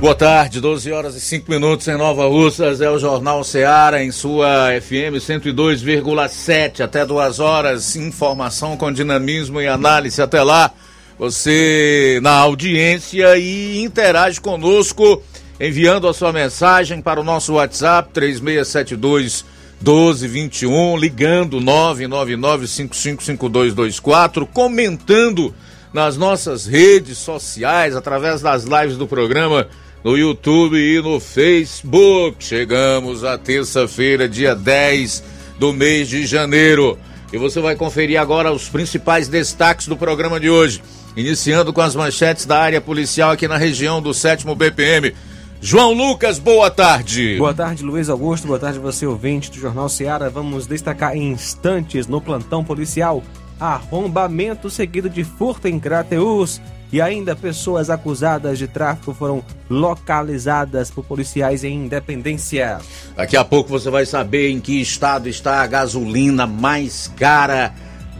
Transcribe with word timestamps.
Boa 0.00 0.14
tarde, 0.14 0.62
12 0.62 0.90
horas 0.92 1.14
e 1.14 1.20
5 1.20 1.50
minutos 1.50 1.86
em 1.86 1.94
Nova 1.94 2.26
Russas, 2.26 2.80
é 2.80 2.88
o 2.88 2.98
Jornal 2.98 3.44
Seara 3.44 4.02
em 4.02 4.10
sua 4.10 4.70
FM 4.80 5.20
102,7 5.20 6.80
até 6.80 7.04
2 7.04 7.38
horas, 7.38 7.96
informação 7.96 8.78
com 8.78 8.90
dinamismo 8.90 9.60
e 9.60 9.68
análise 9.68 10.22
até 10.22 10.42
lá. 10.42 10.70
Você 11.18 12.18
na 12.22 12.32
audiência 12.32 13.36
e 13.36 13.82
interage 13.82 14.40
conosco 14.40 15.22
enviando 15.60 16.08
a 16.08 16.14
sua 16.14 16.32
mensagem 16.32 17.02
para 17.02 17.20
o 17.20 17.24
nosso 17.24 17.52
WhatsApp 17.52 18.08
3672 18.14 19.44
1221, 19.82 20.96
ligando 20.96 21.60
999555224, 21.60 24.48
comentando 24.50 25.54
nas 25.92 26.16
nossas 26.16 26.64
redes 26.64 27.18
sociais 27.18 27.94
através 27.94 28.40
das 28.40 28.64
lives 28.64 28.96
do 28.96 29.06
programa 29.06 29.68
no 30.02 30.16
YouTube 30.16 30.76
e 30.76 31.00
no 31.00 31.20
Facebook. 31.20 32.42
Chegamos 32.42 33.24
à 33.24 33.36
terça-feira, 33.36 34.28
dia 34.28 34.54
10 34.54 35.22
do 35.58 35.72
mês 35.72 36.08
de 36.08 36.26
janeiro. 36.26 36.98
E 37.32 37.38
você 37.38 37.60
vai 37.60 37.76
conferir 37.76 38.20
agora 38.20 38.52
os 38.52 38.68
principais 38.68 39.28
destaques 39.28 39.86
do 39.86 39.96
programa 39.96 40.40
de 40.40 40.50
hoje. 40.50 40.82
Iniciando 41.16 41.72
com 41.72 41.80
as 41.80 41.94
manchetes 41.94 42.46
da 42.46 42.58
área 42.58 42.80
policial 42.80 43.32
aqui 43.32 43.46
na 43.46 43.56
região 43.56 44.00
do 44.00 44.14
7 44.14 44.46
BPM. 44.54 45.14
João 45.60 45.92
Lucas, 45.92 46.38
boa 46.38 46.70
tarde. 46.70 47.36
Boa 47.36 47.52
tarde, 47.52 47.84
Luiz 47.84 48.08
Augusto. 48.08 48.46
Boa 48.46 48.58
tarde, 48.58 48.78
você 48.78 49.06
ouvinte 49.06 49.50
do 49.50 49.58
Jornal 49.58 49.88
Seara. 49.88 50.30
Vamos 50.30 50.66
destacar 50.66 51.14
em 51.14 51.30
instantes 51.32 52.06
no 52.06 52.20
plantão 52.20 52.64
policial 52.64 53.22
arrombamento 53.60 54.70
seguido 54.70 55.10
de 55.10 55.22
furto 55.22 55.68
em 55.68 55.78
Crateus 55.78 56.58
e 56.92 57.00
ainda 57.00 57.36
pessoas 57.36 57.88
acusadas 57.90 58.58
de 58.58 58.66
tráfico 58.66 59.14
foram 59.14 59.42
localizadas 59.68 60.90
por 60.90 61.04
policiais 61.04 61.62
em 61.62 61.84
Independência. 61.84 62.78
Daqui 63.16 63.36
a 63.36 63.44
pouco 63.44 63.70
você 63.70 63.90
vai 63.90 64.04
saber 64.04 64.50
em 64.50 64.60
que 64.60 64.80
estado 64.80 65.28
está 65.28 65.62
a 65.62 65.66
gasolina 65.66 66.46
mais 66.46 67.12
cara 67.16 67.72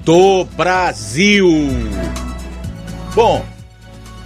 do 0.04 0.44
Brasil. 0.56 1.48
Bom, 3.14 3.44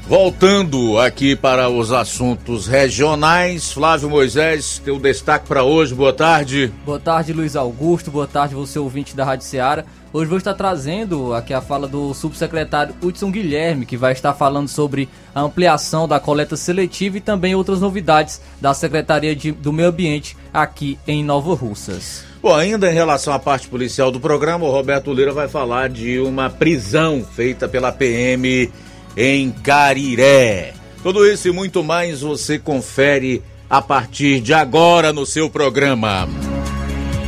voltando 0.07 0.99
aqui 0.99 1.35
para 1.35 1.71
os 1.71 1.91
assuntos 1.91 2.67
regionais, 2.67 3.73
Flávio 3.73 4.11
Moisés, 4.11 4.81
teu 4.85 4.99
destaque 4.99 5.47
para 5.47 5.65
hoje. 5.65 5.95
Boa 5.95 6.13
tarde. 6.13 6.71
Boa 6.85 7.01
tarde, 7.01 7.33
Luiz 7.33 7.57
Augusto. 7.57 8.11
Boa 8.11 8.27
tarde, 8.27 8.55
você 8.55 8.79
ouvinte 8.79 9.17
da 9.17 9.25
Rádio 9.25 9.47
Ceará. 9.47 9.85
Hoje 10.15 10.29
vou 10.29 10.39
estar 10.39 10.55
trazendo 10.55 11.35
aqui 11.35 11.53
a 11.53 11.61
fala 11.61 11.89
do 11.89 12.15
subsecretário 12.15 12.95
Hudson 13.03 13.33
Guilherme, 13.33 13.85
que 13.85 13.97
vai 13.97 14.13
estar 14.13 14.33
falando 14.33 14.69
sobre 14.69 15.09
a 15.35 15.41
ampliação 15.41 16.07
da 16.07 16.21
coleta 16.21 16.57
seletiva 16.57 17.17
e 17.17 17.21
também 17.21 17.57
outras 17.57 17.81
novidades 17.81 18.41
da 18.61 18.73
Secretaria 18.73 19.35
de, 19.35 19.51
do 19.51 19.73
Meio 19.73 19.89
Ambiente 19.89 20.37
aqui 20.53 20.97
em 21.05 21.25
Nova 21.25 21.53
Russas. 21.57 22.25
Bom, 22.41 22.55
ainda 22.55 22.89
em 22.89 22.95
relação 22.95 23.35
à 23.35 23.41
parte 23.41 23.67
policial 23.67 24.13
do 24.13 24.21
programa, 24.21 24.65
o 24.65 24.71
Roberto 24.71 25.13
Lira 25.13 25.33
vai 25.33 25.49
falar 25.49 25.89
de 25.89 26.21
uma 26.21 26.49
prisão 26.49 27.27
feita 27.35 27.67
pela 27.67 27.91
PM 27.91 28.71
em 29.17 29.51
Cariré. 29.51 30.75
Tudo 31.03 31.27
isso 31.27 31.49
e 31.49 31.51
muito 31.51 31.83
mais 31.83 32.21
você 32.21 32.57
confere 32.57 33.43
a 33.69 33.83
partir 33.83 34.41
de 34.41 34.55
agora 34.55 35.13
no 35.13 35.27
seu 35.27 35.51
programa. 35.51 36.29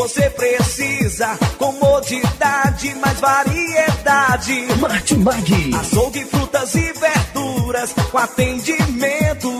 você 0.00 0.30
precisa. 0.30 1.38
Comodidade, 1.58 2.94
mais 2.94 3.20
variedade. 3.20 4.66
Martimag. 4.80 5.74
Açougue, 5.78 6.24
frutas 6.24 6.74
e 6.74 6.92
verduras. 6.94 7.92
Com 8.10 8.16
atendimento 8.16 9.59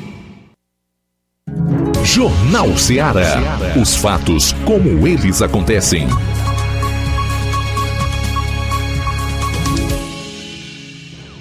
Jornal 2.03 2.77
Ceará. 2.77 3.57
Os 3.79 3.95
fatos 3.95 4.53
como 4.65 5.07
eles 5.07 5.41
acontecem. 5.41 6.07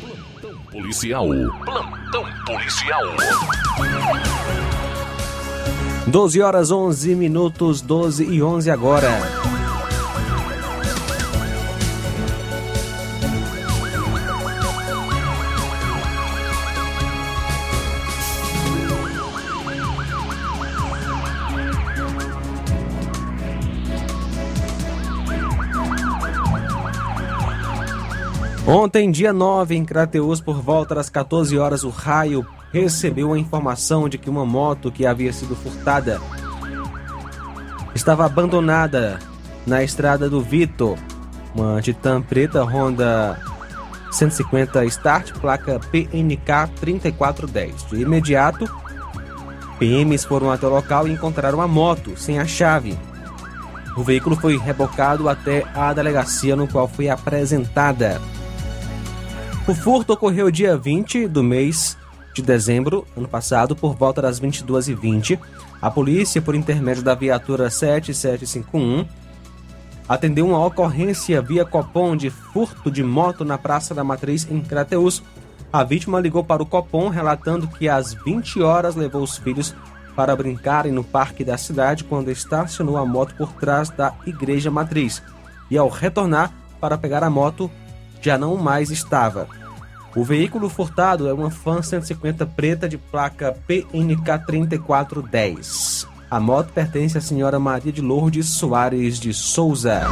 Plantão 0.00 0.60
policial. 0.70 1.26
Plantão 1.64 2.24
policial. 2.46 3.02
12 6.06 6.42
horas 6.42 6.70
11 6.70 7.14
minutos, 7.14 7.80
12 7.80 8.24
e 8.24 8.42
11 8.42 8.70
agora. 8.70 9.10
Ontem, 28.72 29.10
dia 29.10 29.32
9, 29.32 29.74
em 29.74 29.84
Crateus, 29.84 30.40
por 30.40 30.62
volta 30.62 30.94
das 30.94 31.10
14 31.10 31.58
horas, 31.58 31.82
o 31.82 31.88
raio 31.88 32.46
recebeu 32.72 33.32
a 33.32 33.38
informação 33.38 34.08
de 34.08 34.16
que 34.16 34.30
uma 34.30 34.46
moto 34.46 34.92
que 34.92 35.04
havia 35.04 35.32
sido 35.32 35.56
furtada 35.56 36.20
estava 37.96 38.24
abandonada 38.24 39.18
na 39.66 39.82
estrada 39.82 40.30
do 40.30 40.40
Vitor. 40.40 40.96
Uma 41.52 41.82
Titan 41.82 42.22
preta 42.22 42.62
Honda 42.62 43.40
150 44.12 44.84
Start, 44.84 45.32
placa 45.40 45.80
PNK 45.90 46.70
3410. 46.80 47.86
De 47.90 48.02
imediato, 48.02 48.70
PMs 49.80 50.24
foram 50.24 50.48
até 50.48 50.68
o 50.68 50.70
local 50.70 51.08
e 51.08 51.12
encontraram 51.12 51.60
a 51.60 51.66
moto 51.66 52.16
sem 52.16 52.38
a 52.38 52.46
chave. 52.46 52.96
O 53.96 54.04
veículo 54.04 54.36
foi 54.36 54.56
rebocado 54.56 55.28
até 55.28 55.66
a 55.74 55.92
delegacia 55.92 56.54
no 56.54 56.68
qual 56.68 56.86
foi 56.86 57.08
apresentada. 57.08 58.20
O 59.68 59.74
furto 59.74 60.14
ocorreu 60.14 60.50
dia 60.50 60.76
20 60.76 61.28
do 61.28 61.42
mês 61.42 61.96
de 62.34 62.42
dezembro, 62.42 63.06
ano 63.16 63.28
passado, 63.28 63.76
por 63.76 63.94
volta 63.94 64.22
das 64.22 64.40
22h20. 64.40 65.38
A 65.80 65.90
polícia, 65.90 66.40
por 66.40 66.54
intermédio 66.54 67.02
da 67.02 67.14
viatura 67.14 67.68
7751, 67.70 69.06
atendeu 70.08 70.46
uma 70.48 70.64
ocorrência 70.64 71.40
via 71.42 71.64
Copom 71.64 72.16
de 72.16 72.30
furto 72.30 72.90
de 72.90 73.04
moto 73.04 73.44
na 73.44 73.58
Praça 73.58 73.94
da 73.94 74.02
Matriz, 74.02 74.50
em 74.50 74.60
Crateus. 74.60 75.22
A 75.72 75.84
vítima 75.84 76.18
ligou 76.18 76.42
para 76.42 76.62
o 76.62 76.66
Copom 76.66 77.08
relatando 77.08 77.68
que 77.68 77.88
às 77.88 78.14
20 78.14 78.62
horas 78.62 78.96
levou 78.96 79.22
os 79.22 79.36
filhos 79.36 79.74
para 80.16 80.34
brincarem 80.34 80.90
no 80.90 81.04
parque 81.04 81.44
da 81.44 81.56
cidade 81.56 82.04
quando 82.04 82.30
estacionou 82.30 82.96
a 82.96 83.06
moto 83.06 83.34
por 83.36 83.52
trás 83.52 83.90
da 83.90 84.14
Igreja 84.26 84.70
Matriz. 84.70 85.22
E 85.70 85.78
ao 85.78 85.88
retornar 85.88 86.52
para 86.80 86.98
pegar 86.98 87.22
a 87.22 87.30
moto, 87.30 87.70
já 88.20 88.36
não 88.36 88.56
mais 88.56 88.90
estava. 88.90 89.48
O 90.14 90.24
veículo 90.24 90.68
furtado 90.68 91.28
é 91.28 91.32
uma 91.32 91.50
Fan 91.50 91.82
150 91.82 92.44
preta 92.44 92.88
de 92.88 92.98
placa 92.98 93.56
PNK 93.66 94.44
3410. 94.46 96.06
A 96.28 96.40
moto 96.40 96.72
pertence 96.72 97.16
à 97.16 97.20
senhora 97.20 97.58
Maria 97.58 97.92
de 97.92 98.00
Lourdes 98.00 98.48
Soares 98.48 99.18
de 99.18 99.32
Souza. 99.32 100.02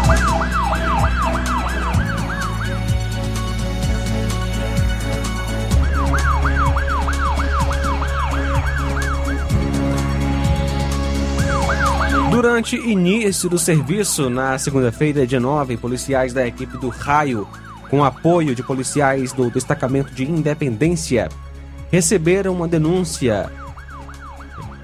Durante 12.30 12.76
início 12.76 13.48
do 13.48 13.58
serviço, 13.58 14.30
na 14.30 14.56
segunda-feira, 14.58 15.26
dia 15.26 15.40
9, 15.40 15.76
policiais 15.76 16.32
da 16.32 16.46
equipe 16.46 16.78
do 16.78 16.88
Raio 16.88 17.48
com 17.90 18.04
apoio 18.04 18.54
de 18.54 18.62
policiais 18.62 19.32
do 19.32 19.50
Destacamento 19.50 20.12
de 20.12 20.24
Independência, 20.24 21.28
receberam 21.90 22.52
uma 22.52 22.68
denúncia 22.68 23.50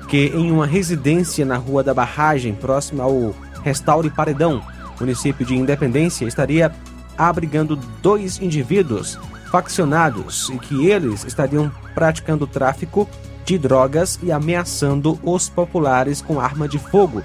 que 0.08 0.26
em 0.26 0.50
uma 0.50 0.66
residência 0.66 1.44
na 1.44 1.56
Rua 1.56 1.82
da 1.82 1.94
Barragem, 1.94 2.54
próxima 2.54 3.04
ao 3.04 3.34
Restaure 3.62 4.10
Paredão, 4.10 4.62
município 5.00 5.44
de 5.44 5.56
Independência, 5.56 6.26
estaria 6.26 6.72
abrigando 7.16 7.76
dois 8.02 8.40
indivíduos 8.40 9.18
faccionados 9.50 10.48
e 10.50 10.58
que 10.58 10.86
eles 10.86 11.24
estariam 11.24 11.70
praticando 11.94 12.46
tráfico 12.46 13.08
de 13.44 13.58
drogas 13.58 14.18
e 14.22 14.32
ameaçando 14.32 15.18
os 15.22 15.48
populares 15.48 16.20
com 16.20 16.40
arma 16.40 16.66
de 16.66 16.78
fogo 16.78 17.22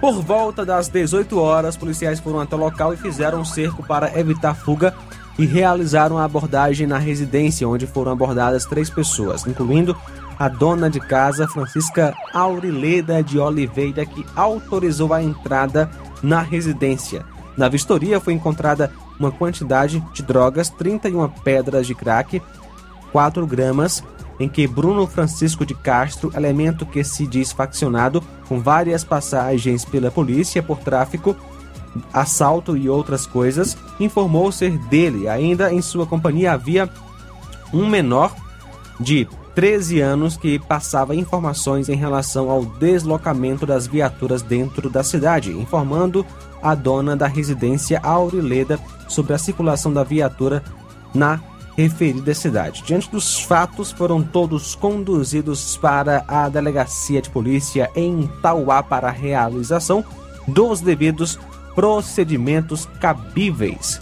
por 0.00 0.22
volta 0.22 0.64
das 0.64 0.88
18 0.88 1.38
horas, 1.38 1.76
policiais 1.76 2.20
foram 2.20 2.40
até 2.40 2.54
o 2.54 2.58
local 2.58 2.94
e 2.94 2.96
fizeram 2.96 3.40
um 3.40 3.44
cerco 3.44 3.82
para 3.82 4.18
evitar 4.18 4.54
fuga 4.54 4.94
e 5.38 5.44
realizaram 5.44 6.18
a 6.18 6.24
abordagem 6.24 6.86
na 6.86 6.98
residência, 6.98 7.68
onde 7.68 7.86
foram 7.86 8.12
abordadas 8.12 8.64
três 8.64 8.90
pessoas, 8.90 9.46
incluindo 9.46 9.96
a 10.38 10.48
dona 10.48 10.88
de 10.88 11.00
casa, 11.00 11.48
Francisca 11.48 12.14
Aurileda 12.32 13.22
de 13.22 13.38
Oliveira, 13.38 14.06
que 14.06 14.24
autorizou 14.36 15.12
a 15.12 15.22
entrada 15.22 15.90
na 16.22 16.40
residência. 16.40 17.24
Na 17.56 17.68
vistoria 17.68 18.20
foi 18.20 18.34
encontrada 18.34 18.92
uma 19.18 19.32
quantidade 19.32 20.00
de 20.12 20.22
drogas, 20.22 20.70
31 20.70 21.28
pedras 21.28 21.86
de 21.86 21.94
crack, 21.94 22.40
4 23.10 23.46
gramas 23.46 24.02
em 24.38 24.48
que 24.48 24.66
Bruno 24.66 25.06
Francisco 25.06 25.66
de 25.66 25.74
Castro, 25.74 26.30
elemento 26.34 26.86
que 26.86 27.02
se 27.02 27.26
diz 27.26 27.52
faccionado, 27.52 28.22
com 28.48 28.60
várias 28.60 29.04
passagens 29.04 29.84
pela 29.84 30.10
polícia 30.10 30.62
por 30.62 30.78
tráfico, 30.78 31.36
assalto 32.12 32.76
e 32.76 32.88
outras 32.88 33.26
coisas, 33.26 33.76
informou 33.98 34.52
ser 34.52 34.78
dele. 34.86 35.28
Ainda 35.28 35.72
em 35.72 35.82
sua 35.82 36.06
companhia 36.06 36.52
havia 36.52 36.88
um 37.72 37.88
menor 37.88 38.34
de 39.00 39.26
13 39.54 40.00
anos 40.00 40.36
que 40.36 40.58
passava 40.58 41.16
informações 41.16 41.88
em 41.88 41.96
relação 41.96 42.48
ao 42.48 42.64
deslocamento 42.64 43.66
das 43.66 43.86
viaturas 43.88 44.40
dentro 44.40 44.88
da 44.88 45.02
cidade, 45.02 45.50
informando 45.50 46.24
a 46.62 46.74
dona 46.74 47.16
da 47.16 47.26
residência 47.26 48.00
Aurileda 48.02 48.78
sobre 49.08 49.32
a 49.32 49.38
circulação 49.38 49.92
da 49.92 50.04
viatura 50.04 50.62
na 51.12 51.40
referida 51.78 52.34
cidade. 52.34 52.82
Diante 52.84 53.08
dos 53.08 53.40
fatos, 53.40 53.92
foram 53.92 54.20
todos 54.20 54.74
conduzidos 54.74 55.76
para 55.76 56.24
a 56.26 56.48
delegacia 56.48 57.22
de 57.22 57.30
polícia 57.30 57.88
em 57.94 58.26
Tauá 58.42 58.82
para 58.82 59.06
a 59.06 59.12
realização 59.12 60.04
dos 60.48 60.80
devidos 60.80 61.38
procedimentos 61.76 62.86
cabíveis. 63.00 64.00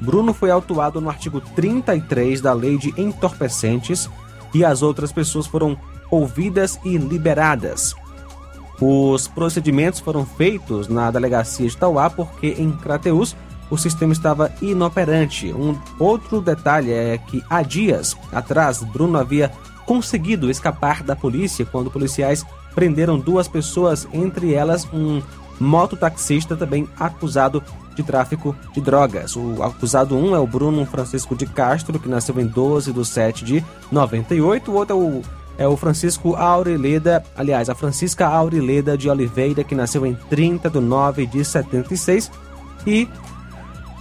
Bruno 0.00 0.34
foi 0.34 0.50
autuado 0.50 1.00
no 1.00 1.08
artigo 1.08 1.40
33 1.40 2.40
da 2.40 2.52
Lei 2.52 2.76
de 2.76 2.92
Entorpecentes 3.00 4.10
e 4.52 4.64
as 4.64 4.82
outras 4.82 5.12
pessoas 5.12 5.46
foram 5.46 5.78
ouvidas 6.10 6.80
e 6.84 6.96
liberadas. 6.96 7.94
Os 8.80 9.28
procedimentos 9.28 10.00
foram 10.00 10.26
feitos 10.26 10.88
na 10.88 11.08
delegacia 11.08 11.68
de 11.68 11.76
Tauá 11.76 12.10
porque 12.10 12.56
em 12.58 12.72
Crateus 12.72 13.36
o 13.72 13.78
sistema 13.78 14.12
estava 14.12 14.52
inoperante. 14.60 15.50
Um 15.50 15.74
outro 15.98 16.42
detalhe 16.42 16.92
é 16.92 17.16
que 17.16 17.42
há 17.48 17.62
dias 17.62 18.14
atrás, 18.30 18.82
Bruno 18.82 19.16
havia 19.16 19.50
conseguido 19.86 20.50
escapar 20.50 21.02
da 21.02 21.16
polícia 21.16 21.64
quando 21.64 21.90
policiais 21.90 22.44
prenderam 22.74 23.18
duas 23.18 23.48
pessoas, 23.48 24.06
entre 24.12 24.52
elas 24.52 24.86
um 24.92 25.22
mototaxista 25.58 26.54
também 26.54 26.86
acusado 27.00 27.62
de 27.94 28.02
tráfico 28.02 28.54
de 28.74 28.80
drogas. 28.82 29.36
O 29.36 29.62
acusado 29.62 30.18
um 30.18 30.36
é 30.36 30.38
o 30.38 30.46
Bruno 30.46 30.84
Francisco 30.84 31.34
de 31.34 31.46
Castro, 31.46 31.98
que 31.98 32.10
nasceu 32.10 32.38
em 32.38 32.46
12 32.46 32.92
de 32.92 33.04
7 33.06 33.42
de 33.42 33.64
98. 33.90 34.70
O 34.70 34.74
outro 34.74 34.92
é 34.92 34.98
o, 34.98 35.22
é 35.56 35.66
o 35.66 35.78
Francisco 35.78 36.34
Aureleda, 36.36 37.24
aliás, 37.34 37.70
a 37.70 37.74
Francisca 37.74 38.26
Aureleda 38.26 38.98
de 38.98 39.08
Oliveira, 39.08 39.64
que 39.64 39.74
nasceu 39.74 40.04
em 40.04 40.14
30 40.28 40.68
de 40.68 40.78
9 40.78 41.26
de 41.26 41.42
76. 41.42 42.30
E 42.86 43.08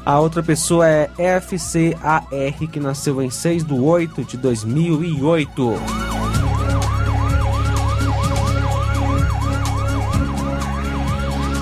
a 0.05 0.19
outra 0.19 0.41
pessoa 0.41 0.87
é 0.87 1.09
FCAR, 1.39 2.27
que 2.71 2.79
nasceu 2.79 3.21
em 3.21 3.29
6 3.29 3.63
de 3.63 3.73
8 3.73 4.23
de 4.23 4.37
2008. 4.37 5.75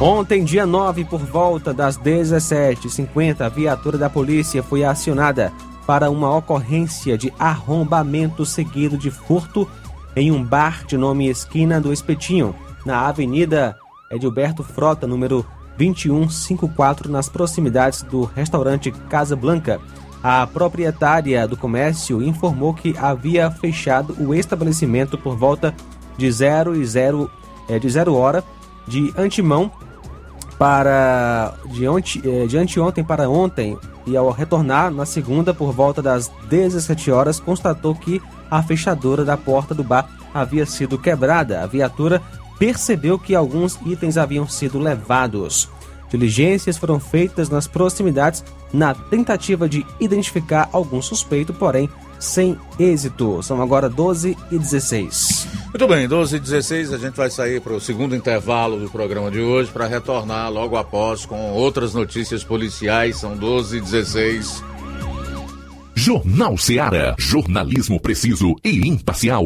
Ontem, 0.01 0.46
dia 0.46 0.65
9, 0.65 1.03
por 1.03 1.19
volta 1.19 1.74
das 1.74 1.98
17h50, 1.98 3.41
a 3.41 3.50
viatura 3.50 3.98
da 3.98 4.10
polícia 4.10 4.63
foi 4.63 4.86
acionada 4.86 5.51
para 5.86 6.10
uma 6.10 6.34
ocorrência 6.34 7.17
de 7.17 7.34
arrombamento 7.38 8.46
seguido 8.46 8.98
de 8.98 9.12
furto 9.12 9.67
em 10.15 10.31
um 10.31 10.41
bar 10.41 10.86
de 10.86 10.98
nome 10.98 11.27
Esquina 11.27 11.81
do 11.81 11.91
Espetinho, 11.91 12.55
na 12.86 13.08
Avenida 13.08 13.75
Edilberto 14.10 14.63
Frota, 14.63 15.05
número 15.05 15.46
2154, 15.79 17.09
nas 17.09 17.29
proximidades 17.29 18.01
do 18.03 18.24
restaurante 18.24 18.91
Casa 19.09 19.36
Blanca. 19.36 19.79
A 20.21 20.45
proprietária 20.45 21.48
do 21.48 21.55
comércio 21.55 22.21
informou 22.21 22.74
que 22.74 22.93
havia 22.98 23.50
fechado 23.50 24.13
o 24.19 24.36
estabelecimento 24.36 25.17
por 25.17 25.38
volta 25.38 25.74
de 26.17 26.29
0 26.29 26.75
e 26.75 26.86
0 26.86 27.31
é, 27.69 27.79
de 27.79 27.89
0 27.89 28.13
hora 28.13 28.43
de 28.86 29.13
antemão 29.17 29.71
para 30.57 31.53
de, 31.67 31.88
onte, 31.88 32.21
é, 32.27 32.45
de 32.45 32.57
anteontem 32.57 33.01
para 33.01 33.29
ontem 33.29 33.77
e 34.05 34.17
ao 34.17 34.29
retornar 34.31 34.91
na 34.91 35.05
segunda 35.05 35.53
por 35.53 35.71
volta 35.71 36.01
das 36.01 36.29
17 36.50 37.09
horas 37.12 37.39
constatou 37.39 37.95
que 37.95 38.21
a 38.51 38.62
fechadura 38.62 39.24
da 39.24 39.38
porta 39.38 39.74
do 39.74 39.83
bar 39.86 40.09
havia 40.33 40.65
sido 40.65 40.98
quebrada. 40.98 41.63
A 41.63 41.67
viatura 41.67 42.21
percebeu 42.60 43.18
que 43.18 43.34
alguns 43.34 43.80
itens 43.86 44.18
haviam 44.18 44.48
sido 44.48 44.78
levados. 44.78 45.70
Diligências 46.12 46.78
foram 46.78 47.00
feitas 47.00 47.50
nas 47.50 47.68
proximidades 47.68 48.44
na 48.74 48.94
tentativa 48.94 49.70
de 49.70 49.86
identificar 50.00 50.70
algum 50.72 51.01
suspeito, 51.01 51.54
porém 51.54 51.89
sem 52.20 52.58
êxito. 52.78 53.42
São 53.42 53.62
agora 53.62 53.89
12 53.89 54.38
e 54.51 54.60
16. 54.60 55.48
Muito 55.70 55.88
bem, 55.88 56.08
12 56.08 56.36
e 56.36 56.39
16, 56.39 56.94
a 56.94 56.98
gente 56.98 57.16
vai 57.16 57.30
sair 57.30 57.62
para 57.62 57.74
o 57.74 57.80
segundo 57.80 58.16
intervalo 58.16 58.80
do 58.80 58.89
programa 58.89 59.32
de 59.32 59.39
hoje 59.39 59.72
para 59.72 59.88
retornar 59.88 60.51
logo 60.51 60.75
após 60.75 61.25
com 61.25 61.51
outras 61.54 61.94
notícias 61.94 62.44
policiais. 62.44 63.18
São 63.18 63.38
12 63.38 63.78
e 63.78 63.82
16. 63.82 64.63
Jornal 65.96 66.58
Seara. 66.58 67.16
Jornalismo 67.18 68.00
preciso 68.00 68.56
e 68.63 68.88
imparcial. 68.88 69.46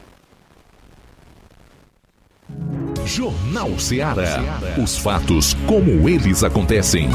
Jornal 3.05 3.77
Ceará. 3.79 4.59
Os 4.81 4.97
fatos 4.97 5.55
como 5.65 6.07
eles 6.07 6.43
acontecem. 6.43 7.09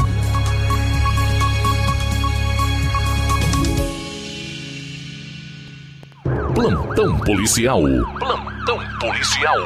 Plantão 6.53 7.17
policial. 7.19 7.81
Plantão 8.19 8.79
policial. 8.99 9.57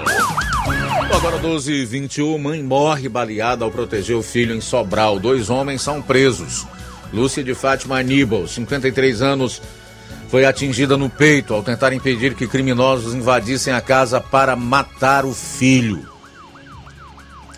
Agora 1.15 1.37
12 1.39 1.71
e 1.73 1.85
21 1.85 2.37
mãe 2.37 2.63
morre 2.63 3.09
baleada 3.09 3.65
ao 3.65 3.71
proteger 3.71 4.15
o 4.15 4.23
filho 4.23 4.55
em 4.55 4.61
Sobral. 4.61 5.19
Dois 5.19 5.49
homens 5.49 5.81
são 5.81 6.01
presos. 6.01 6.65
Lúcia 7.13 7.43
de 7.43 7.53
Fátima 7.53 7.99
Aníbal, 7.99 8.47
53 8.47 9.21
anos, 9.21 9.61
foi 10.31 10.45
atingida 10.45 10.95
no 10.95 11.09
peito 11.09 11.53
ao 11.53 11.61
tentar 11.61 11.91
impedir 11.91 12.35
que 12.35 12.47
criminosos 12.47 13.13
invadissem 13.13 13.73
a 13.73 13.81
casa 13.81 14.21
para 14.21 14.55
matar 14.55 15.25
o 15.25 15.33
filho. 15.33 16.09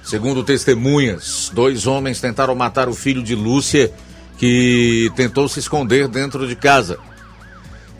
Segundo 0.04 0.44
testemunhas, 0.44 1.52
dois 1.54 1.86
homens 1.86 2.20
tentaram 2.20 2.56
matar 2.56 2.90
o 2.90 2.96
filho 2.96 3.22
de 3.22 3.36
Lúcia, 3.36 3.94
que 4.40 5.12
tentou 5.16 5.48
se 5.48 5.60
esconder 5.60 6.08
dentro 6.08 6.48
de 6.48 6.56
casa. 6.56 6.98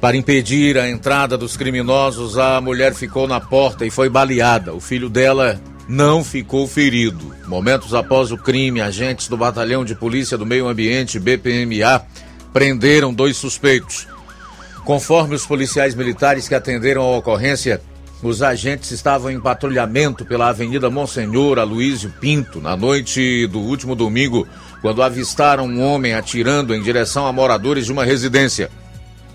Para 0.02 0.18
impedir 0.18 0.76
a 0.80 0.90
entrada 0.90 1.38
dos 1.38 1.56
criminosos, 1.56 2.40
a 2.40 2.60
mulher 2.60 2.96
ficou 2.96 3.28
na 3.28 3.40
porta 3.40 3.86
e 3.86 3.92
foi 3.92 4.10
baleada. 4.10 4.74
O 4.74 4.80
filho 4.80 5.08
dela 5.08 5.62
não 5.88 6.24
ficou 6.24 6.68
ferido. 6.68 7.32
Momentos 7.48 7.94
após 7.94 8.32
o 8.32 8.38
crime, 8.38 8.82
agentes 8.82 9.28
do 9.28 9.38
Batalhão 9.38 9.86
de 9.86 9.94
Polícia 9.94 10.36
do 10.36 10.48
Meio 10.48 10.68
Ambiente, 10.68 11.20
BPMA, 11.20 12.02
prenderam 12.52 13.14
dois 13.14 13.38
suspeitos. 13.38 14.08
Conforme 14.86 15.34
os 15.34 15.46
policiais 15.46 15.96
militares 15.96 16.48
que 16.48 16.56
atenderam 16.56 17.04
a 17.04 17.18
ocorrência, 17.18 17.82
os 18.22 18.42
agentes 18.42 18.92
estavam 18.92 19.32
em 19.32 19.40
patrulhamento 19.40 20.26
pela 20.26 20.50
Avenida 20.50 20.90
Monsenhor 20.90 21.58
Aloysio 21.58 22.14
Pinto 22.20 22.60
na 22.60 22.76
noite 22.76 23.48
do 23.48 23.60
último 23.60 23.96
domingo, 23.96 24.46
quando 24.82 25.02
avistaram 25.02 25.66
um 25.66 25.82
homem 25.82 26.14
atirando 26.14 26.76
em 26.76 26.82
direção 26.82 27.26
a 27.26 27.32
moradores 27.32 27.86
de 27.86 27.94
uma 27.94 28.04
residência. 28.04 28.70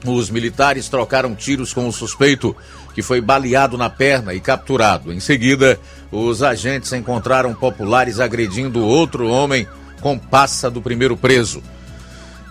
Os 0.04 0.30
militares 0.30 0.88
trocaram 0.88 1.34
tiros 1.34 1.72
com 1.72 1.88
o 1.88 1.92
suspeito, 1.92 2.54
que 2.94 3.02
foi 3.02 3.20
baleado 3.20 3.76
na 3.78 3.88
perna 3.88 4.34
e 4.34 4.40
capturado. 4.40 5.12
Em 5.12 5.18
seguida, 5.18 5.80
os 6.12 6.42
agentes 6.42 6.92
encontraram 6.92 7.54
populares 7.54 8.20
agredindo 8.20 8.84
outro 8.84 9.28
homem 9.28 9.66
com 10.00 10.18
passa 10.18 10.70
do 10.70 10.80
primeiro 10.80 11.16
preso. 11.16 11.62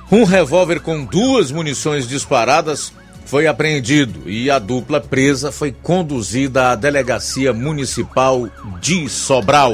Um 0.10 0.24
revólver 0.24 0.80
com 0.80 1.04
duas 1.04 1.52
munições 1.52 2.08
disparadas 2.08 2.94
foi 3.26 3.46
apreendido 3.46 4.30
e 4.30 4.50
a 4.50 4.58
dupla 4.58 5.02
presa 5.02 5.52
foi 5.52 5.74
conduzida 5.74 6.72
à 6.72 6.76
Delegacia 6.76 7.52
Municipal 7.52 8.48
de 8.80 9.10
Sobral. 9.10 9.74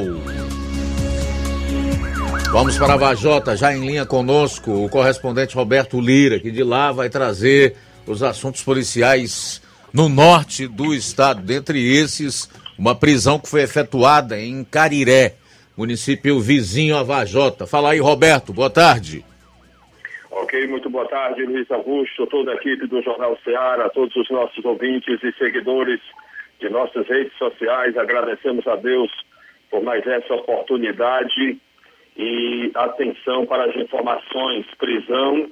Vamos 2.50 2.76
para 2.76 2.94
a 2.94 2.96
Vajota, 2.96 3.56
já 3.56 3.76
em 3.76 3.86
linha 3.86 4.04
conosco, 4.04 4.72
o 4.72 4.88
correspondente 4.88 5.54
Roberto 5.54 6.00
Lira, 6.00 6.40
que 6.40 6.50
de 6.50 6.64
lá 6.64 6.90
vai 6.90 7.08
trazer 7.08 7.76
os 8.04 8.20
assuntos 8.20 8.60
policiais 8.62 9.62
no 9.92 10.08
norte 10.08 10.66
do 10.66 10.92
estado. 10.92 11.42
Dentre 11.42 11.80
esses, 11.96 12.48
uma 12.76 12.96
prisão 12.96 13.38
que 13.38 13.48
foi 13.48 13.62
efetuada 13.62 14.40
em 14.40 14.64
Cariré, 14.64 15.36
município 15.76 16.40
vizinho 16.40 16.96
a 16.96 17.04
Vajota. 17.04 17.68
Fala 17.68 17.90
aí, 17.90 18.00
Roberto, 18.00 18.52
boa 18.52 18.70
tarde. 18.70 19.24
Ok, 20.36 20.66
muito 20.66 20.90
boa 20.90 21.06
tarde, 21.06 21.44
Luiz 21.44 21.70
Augusto, 21.70 22.26
toda 22.26 22.50
a 22.50 22.54
equipe 22.56 22.88
do 22.88 23.00
Jornal 23.02 23.38
Ceará, 23.44 23.88
todos 23.90 24.16
os 24.16 24.28
nossos 24.30 24.64
ouvintes 24.64 25.22
e 25.22 25.32
seguidores 25.38 26.00
de 26.58 26.68
nossas 26.70 27.06
redes 27.06 27.32
sociais. 27.38 27.96
Agradecemos 27.96 28.66
a 28.66 28.74
Deus 28.74 29.12
por 29.70 29.84
mais 29.84 30.04
essa 30.04 30.34
oportunidade 30.34 31.56
e 32.16 32.72
atenção 32.74 33.46
para 33.46 33.66
as 33.66 33.76
informações. 33.76 34.66
Prisão 34.76 35.48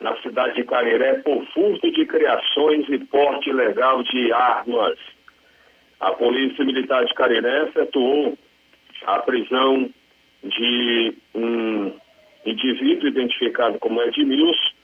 na 0.00 0.16
cidade 0.16 0.56
de 0.56 0.64
Cariré 0.64 1.14
por 1.18 1.46
furto 1.54 1.88
de 1.92 2.04
criações 2.04 2.84
e 2.88 2.98
porte 2.98 3.50
ilegal 3.50 4.02
de 4.02 4.32
armas. 4.32 4.98
A 6.00 6.10
Polícia 6.10 6.64
Militar 6.64 7.04
de 7.04 7.14
Cariré 7.14 7.68
efetuou 7.68 8.36
a 9.06 9.20
prisão 9.20 9.88
de 10.42 11.14
um 11.32 11.92
indivíduo 12.46 13.08
identificado 13.08 13.78
como 13.78 14.00
Edmilson, 14.02 14.76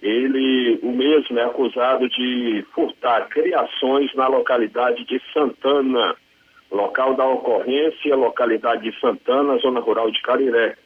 ele, 0.00 0.80
o 0.82 0.90
mesmo, 0.90 1.38
é 1.38 1.44
acusado 1.44 2.08
de 2.08 2.64
furtar 2.74 3.28
criações 3.28 4.12
na 4.14 4.26
localidade 4.26 5.04
de 5.04 5.20
Santana, 5.32 6.16
local 6.70 7.14
da 7.14 7.26
ocorrência, 7.26 8.16
localidade 8.16 8.82
de 8.82 8.98
Santana, 8.98 9.58
zona 9.58 9.78
rural 9.78 10.10
de 10.10 10.20
Cariré. 10.22 10.76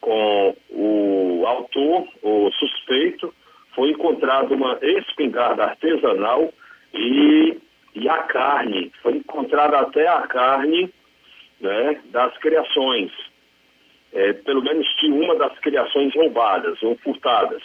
Com 0.00 0.56
o 0.70 1.44
autor, 1.46 2.06
o 2.22 2.50
suspeito, 2.52 3.34
foi 3.74 3.90
encontrada 3.90 4.54
uma 4.54 4.78
espingarda 4.80 5.64
artesanal 5.64 6.52
e, 6.94 7.58
e 7.94 8.08
a 8.08 8.18
carne, 8.18 8.92
foi 9.02 9.16
encontrada 9.16 9.78
até 9.78 10.06
a 10.06 10.22
carne 10.22 10.90
né, 11.60 12.00
das 12.10 12.36
criações 12.38 13.10
é, 14.14 14.32
pelo 14.32 14.62
menos 14.62 14.86
de 15.00 15.08
uma 15.08 15.34
das 15.34 15.58
criações 15.58 16.14
roubadas 16.14 16.80
ou 16.82 16.96
furtadas. 16.98 17.62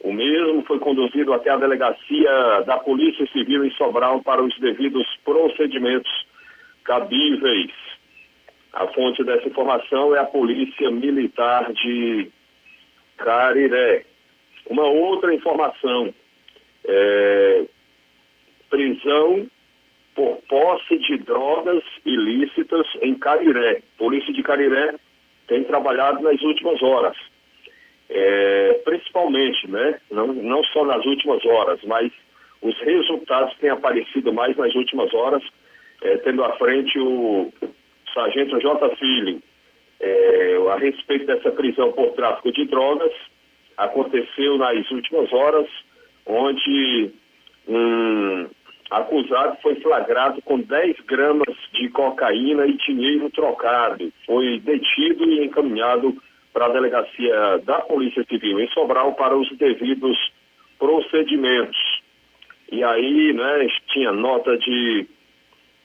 O 0.00 0.12
mesmo 0.12 0.64
foi 0.64 0.78
conduzido 0.78 1.32
até 1.32 1.50
a 1.50 1.56
delegacia 1.56 2.62
da 2.64 2.78
Polícia 2.78 3.26
Civil 3.32 3.64
em 3.64 3.70
Sobral 3.72 4.22
para 4.22 4.42
os 4.42 4.56
devidos 4.58 5.06
procedimentos 5.24 6.10
cabíveis. 6.84 7.70
A 8.72 8.86
fonte 8.88 9.22
dessa 9.22 9.46
informação 9.46 10.14
é 10.14 10.20
a 10.20 10.24
Polícia 10.24 10.90
Militar 10.90 11.72
de 11.72 12.30
Cariré. 13.16 14.04
Uma 14.66 14.86
outra 14.86 15.34
informação, 15.34 16.14
é, 16.84 17.64
prisão 18.70 19.46
por 20.14 20.36
posse 20.48 20.98
de 20.98 21.18
drogas 21.18 21.82
ilícitas 22.04 22.86
em 23.02 23.14
Cariré. 23.14 23.82
Polícia 23.98 24.32
de 24.32 24.42
Cariré 24.42 24.94
tem 25.52 25.64
trabalhado 25.64 26.22
nas 26.22 26.40
últimas 26.40 26.82
horas. 26.82 27.14
É, 28.08 28.80
principalmente, 28.86 29.70
né? 29.70 30.00
Não, 30.10 30.28
não 30.28 30.64
só 30.64 30.82
nas 30.84 31.04
últimas 31.04 31.44
horas, 31.44 31.78
mas 31.84 32.10
os 32.62 32.78
resultados 32.80 33.54
têm 33.58 33.68
aparecido 33.68 34.32
mais 34.32 34.56
nas 34.56 34.74
últimas 34.74 35.12
horas, 35.12 35.42
é, 36.02 36.16
tendo 36.18 36.42
à 36.42 36.52
frente 36.56 36.98
o 36.98 37.52
sargento 38.14 38.58
J. 38.60 38.96
Filho, 38.96 39.42
é, 40.00 40.56
a 40.70 40.76
respeito 40.76 41.26
dessa 41.26 41.50
prisão 41.50 41.92
por 41.92 42.12
tráfico 42.12 42.50
de 42.50 42.64
drogas 42.64 43.12
aconteceu 43.76 44.56
nas 44.56 44.90
últimas 44.90 45.30
horas, 45.32 45.68
onde 46.26 47.10
um 47.68 48.46
acusado 48.92 49.56
foi 49.62 49.74
flagrado 49.76 50.40
com 50.42 50.60
10 50.60 51.00
gramas 51.06 51.56
de 51.72 51.88
cocaína 51.88 52.66
e 52.66 52.76
dinheiro 52.76 53.30
trocado. 53.30 54.12
Foi 54.26 54.60
detido 54.60 55.24
e 55.24 55.44
encaminhado 55.44 56.16
para 56.52 56.66
a 56.66 56.68
delegacia 56.68 57.58
da 57.64 57.80
Polícia 57.80 58.24
Civil 58.24 58.60
em 58.60 58.68
Sobral 58.68 59.14
para 59.14 59.34
os 59.36 59.50
devidos 59.56 60.18
procedimentos. 60.78 62.02
E 62.70 62.84
aí, 62.84 63.32
né, 63.32 63.66
tinha 63.88 64.12
nota 64.12 64.56
de, 64.58 65.06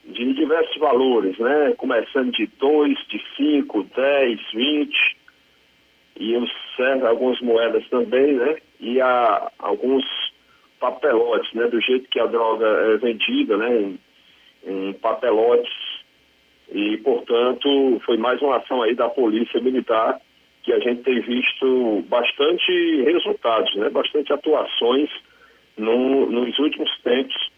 de 0.04 0.34
diversos 0.34 0.76
valores, 0.76 1.38
né, 1.38 1.74
começando 1.78 2.32
de 2.32 2.46
2, 2.58 2.98
de 3.08 3.22
5, 3.36 3.84
10, 3.94 4.40
20, 4.52 5.16
e 6.20 6.36
os, 6.36 6.50
algumas 7.06 7.40
moedas 7.40 7.86
também, 7.88 8.34
né, 8.34 8.56
e 8.80 8.98
alguns 9.58 10.04
papelotes, 10.78 11.52
né, 11.52 11.66
do 11.68 11.80
jeito 11.80 12.08
que 12.08 12.20
a 12.20 12.26
droga 12.26 12.66
é 12.66 12.96
vendida, 12.96 13.56
né, 13.56 13.80
em, 13.80 14.00
em 14.66 14.92
papelotes, 14.94 15.72
e, 16.70 16.98
portanto, 16.98 18.00
foi 18.04 18.16
mais 18.16 18.40
uma 18.42 18.56
ação 18.56 18.82
aí 18.82 18.94
da 18.94 19.08
Polícia 19.08 19.60
Militar 19.60 20.20
que 20.62 20.72
a 20.72 20.78
gente 20.80 21.02
tem 21.02 21.20
visto 21.20 22.04
bastante 22.08 23.02
resultados, 23.02 23.74
né, 23.76 23.88
bastante 23.88 24.32
atuações 24.32 25.08
no, 25.78 26.30
nos 26.30 26.58
últimos 26.58 26.90
tempos. 27.02 27.50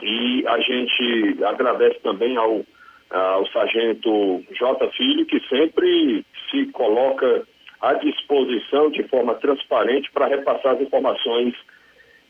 E 0.00 0.46
a 0.46 0.60
gente 0.60 1.42
agradece 1.44 1.98
também 2.00 2.36
ao, 2.36 2.64
ao 3.10 3.44
sargento 3.48 4.44
J. 4.52 4.90
Filho, 4.92 5.26
que 5.26 5.40
sempre 5.48 6.24
se 6.50 6.66
coloca 6.66 7.44
à 7.80 7.94
disposição 7.94 8.90
de 8.90 9.02
forma 9.08 9.34
transparente 9.34 10.08
para 10.12 10.28
repassar 10.28 10.74
as 10.74 10.80
informações 10.80 11.54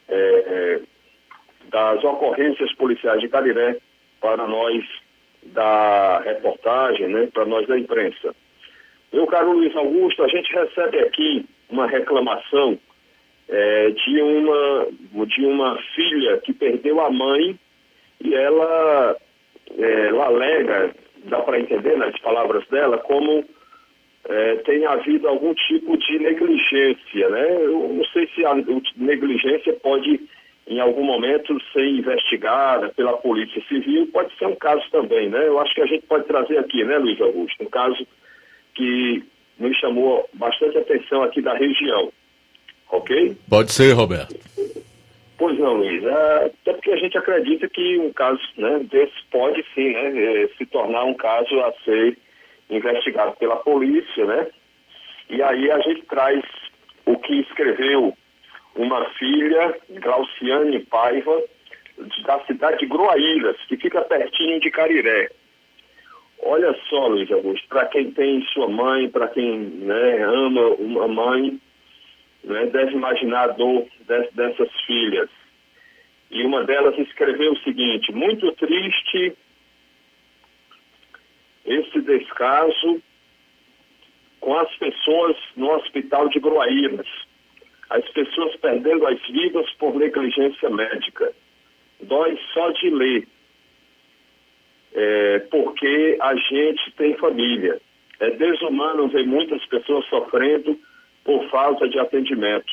é, 0.08 0.80
das 1.70 2.02
ocorrências 2.02 2.72
policiais 2.74 3.20
de 3.20 3.28
Cariré 3.28 3.78
para 4.20 4.46
nós 4.46 4.84
da 5.42 6.20
reportagem, 6.20 7.08
né, 7.08 7.28
para 7.32 7.44
nós 7.44 7.66
da 7.66 7.78
imprensa. 7.78 8.34
Meu 9.12 9.26
caro 9.26 9.52
Luiz 9.52 9.74
Augusto, 9.76 10.22
a 10.22 10.28
gente 10.28 10.52
recebe 10.52 10.98
aqui 11.00 11.46
uma 11.70 11.86
reclamação 11.86 12.78
é, 13.48 13.90
de, 13.90 14.20
uma, 14.20 14.86
de 15.26 15.44
uma 15.46 15.78
filha 15.94 16.38
que 16.38 16.52
perdeu 16.52 17.00
a 17.00 17.10
mãe 17.10 17.58
e 18.20 18.34
ela, 18.34 19.16
é, 19.78 20.08
ela 20.08 20.26
alega, 20.26 20.94
dá 21.24 21.40
para 21.40 21.60
entender 21.60 21.96
nas 21.96 22.18
palavras 22.20 22.66
dela, 22.68 22.98
como 22.98 23.44
é, 24.28 24.56
tem 24.56 24.84
havido 24.84 25.26
algum 25.26 25.54
tipo 25.54 25.96
de 25.96 26.18
negligência, 26.18 27.28
né? 27.30 27.64
Eu 27.64 27.88
não 27.94 28.04
sei 28.06 28.28
se 28.34 28.44
a 28.44 28.54
negligência 28.96 29.72
pode, 29.72 30.20
em 30.66 30.78
algum 30.80 31.02
momento, 31.02 31.58
ser 31.72 31.86
investigada 31.86 32.90
pela 32.90 33.14
Polícia 33.14 33.62
Civil, 33.68 34.06
pode 34.08 34.36
ser 34.36 34.46
um 34.46 34.54
caso 34.54 34.84
também, 34.90 35.30
né? 35.30 35.46
Eu 35.46 35.58
acho 35.58 35.74
que 35.74 35.80
a 35.80 35.86
gente 35.86 36.06
pode 36.06 36.26
trazer 36.26 36.58
aqui, 36.58 36.84
né, 36.84 36.98
Luiz 36.98 37.18
Augusto, 37.20 37.62
um 37.62 37.70
caso 37.70 38.06
que 38.74 39.24
me 39.58 39.74
chamou 39.74 40.28
bastante 40.34 40.76
atenção 40.76 41.22
aqui 41.22 41.40
da 41.40 41.54
região, 41.54 42.12
ok? 42.92 43.34
Pode 43.48 43.72
ser, 43.72 43.92
Roberto. 43.92 44.36
Pois 45.38 45.58
não, 45.58 45.74
Luiz. 45.74 46.04
É, 46.04 46.44
até 46.44 46.72
porque 46.74 46.90
a 46.90 46.96
gente 46.96 47.16
acredita 47.16 47.68
que 47.68 47.98
um 47.98 48.12
caso 48.12 48.40
né, 48.58 48.80
desse 48.90 49.14
pode 49.30 49.64
sim 49.74 49.92
né, 49.92 50.42
é, 50.42 50.48
se 50.58 50.66
tornar 50.66 51.04
um 51.04 51.14
caso 51.14 51.60
a 51.60 51.72
ser 51.84 52.18
investigado 52.70 53.36
pela 53.36 53.56
polícia, 53.56 54.24
né? 54.24 54.46
E 55.30 55.42
aí 55.42 55.70
a 55.70 55.78
gente 55.80 56.02
traz 56.02 56.42
o 57.06 57.16
que 57.18 57.40
escreveu 57.40 58.16
uma 58.74 59.04
filha, 59.10 59.76
Glauciane 59.90 60.80
Paiva, 60.86 61.42
da 62.24 62.40
cidade 62.44 62.78
de 62.78 62.86
Groaíras, 62.86 63.56
que 63.68 63.76
fica 63.76 64.02
pertinho 64.02 64.60
de 64.60 64.70
Cariré. 64.70 65.30
Olha 66.40 66.74
só, 66.88 67.08
Luiz 67.08 67.30
Augusto, 67.32 67.66
para 67.68 67.86
quem 67.86 68.12
tem 68.12 68.42
sua 68.52 68.68
mãe, 68.68 69.08
para 69.10 69.26
quem 69.28 69.58
né, 69.58 70.22
ama 70.22 70.68
uma 70.78 71.08
mãe, 71.08 71.60
né, 72.44 72.66
deve 72.66 72.92
imaginar 72.92 73.44
a 73.44 73.52
dor 73.52 73.86
dessas 74.34 74.70
filhas. 74.86 75.28
E 76.30 76.44
uma 76.44 76.62
delas 76.64 76.96
escreveu 76.98 77.52
o 77.52 77.58
seguinte: 77.60 78.12
muito 78.12 78.52
triste 78.52 79.36
esse 81.68 82.00
descaso 82.00 83.02
com 84.40 84.56
as 84.56 84.74
pessoas 84.76 85.36
no 85.56 85.70
hospital 85.72 86.28
de 86.28 86.40
Groaíras. 86.40 87.06
As 87.90 88.06
pessoas 88.10 88.56
perdendo 88.56 89.06
as 89.06 89.20
vidas 89.28 89.70
por 89.78 89.94
negligência 89.94 90.70
médica. 90.70 91.32
Dói 92.00 92.38
só 92.52 92.70
de 92.70 92.90
ler. 92.90 93.28
É, 94.94 95.38
porque 95.50 96.16
a 96.20 96.34
gente 96.34 96.90
tem 96.96 97.16
família. 97.16 97.80
É 98.20 98.30
desumano 98.30 99.08
ver 99.08 99.26
muitas 99.26 99.64
pessoas 99.66 100.04
sofrendo 100.06 100.78
por 101.24 101.48
falta 101.50 101.88
de 101.88 101.98
atendimento. 101.98 102.72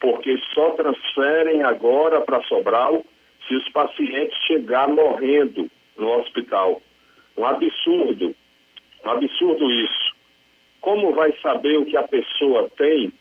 Porque 0.00 0.36
só 0.54 0.70
transferem 0.70 1.62
agora 1.62 2.20
para 2.20 2.42
Sobral 2.44 3.04
se 3.46 3.54
os 3.54 3.68
pacientes 3.70 4.36
chegar 4.46 4.88
morrendo 4.88 5.70
no 5.96 6.18
hospital. 6.18 6.82
Um 7.38 7.44
absurdo, 7.44 8.34
um 9.04 9.10
absurdo 9.10 9.70
isso. 9.70 10.16
Como 10.80 11.14
vai 11.14 11.32
saber 11.40 11.78
o 11.78 11.86
que 11.86 11.96
a 11.96 12.02
pessoa 12.02 12.68
tem 12.76 13.12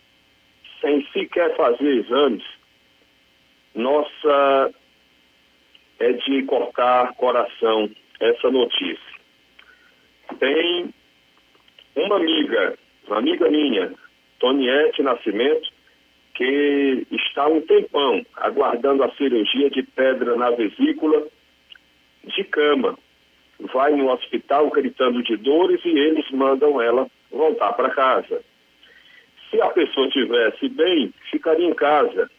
sem 0.82 1.06
sequer 1.14 1.56
fazer 1.56 1.98
exames? 1.98 2.44
Nossa, 3.76 4.74
é 6.00 6.14
de 6.14 6.42
cortar 6.46 7.14
coração 7.14 7.92
essa 8.20 8.50
notícia. 8.50 9.18
Tem 10.40 10.92
uma 11.96 12.16
amiga, 12.16 12.76
uma 13.06 13.20
amiga 13.20 13.52
minha, 13.52 13.94
Toniette 14.40 15.04
Nascimento, 15.04 15.70
que 16.34 17.06
está 17.12 17.48
um 17.48 17.62
tempão 17.62 18.26
aguardando 18.36 19.04
a 19.04 19.12
cirurgia 19.12 19.70
de 19.70 19.84
pedra 19.84 20.36
na 20.36 20.50
vesícula 20.50 21.28
de 22.24 22.44
cama 22.46 22.98
vai 23.60 23.92
no 23.92 24.12
hospital 24.12 24.70
gritando 24.70 25.24
de 25.24 25.36
dores 25.38 25.84
e 25.84 25.90
eles 25.90 26.30
mandam 26.32 26.82
ela 26.82 27.10
voltar 27.32 27.74
para 27.74 27.90
casa. 27.90 28.42
Se 29.50 29.62
a 29.62 29.70
pessoa 29.70 30.08
estivesse 30.08 30.70
bem, 30.70 31.14
ficaria 31.32 31.66
em 31.68 31.74
casa. 31.74 32.30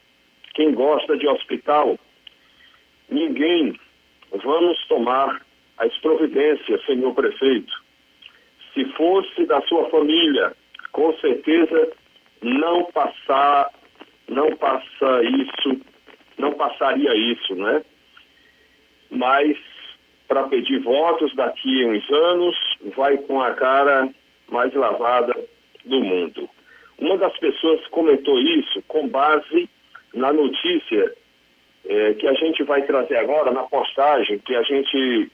Quem 0.54 0.72
gosta 0.74 1.16
de 1.16 1.26
hospital, 1.26 1.98
ninguém. 3.09 3.78
Vamos 4.31 4.78
tomar 4.88 5.40
as 5.78 5.96
providências, 5.98 6.85
senhor 6.85 7.14
prefeito. 7.14 7.72
Se 8.74 8.85
fosse 8.92 9.46
da 9.46 9.62
sua 9.62 9.88
família, 9.90 10.54
com 10.92 11.16
certeza 11.18 11.92
não 12.42 12.85
passar, 12.92 13.70
não 14.28 14.54
passa 14.57 15.22
isso, 15.22 15.81
não 16.37 16.52
passaria 16.54 17.14
isso, 17.14 17.54
né? 17.54 17.83
Mas 19.11 19.57
para 20.29 20.45
pedir 20.45 20.79
votos 20.81 21.35
daqui 21.35 21.85
a 21.85 21.88
uns 21.88 22.11
anos, 22.11 22.57
vai 22.95 23.17
com 23.17 23.41
a 23.41 23.55
cara 23.55 24.09
mais 24.51 24.73
lavada 24.75 25.35
do 25.85 26.01
mundo. 26.01 26.49
Uma 26.99 27.17
das 27.17 27.37
pessoas 27.38 27.85
comentou 27.88 28.38
isso 28.38 28.83
com 28.87 29.09
base 29.09 29.69
na 30.14 30.33
notícia 30.33 31.14
é, 31.87 32.14
que 32.14 32.29
a 32.29 32.35
gente 32.35 32.62
vai 32.64 32.83
trazer 32.83 33.17
agora, 33.17 33.51
na 33.51 33.62
postagem, 33.62 34.38
que 34.41 34.55
a 34.55 34.62
gente, 34.62 35.31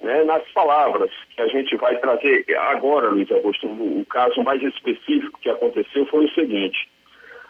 né, 0.00 0.24
nas 0.24 0.42
palavras 0.52 1.10
que 1.34 1.40
a 1.40 1.46
gente 1.46 1.76
vai 1.76 1.96
trazer 1.98 2.44
agora, 2.58 3.10
Luiz 3.10 3.30
Augusto. 3.30 3.66
O, 3.68 4.00
o 4.00 4.06
caso 4.06 4.42
mais 4.42 4.60
específico 4.62 5.38
que 5.40 5.50
aconteceu 5.50 6.04
foi 6.06 6.24
o 6.24 6.34
seguinte: 6.34 6.88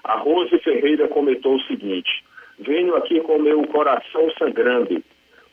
a 0.04 0.16
Rose 0.18 0.58
Ferreira 0.58 1.08
comentou 1.08 1.54
o 1.54 1.62
seguinte: 1.62 2.24
venho 2.58 2.94
aqui 2.96 3.20
com 3.20 3.38
meu 3.38 3.66
coração 3.68 4.30
sangrando. 4.38 5.02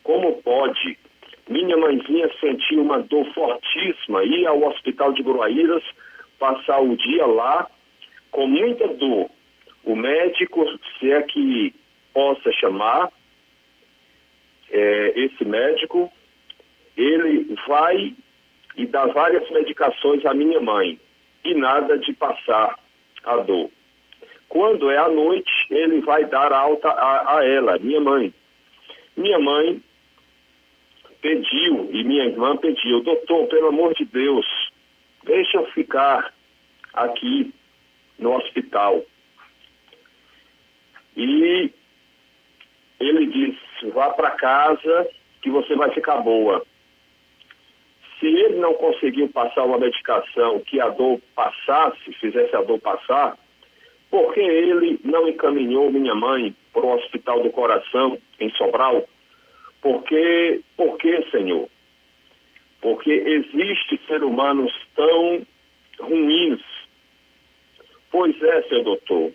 Como 0.03 0.41
pode 0.41 0.97
minha 1.49 1.75
mãezinha 1.75 2.29
sentiu 2.39 2.83
uma 2.83 2.99
dor 2.99 3.25
fortíssima, 3.33 4.23
ia 4.23 4.49
ao 4.49 4.63
hospital 4.63 5.11
de 5.13 5.23
Groaíras, 5.23 5.83
passar 6.37 6.79
o 6.79 6.95
dia 6.95 7.25
lá 7.25 7.67
com 8.29 8.47
muita 8.47 8.87
dor. 8.87 9.29
O 9.83 9.95
médico, 9.95 10.63
se 10.99 11.11
é 11.11 11.23
que 11.23 11.73
possa 12.13 12.51
chamar 12.51 13.11
é, 14.69 15.13
esse 15.15 15.43
médico, 15.43 16.11
ele 16.95 17.55
vai 17.67 18.13
e 18.77 18.85
dá 18.85 19.07
várias 19.07 19.49
medicações 19.49 20.23
à 20.27 20.33
minha 20.35 20.61
mãe 20.61 20.99
e 21.43 21.55
nada 21.55 21.97
de 21.97 22.13
passar 22.13 22.77
a 23.25 23.37
dor. 23.37 23.71
Quando 24.47 24.91
é 24.91 24.97
à 24.97 25.09
noite, 25.09 25.51
ele 25.71 26.01
vai 26.01 26.25
dar 26.25 26.53
alta 26.53 26.89
a, 26.89 27.37
a 27.37 27.45
ela, 27.45 27.79
minha 27.79 27.99
mãe. 27.99 28.33
Minha 29.17 29.39
mãe 29.39 29.81
pediu, 31.21 31.89
e 31.91 32.03
minha 32.03 32.25
irmã 32.25 32.55
pediu, 32.57 33.01
doutor, 33.01 33.47
pelo 33.47 33.67
amor 33.67 33.93
de 33.93 34.05
Deus, 34.05 34.45
deixa 35.23 35.57
eu 35.57 35.65
ficar 35.67 36.33
aqui 36.93 37.53
no 38.17 38.35
hospital. 38.35 39.03
E 41.15 41.71
ele 42.99 43.25
disse, 43.27 43.89
vá 43.93 44.09
para 44.11 44.31
casa 44.31 45.07
que 45.41 45.49
você 45.49 45.75
vai 45.75 45.91
ficar 45.91 46.17
boa. 46.17 46.65
Se 48.19 48.27
ele 48.27 48.57
não 48.57 48.73
conseguiu 48.73 49.29
passar 49.29 49.63
uma 49.63 49.77
medicação 49.77 50.59
que 50.61 50.79
a 50.81 50.89
dor 50.89 51.21
passasse, 51.33 52.11
fizesse 52.19 52.53
a 52.55 52.61
dor 52.61 52.79
passar, 52.79 53.37
por 54.09 54.33
que 54.33 54.41
ele 54.41 54.99
não 55.03 55.27
encaminhou 55.27 55.91
minha 55.91 56.15
mãe 56.15 56.53
para 56.73 56.85
o 56.85 56.95
Hospital 56.95 57.43
do 57.43 57.49
Coração, 57.51 58.17
em 58.39 58.49
Sobral? 58.51 59.07
Porque, 59.81 60.61
por 60.75 60.97
que, 60.97 61.29
Senhor? 61.31 61.69
Porque 62.81 63.11
existe 63.11 63.99
seres 64.07 64.23
humanos 64.23 64.73
tão 64.95 65.45
ruins. 65.99 66.61
Pois 68.11 68.41
é, 68.41 68.61
seu 68.63 68.83
doutor. 68.83 69.31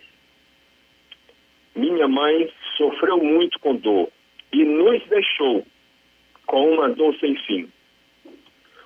Minha 1.75 2.07
mãe 2.07 2.51
sofreu 2.77 3.17
muito 3.17 3.59
com 3.59 3.75
dor 3.75 4.09
e 4.51 4.63
nos 4.63 5.03
deixou 5.07 5.65
com 6.45 6.73
uma 6.73 6.89
dor 6.89 7.15
sem 7.19 7.35
fim. 7.43 7.69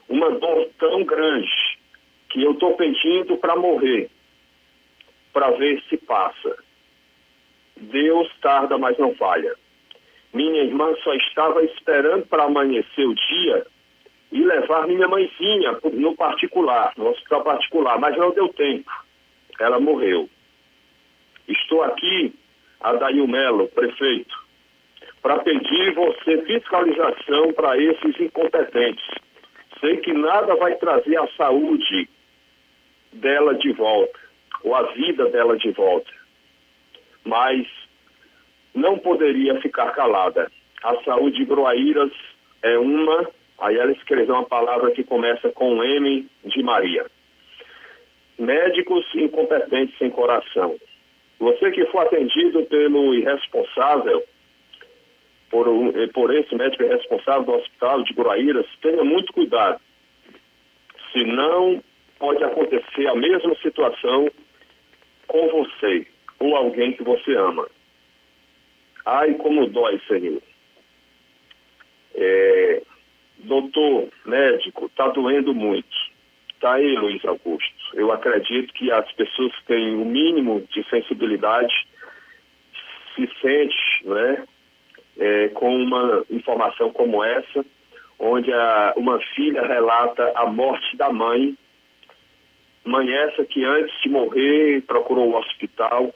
Uma 0.08 0.32
dor 0.32 0.70
tão 0.80 1.04
grande 1.04 1.52
que 2.30 2.42
eu 2.42 2.52
estou 2.52 2.76
pedindo 2.76 3.38
para 3.38 3.56
morrer, 3.56 4.10
para 5.34 5.52
ver 5.52 5.82
se 5.90 5.98
passa. 5.98 6.58
Deus 7.76 8.30
tarda, 8.42 8.78
mas 8.78 8.98
não 8.98 9.16
falha. 9.16 9.56
Minha 10.34 10.64
irmã 10.64 10.94
só 11.04 11.14
estava 11.16 11.64
esperando 11.64 12.26
para 12.28 12.44
amanhecer 12.44 13.08
o 13.08 13.16
dia 13.16 13.66
e 14.32 14.44
levar 14.44 14.88
minha 14.88 15.08
mãezinha 15.08 15.80
no 15.92 16.16
particular, 16.16 16.94
no 16.98 17.10
hospital 17.10 17.44
particular, 17.44 18.00
mas 18.00 18.16
não 18.16 18.32
deu 18.32 18.48
tempo. 18.50 18.92
Ela 19.60 19.80
morreu. 19.80 20.30
Estou 21.48 21.82
aqui, 21.82 22.34
Adail 22.80 23.28
Melo, 23.28 23.68
prefeito, 23.70 24.36
para 25.22 25.40
pedir 25.40 25.94
você 25.96 26.44
fiscalização 26.44 27.52
para 27.54 27.78
esses 27.78 28.20
incompetentes. 28.20 29.04
Sei 29.80 29.98
que 29.98 30.14
nada 30.14 30.56
vai 30.56 30.76
trazer 30.76 31.18
a 31.18 31.28
saúde 31.30 32.08
dela 33.14 33.56
de 33.56 33.72
volta, 33.72 34.20
ou 34.64 34.76
a 34.76 34.84
vida 34.94 35.26
dela 35.30 35.58
de 35.58 35.72
volta. 35.72 36.12
Mas 37.26 37.68
não 38.80 38.98
poderia 38.98 39.60
ficar 39.62 39.92
calada. 39.92 40.52
A 40.84 40.96
saúde 41.04 41.38
de 41.38 41.46
Groaíras 41.46 42.12
é 42.64 42.78
uma 42.78 43.28
Aí 43.60 43.78
ela 43.78 43.92
escreveu 43.92 44.36
uma 44.36 44.46
palavra 44.46 44.92
que 44.92 45.04
começa 45.04 45.50
com 45.50 45.84
M 45.84 46.28
de 46.46 46.64
Maria. 46.64 47.06
Médicos 48.38 49.06
incompetentes 49.16 49.98
sem 49.98 50.10
coração. 50.10 50.78
Você 51.40 51.72
que 51.72 51.86
for 51.88 52.06
atendido 52.06 52.66
pelo 52.68 53.14
irresponsável, 53.14 54.24
por, 55.50 55.68
eh, 55.68 56.08
por 56.14 56.34
esse 56.34 56.56
médico 56.56 56.84
irresponsável 56.84 57.44
do 57.44 57.54
hospital 57.54 58.04
de 58.04 58.14
Guaíras, 58.14 58.66
tenha 58.82 59.04
muito 59.04 59.34
cuidado. 59.34 59.80
Senão 61.12 61.84
pode 62.18 62.42
acontecer 62.44 63.08
a 63.08 63.16
mesma 63.16 63.56
situação 63.56 64.30
com 65.28 65.48
você 65.50 66.08
ou 66.40 66.56
alguém 66.56 66.94
que 66.94 67.04
você 67.04 67.36
ama. 67.36 67.68
Ai, 69.12 69.34
como 69.34 69.66
dói, 69.66 70.00
Senhor. 70.08 70.40
É, 72.14 72.82
doutor, 73.40 74.08
médico, 74.24 74.86
está 74.86 75.08
doendo 75.08 75.52
muito. 75.52 75.98
Está 76.54 76.74
aí, 76.74 76.96
Luiz 76.96 77.26
Augusto. 77.26 77.74
Eu 77.96 78.12
acredito 78.12 78.72
que 78.72 78.92
as 78.92 79.12
pessoas 79.14 79.52
que 79.56 79.66
têm 79.66 79.96
o 79.96 80.06
mínimo 80.06 80.62
de 80.72 80.88
sensibilidade 80.92 81.74
se 83.16 83.28
sente, 83.42 84.06
né, 84.06 84.46
é, 85.18 85.48
com 85.50 85.76
uma 85.76 86.24
informação 86.30 86.92
como 86.92 87.24
essa, 87.24 87.66
onde 88.20 88.54
a, 88.54 88.94
uma 88.96 89.20
filha 89.34 89.66
relata 89.66 90.32
a 90.36 90.46
morte 90.46 90.96
da 90.96 91.12
mãe, 91.12 91.58
mãe 92.86 93.12
essa 93.12 93.44
que 93.44 93.64
antes 93.64 94.00
de 94.04 94.10
morrer 94.10 94.84
procurou 94.84 95.30
o 95.30 95.36
hospital, 95.36 96.14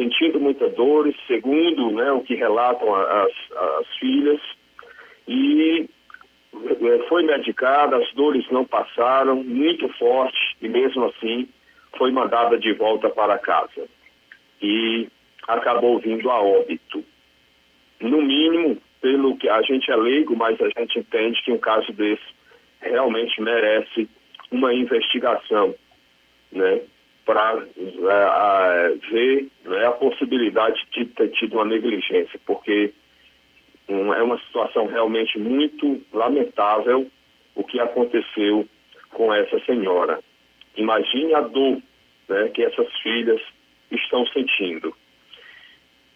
sentindo 0.00 0.40
muita 0.40 0.66
dor, 0.70 1.12
segundo 1.26 1.90
né, 1.90 2.10
o 2.10 2.22
que 2.22 2.34
relatam 2.34 2.94
as, 2.94 3.32
as 3.78 3.86
filhas, 3.98 4.40
e 5.28 5.86
é, 6.54 6.98
foi 7.06 7.22
medicada, 7.22 7.98
as 7.98 8.10
dores 8.14 8.50
não 8.50 8.64
passaram, 8.64 9.36
muito 9.36 9.86
forte, 9.90 10.56
e 10.62 10.68
mesmo 10.68 11.04
assim 11.04 11.46
foi 11.98 12.10
mandada 12.10 12.58
de 12.58 12.72
volta 12.72 13.10
para 13.10 13.38
casa. 13.38 13.86
E 14.62 15.06
acabou 15.46 15.98
vindo 15.98 16.30
a 16.30 16.40
óbito. 16.40 17.04
No 18.00 18.22
mínimo, 18.22 18.78
pelo 19.02 19.36
que 19.36 19.50
a 19.50 19.60
gente 19.62 19.90
é 19.90 19.96
leigo, 19.96 20.34
mas 20.34 20.58
a 20.62 20.68
gente 20.80 20.98
entende 20.98 21.42
que 21.42 21.52
um 21.52 21.58
caso 21.58 21.92
desse 21.92 22.22
realmente 22.80 23.40
merece 23.42 24.08
uma 24.50 24.72
investigação, 24.72 25.74
né? 26.50 26.80
Para 27.30 27.62
é, 27.62 28.94
ver 29.08 29.46
né, 29.64 29.86
a 29.86 29.92
possibilidade 29.92 30.84
de 30.90 31.04
ter 31.04 31.28
tido 31.28 31.52
uma 31.54 31.64
negligência, 31.64 32.40
porque 32.44 32.92
um, 33.88 34.12
é 34.12 34.20
uma 34.20 34.36
situação 34.40 34.86
realmente 34.86 35.38
muito 35.38 36.02
lamentável 36.12 37.08
o 37.54 37.62
que 37.62 37.78
aconteceu 37.78 38.66
com 39.10 39.32
essa 39.32 39.60
senhora. 39.60 40.18
Imagine 40.76 41.32
a 41.34 41.42
dor 41.42 41.80
né, 42.28 42.48
que 42.48 42.64
essas 42.64 42.92
filhas 43.00 43.40
estão 43.92 44.26
sentindo. 44.26 44.92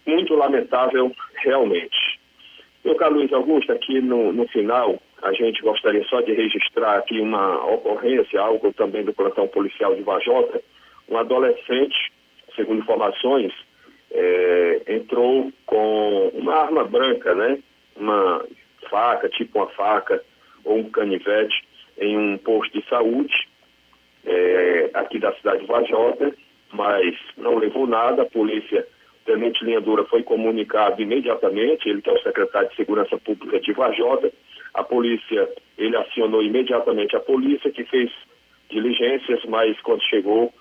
Muito 0.04 0.34
lamentável, 0.34 1.14
realmente. 1.36 2.18
Meu 2.84 2.96
caro 2.96 3.14
Luiz 3.14 3.32
Augusto, 3.32 3.70
aqui 3.70 4.00
no, 4.00 4.32
no 4.32 4.48
final, 4.48 5.00
a 5.22 5.32
gente 5.32 5.62
gostaria 5.62 6.04
só 6.08 6.20
de 6.22 6.32
registrar 6.32 6.98
aqui 6.98 7.20
uma 7.20 7.64
ocorrência, 7.72 8.40
algo 8.40 8.72
também 8.72 9.04
do 9.04 9.14
plantão 9.14 9.46
policial 9.46 9.94
de 9.94 10.02
Vajota. 10.02 10.60
Um 11.08 11.16
adolescente, 11.16 12.12
segundo 12.54 12.80
informações, 12.80 13.52
é, 14.10 14.82
entrou 14.88 15.52
com 15.66 16.30
uma 16.34 16.54
arma 16.54 16.84
branca, 16.84 17.34
né? 17.34 17.58
Uma 17.96 18.44
faca, 18.88 19.28
tipo 19.28 19.58
uma 19.58 19.68
faca 19.68 20.22
ou 20.64 20.78
um 20.78 20.90
canivete, 20.90 21.62
em 21.98 22.16
um 22.16 22.38
posto 22.38 22.78
de 22.78 22.88
saúde 22.88 23.34
é, 24.24 24.90
aqui 24.94 25.18
da 25.18 25.32
cidade 25.34 25.60
de 25.60 25.66
Vajota, 25.66 26.34
mas 26.72 27.14
não 27.36 27.56
levou 27.56 27.86
nada. 27.86 28.22
A 28.22 28.26
polícia, 28.26 28.86
o 29.22 29.24
tenente 29.24 29.64
Linha 29.64 29.80
Dura, 29.80 30.04
foi 30.04 30.22
comunicado 30.22 31.00
imediatamente, 31.00 31.88
ele 31.88 32.02
que 32.02 32.10
é 32.10 32.12
o 32.12 32.22
secretário 32.22 32.68
de 32.70 32.76
Segurança 32.76 33.16
Pública 33.18 33.60
de 33.60 33.72
Vajota. 33.72 34.32
A 34.72 34.82
polícia, 34.82 35.48
ele 35.78 35.96
acionou 35.96 36.42
imediatamente 36.42 37.14
a 37.14 37.20
polícia, 37.20 37.70
que 37.70 37.84
fez 37.84 38.10
diligências, 38.70 39.44
mas 39.44 39.78
quando 39.82 40.02
chegou, 40.02 40.52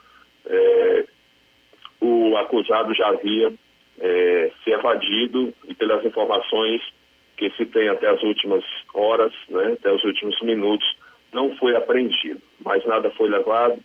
é, 0.45 1.05
o 2.01 2.35
acusado 2.37 2.93
já 2.93 3.07
havia 3.07 3.53
é, 3.99 4.51
se 4.63 4.71
evadido 4.71 5.53
e 5.67 5.73
pelas 5.73 6.03
informações 6.05 6.81
que 7.37 7.49
se 7.51 7.65
tem 7.65 7.89
até 7.89 8.09
as 8.09 8.21
últimas 8.21 8.63
horas, 8.93 9.33
né, 9.49 9.73
até 9.73 9.91
os 9.91 10.03
últimos 10.03 10.39
minutos, 10.41 10.85
não 11.31 11.55
foi 11.57 11.75
apreendido. 11.75 12.41
Mas 12.63 12.85
nada 12.85 13.09
foi 13.11 13.29
levado, 13.29 13.79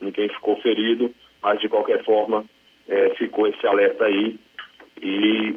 ninguém 0.00 0.28
ficou 0.28 0.56
ferido, 0.60 1.12
mas 1.42 1.60
de 1.60 1.68
qualquer 1.68 2.04
forma 2.04 2.44
é, 2.88 3.10
ficou 3.10 3.46
esse 3.46 3.66
alerta 3.66 4.04
aí 4.04 4.38
e 5.00 5.56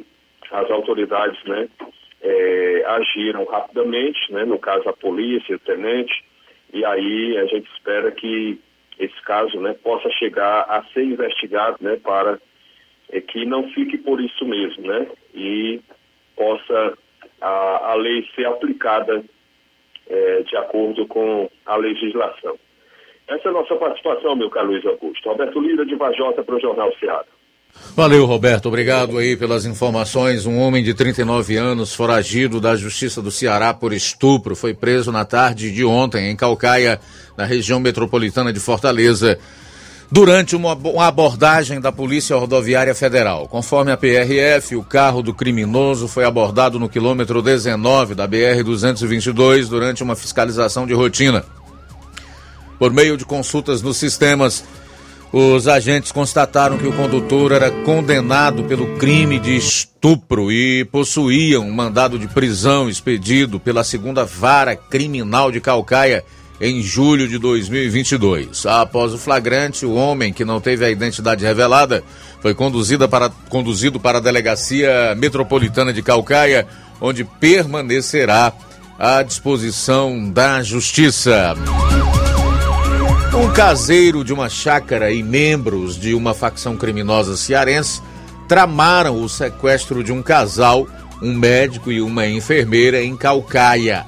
as 0.50 0.70
autoridades 0.70 1.42
né, 1.44 1.68
é, 2.22 2.84
agiram 2.86 3.44
rapidamente, 3.44 4.32
né, 4.32 4.44
no 4.44 4.58
caso 4.58 4.88
a 4.88 4.92
polícia, 4.92 5.56
o 5.56 5.58
tenente, 5.58 6.24
e 6.72 6.84
aí 6.84 7.36
a 7.38 7.44
gente 7.46 7.70
espera 7.72 8.10
que 8.10 8.58
esse 8.98 9.20
caso 9.22 9.60
né, 9.60 9.74
possa 9.82 10.10
chegar 10.10 10.62
a 10.62 10.84
ser 10.92 11.04
investigado 11.04 11.78
né, 11.80 11.96
para 11.96 12.38
é, 13.10 13.20
que 13.20 13.44
não 13.44 13.68
fique 13.70 13.98
por 13.98 14.20
isso 14.20 14.44
mesmo, 14.44 14.86
né? 14.86 15.06
E 15.34 15.80
possa 16.36 16.96
a, 17.40 17.92
a 17.92 17.94
lei 17.94 18.26
ser 18.34 18.46
aplicada 18.46 19.24
é, 20.08 20.42
de 20.42 20.56
acordo 20.56 21.06
com 21.06 21.50
a 21.66 21.76
legislação. 21.76 22.58
Essa 23.26 23.48
é 23.48 23.50
a 23.50 23.54
nossa 23.54 23.74
participação, 23.76 24.36
meu 24.36 24.50
caro 24.50 24.68
Luiz 24.68 24.84
Augusto. 24.84 25.28
Roberto 25.28 25.60
Lira, 25.60 25.86
de 25.86 25.94
Vajota, 25.94 26.42
para 26.42 26.56
o 26.56 26.60
Jornal 26.60 26.92
Ceará. 26.98 27.24
Valeu, 27.96 28.26
Roberto. 28.26 28.66
Obrigado 28.66 29.18
aí 29.18 29.36
pelas 29.36 29.64
informações. 29.64 30.46
Um 30.46 30.58
homem 30.58 30.82
de 30.82 30.92
39 30.92 31.56
anos, 31.56 31.94
foragido 31.94 32.60
da 32.60 32.74
Justiça 32.74 33.22
do 33.22 33.30
Ceará 33.30 33.72
por 33.72 33.92
estupro, 33.92 34.56
foi 34.56 34.74
preso 34.74 35.12
na 35.12 35.24
tarde 35.24 35.70
de 35.70 35.84
ontem 35.84 36.28
em 36.28 36.34
Calcaia, 36.34 37.00
na 37.36 37.44
região 37.44 37.78
metropolitana 37.78 38.52
de 38.52 38.58
Fortaleza, 38.58 39.38
durante 40.10 40.56
uma, 40.56 40.76
abordagem 41.06 41.80
da 41.80 41.92
Polícia 41.92 42.36
Rodoviária 42.36 42.94
Federal. 42.96 43.46
Conforme 43.46 43.92
a 43.92 43.96
PRF, 43.96 44.74
o 44.74 44.82
carro 44.82 45.22
do 45.22 45.32
criminoso 45.32 46.08
foi 46.08 46.24
abordado 46.24 46.80
no 46.80 46.88
quilômetro 46.88 47.40
19 47.40 48.16
da 48.16 48.26
BR-222 48.26 49.68
durante 49.68 50.02
uma 50.02 50.16
fiscalização 50.16 50.84
de 50.84 50.94
rotina. 50.94 51.44
Por 52.76 52.92
meio 52.92 53.16
de 53.16 53.24
consultas 53.24 53.82
nos 53.82 53.96
sistemas, 53.96 54.64
os 55.32 55.66
agentes 55.66 56.12
constataram 56.12 56.78
que 56.78 56.86
o 56.86 56.92
condutor 56.92 57.52
era 57.52 57.70
condenado 57.70 58.64
pelo 58.64 58.96
crime 58.96 59.38
de 59.38 59.56
estupro 59.56 60.52
e 60.52 60.84
possuía 60.84 61.60
um 61.60 61.72
mandado 61.72 62.18
de 62.18 62.28
prisão 62.28 62.88
expedido 62.88 63.58
pela 63.58 63.82
segunda 63.82 64.24
vara 64.24 64.76
criminal 64.76 65.50
de 65.50 65.60
Calcaia 65.60 66.24
em 66.60 66.82
julho 66.82 67.28
de 67.28 67.38
2022. 67.38 68.64
Após 68.66 69.12
o 69.12 69.18
flagrante, 69.18 69.84
o 69.84 69.94
homem, 69.94 70.32
que 70.32 70.44
não 70.44 70.60
teve 70.60 70.84
a 70.84 70.90
identidade 70.90 71.44
revelada, 71.44 72.02
foi 72.40 72.54
conduzido 72.54 73.08
para, 73.08 73.30
conduzido 73.48 73.98
para 73.98 74.18
a 74.18 74.20
Delegacia 74.20 75.14
Metropolitana 75.16 75.92
de 75.92 76.02
Calcaia, 76.02 76.66
onde 77.00 77.24
permanecerá 77.24 78.52
à 78.98 79.22
disposição 79.22 80.30
da 80.30 80.62
Justiça. 80.62 81.54
Um 83.36 83.52
caseiro 83.52 84.24
de 84.24 84.32
uma 84.32 84.48
chácara 84.48 85.10
e 85.10 85.22
membros 85.22 85.98
de 85.98 86.14
uma 86.14 86.32
facção 86.32 86.76
criminosa 86.76 87.36
cearense 87.36 88.00
tramaram 88.46 89.20
o 89.20 89.28
sequestro 89.28 90.04
de 90.04 90.12
um 90.12 90.22
casal, 90.22 90.86
um 91.20 91.34
médico 91.34 91.90
e 91.90 92.00
uma 92.00 92.26
enfermeira 92.28 93.02
em 93.02 93.16
Calcaia 93.16 94.06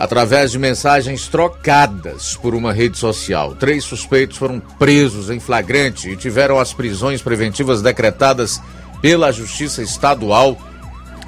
através 0.00 0.50
de 0.50 0.58
mensagens 0.58 1.28
trocadas 1.28 2.34
por 2.34 2.54
uma 2.54 2.72
rede 2.72 2.96
social. 2.96 3.54
Três 3.54 3.84
suspeitos 3.84 4.38
foram 4.38 4.58
presos 4.58 5.28
em 5.28 5.38
flagrante 5.38 6.08
e 6.08 6.16
tiveram 6.16 6.58
as 6.58 6.72
prisões 6.72 7.20
preventivas 7.20 7.82
decretadas 7.82 8.62
pela 9.02 9.30
Justiça 9.30 9.82
Estadual 9.82 10.56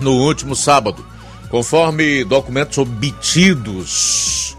no 0.01 0.13
último 0.13 0.57
sábado. 0.57 1.05
Conforme 1.51 2.25
documentos 2.25 2.79
obtidos 2.79 4.52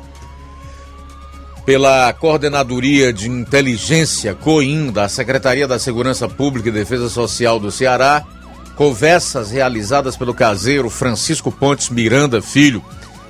pela 1.65 2.11
Coordenadoria 2.13 3.13
de 3.13 3.29
Inteligência 3.29 4.35
COIN 4.35 4.91
da 4.91 5.07
Secretaria 5.07 5.67
da 5.67 5.79
Segurança 5.79 6.27
Pública 6.27 6.69
e 6.69 6.71
Defesa 6.71 7.09
Social 7.09 7.59
do 7.59 7.71
Ceará, 7.71 8.23
conversas 8.75 9.51
realizadas 9.51 10.17
pelo 10.17 10.33
caseiro 10.33 10.89
Francisco 10.89 11.51
Pontes 11.51 11.89
Miranda 11.89 12.41
Filho 12.41 12.83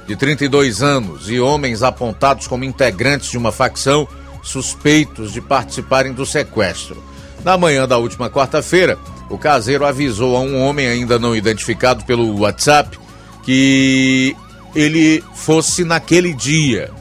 de 0.07 0.15
32 0.15 0.81
anos, 0.81 1.29
e 1.29 1.39
homens 1.39 1.81
apontados 1.81 2.47
como 2.47 2.65
integrantes 2.65 3.31
de 3.31 3.37
uma 3.37 3.51
facção 3.51 4.07
suspeitos 4.41 5.31
de 5.31 5.39
participarem 5.39 6.11
do 6.11 6.25
sequestro. 6.25 7.01
Na 7.43 7.57
manhã 7.57 7.87
da 7.87 7.97
última 7.97 8.29
quarta-feira, 8.29 8.97
o 9.29 9.37
caseiro 9.37 9.85
avisou 9.85 10.35
a 10.35 10.41
um 10.41 10.61
homem 10.61 10.87
ainda 10.87 11.17
não 11.17 11.35
identificado 11.35 12.03
pelo 12.03 12.39
WhatsApp 12.39 12.99
que 13.43 14.35
ele 14.75 15.23
fosse 15.33 15.83
naquele 15.83 16.33
dia. 16.33 16.91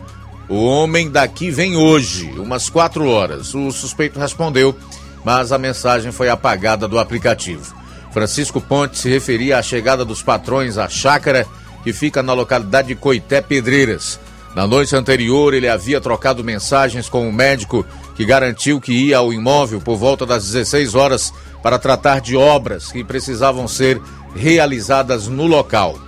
O 0.52 0.66
homem 0.66 1.10
daqui 1.10 1.50
vem 1.50 1.76
hoje, 1.76 2.30
umas 2.36 2.68
quatro 2.68 3.08
horas. 3.08 3.54
O 3.54 3.72
suspeito 3.72 4.20
respondeu, 4.20 4.76
mas 5.24 5.50
a 5.50 5.56
mensagem 5.56 6.12
foi 6.12 6.28
apagada 6.28 6.86
do 6.86 6.98
aplicativo. 6.98 7.74
Francisco 8.12 8.60
Ponte 8.60 8.98
se 8.98 9.08
referia 9.08 9.56
à 9.56 9.62
chegada 9.62 10.04
dos 10.04 10.22
patrões 10.22 10.76
à 10.76 10.90
chácara 10.90 11.46
que 11.82 11.90
fica 11.90 12.22
na 12.22 12.34
localidade 12.34 12.88
de 12.88 12.94
Coité 12.94 13.40
Pedreiras. 13.40 14.20
Na 14.54 14.66
noite 14.66 14.94
anterior, 14.94 15.54
ele 15.54 15.70
havia 15.70 16.02
trocado 16.02 16.44
mensagens 16.44 17.08
com 17.08 17.26
o 17.26 17.32
médico 17.32 17.82
que 18.14 18.26
garantiu 18.26 18.78
que 18.78 18.92
ia 18.92 19.16
ao 19.16 19.32
imóvel 19.32 19.80
por 19.80 19.96
volta 19.96 20.26
das 20.26 20.44
16 20.44 20.94
horas 20.94 21.32
para 21.62 21.78
tratar 21.78 22.20
de 22.20 22.36
obras 22.36 22.92
que 22.92 23.02
precisavam 23.02 23.66
ser 23.66 23.98
realizadas 24.36 25.28
no 25.28 25.46
local. 25.46 25.98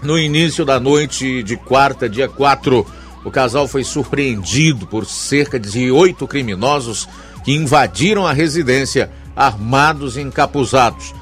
No 0.00 0.16
início 0.16 0.64
da 0.64 0.78
noite 0.78 1.42
de 1.42 1.56
quarta, 1.56 2.08
dia 2.08 2.28
4, 2.28 2.86
o 3.24 3.30
casal 3.30 3.68
foi 3.68 3.84
surpreendido 3.84 4.86
por 4.86 5.04
cerca 5.04 5.58
de 5.58 5.90
oito 5.90 6.26
criminosos 6.26 7.08
que 7.44 7.52
invadiram 7.52 8.26
a 8.26 8.32
residência 8.32 9.10
armados 9.36 10.16
e 10.16 10.20
encapuzados. 10.20 11.14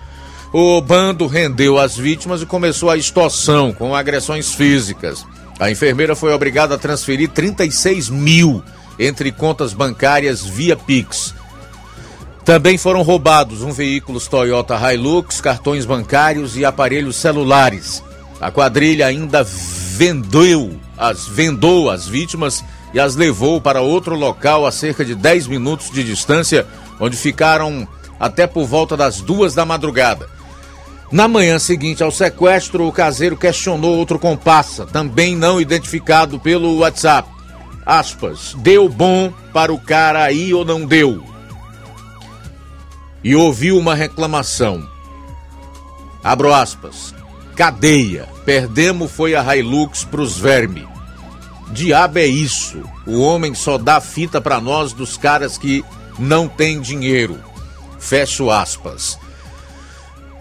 O 0.53 0.81
bando 0.81 1.27
rendeu 1.27 1.79
as 1.79 1.97
vítimas 1.97 2.41
e 2.41 2.47
começou 2.47 2.91
a 2.91 2.97
extorsão 2.97 3.73
com 3.73 3.95
agressões 3.95 4.55
físicas. 4.55 5.27
A 5.59 5.71
enfermeira 5.71 6.17
foi 6.17 6.33
obrigada 6.33 6.77
a 6.77 6.79
transferir 6.79 7.29
36 7.31 8.09
mil 8.09 8.63
entre 8.99 9.31
contas 9.31 9.73
bancárias 9.73 10.45
via 10.45 10.77
Pix. 10.77 11.35
Também 12.45 12.79
foram 12.79 13.03
roubados 13.03 13.61
um 13.63 13.73
veículo 13.73 14.19
Toyota 14.21 14.75
Hilux, 14.75 15.41
cartões 15.41 15.85
bancários 15.85 16.57
e 16.57 16.65
aparelhos 16.65 17.17
celulares. 17.17 18.03
A 18.41 18.51
quadrilha 18.51 19.07
ainda 19.07 19.45
vendeu 19.45 20.81
as, 20.99 21.27
vendou 21.27 21.91
as 21.91 22.07
vítimas 22.07 22.65
e 22.93 22.99
as 22.99 23.15
levou 23.15 23.61
para 23.61 23.81
outro 23.81 24.17
local 24.17 24.67
a 24.67 24.73
cerca 24.73 25.05
de 25.05 25.15
10 25.15 25.47
minutos 25.47 25.91
de 25.91 26.03
distância, 26.03 26.67
onde 26.99 27.17
ficaram 27.17 27.87
até 28.19 28.47
por 28.47 28.67
volta 28.67 28.97
das 28.97 29.21
duas 29.21 29.55
da 29.55 29.65
madrugada. 29.65 30.29
Na 31.11 31.27
manhã 31.27 31.59
seguinte 31.59 32.03
ao 32.03 32.11
sequestro, 32.11 32.87
o 32.87 32.93
caseiro 32.93 33.37
questionou 33.37 33.97
outro 33.97 34.19
compassa, 34.19 34.85
também 34.85 35.35
não 35.35 35.61
identificado 35.61 36.39
pelo 36.39 36.79
WhatsApp. 36.79 37.29
Aspas, 37.87 38.55
deu 38.59 38.89
bom 38.89 39.33
para 39.53 39.73
o 39.73 39.81
cara 39.81 40.23
aí 40.23 40.53
ou 40.53 40.65
não 40.65 40.85
deu? 40.85 41.25
E 43.25 43.35
ouviu 43.35 43.79
uma 43.79 43.95
reclamação. 43.95 44.87
Abro 46.23 46.53
aspas. 46.53 47.15
Cadeia. 47.57 48.38
Perdemos 48.49 49.13
foi 49.13 49.35
a 49.35 49.55
Hilux 49.55 50.05
pros 50.05 50.39
vermes. 50.39 50.87
Diabo 51.71 52.19
é 52.19 52.27
isso. 52.27 52.83
O 53.07 53.21
homem 53.21 53.55
só 53.55 53.77
dá 53.77 54.01
fita 54.01 54.41
para 54.41 54.59
nós 54.59 54.95
dos 54.95 55.19
caras 55.19 55.59
que 55.59 55.85
não 56.19 56.49
tem 56.49 56.81
dinheiro. 56.81 57.39
Fecho 57.99 58.51
aspas. 58.51 59.19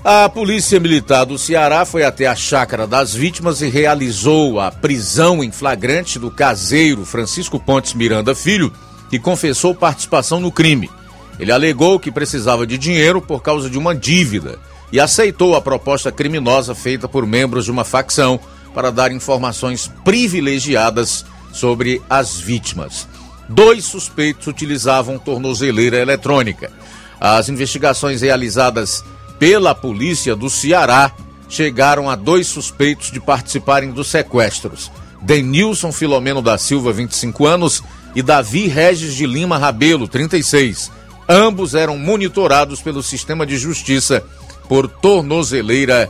A 0.06 0.30
Polícia 0.30 0.80
Militar 0.80 1.26
do 1.26 1.38
Ceará 1.38 1.84
foi 1.84 2.06
até 2.06 2.28
a 2.28 2.34
chácara 2.34 2.88
das 2.88 3.14
vítimas 3.14 3.62
e 3.62 3.68
realizou 3.68 4.58
a 4.58 4.72
prisão 4.72 5.44
em 5.44 5.52
flagrante 5.52 6.18
do 6.18 6.32
caseiro 6.32 7.04
Francisco 7.04 7.60
Pontes 7.60 7.94
Miranda 7.94 8.34
Filho, 8.34 8.72
que 9.10 9.20
confessou 9.20 9.76
participação 9.76 10.40
no 10.40 10.50
crime. 10.50 10.90
Ele 11.38 11.52
alegou 11.52 12.00
que 12.00 12.10
precisava 12.10 12.66
de 12.66 12.78
dinheiro 12.78 13.22
por 13.22 13.44
causa 13.44 13.70
de 13.70 13.78
uma 13.78 13.94
dívida 13.94 14.58
e 14.92 15.00
aceitou 15.00 15.56
a 15.56 15.62
proposta 15.62 16.12
criminosa 16.12 16.74
feita 16.74 17.08
por 17.08 17.26
membros 17.26 17.66
de 17.66 17.72
uma 17.72 17.84
facção 17.84 18.40
para 18.74 18.92
dar 18.92 19.12
informações 19.12 19.92
privilegiadas 20.04 21.26
sobre 21.52 22.02
as 22.10 22.40
vítimas. 22.40 23.08
Dois 23.50 23.86
suspeitos 23.86 24.48
utilizavam 24.48 25.18
tornozeleira 25.18 25.98
eletrônica. 25.98 26.72
As 27.20 27.50
investigações 27.50 28.22
realizadas 28.22 29.04
pela 29.40 29.74
polícia 29.74 30.36
do 30.36 30.50
Ceará 30.50 31.12
chegaram 31.50 32.10
a 32.10 32.16
dois 32.16 32.48
suspeitos 32.48 33.12
de 33.12 33.20
participarem 33.20 33.92
dos 33.92 34.08
sequestros. 34.08 34.92
Denilson 35.22 35.92
Filomeno 35.92 36.42
da 36.42 36.58
Silva, 36.58 36.92
25 36.92 37.46
anos, 37.46 37.84
e 38.16 38.22
Davi 38.22 38.68
Regis 38.68 39.16
de 39.16 39.26
Lima 39.26 39.58
Rabelo, 39.58 40.08
36. 40.08 40.92
Ambos 41.28 41.74
eram 41.76 41.98
monitorados 41.98 42.82
pelo 42.82 43.04
sistema 43.04 43.46
de 43.46 43.58
justiça 43.58 44.24
por 44.68 44.88
tornozeleira 44.88 46.10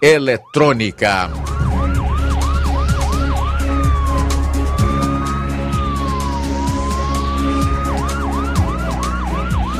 eletrônica. 0.00 1.28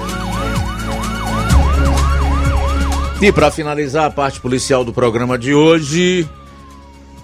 E 3.21 3.33
para 3.33 3.51
finalizar 3.51 4.05
a 4.05 4.11
parte 4.11 4.41
policial 4.41 4.85
do 4.85 4.93
programa 4.93 5.39
de 5.39 5.55
hoje, 5.55 6.29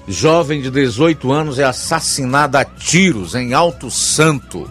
jovem 0.09 0.62
de 0.62 0.70
18 0.70 1.30
anos 1.30 1.59
é 1.59 1.64
assassinada 1.64 2.61
a 2.61 2.64
tiros 2.64 3.35
em 3.35 3.53
Alto 3.53 3.91
Santo. 3.91 4.68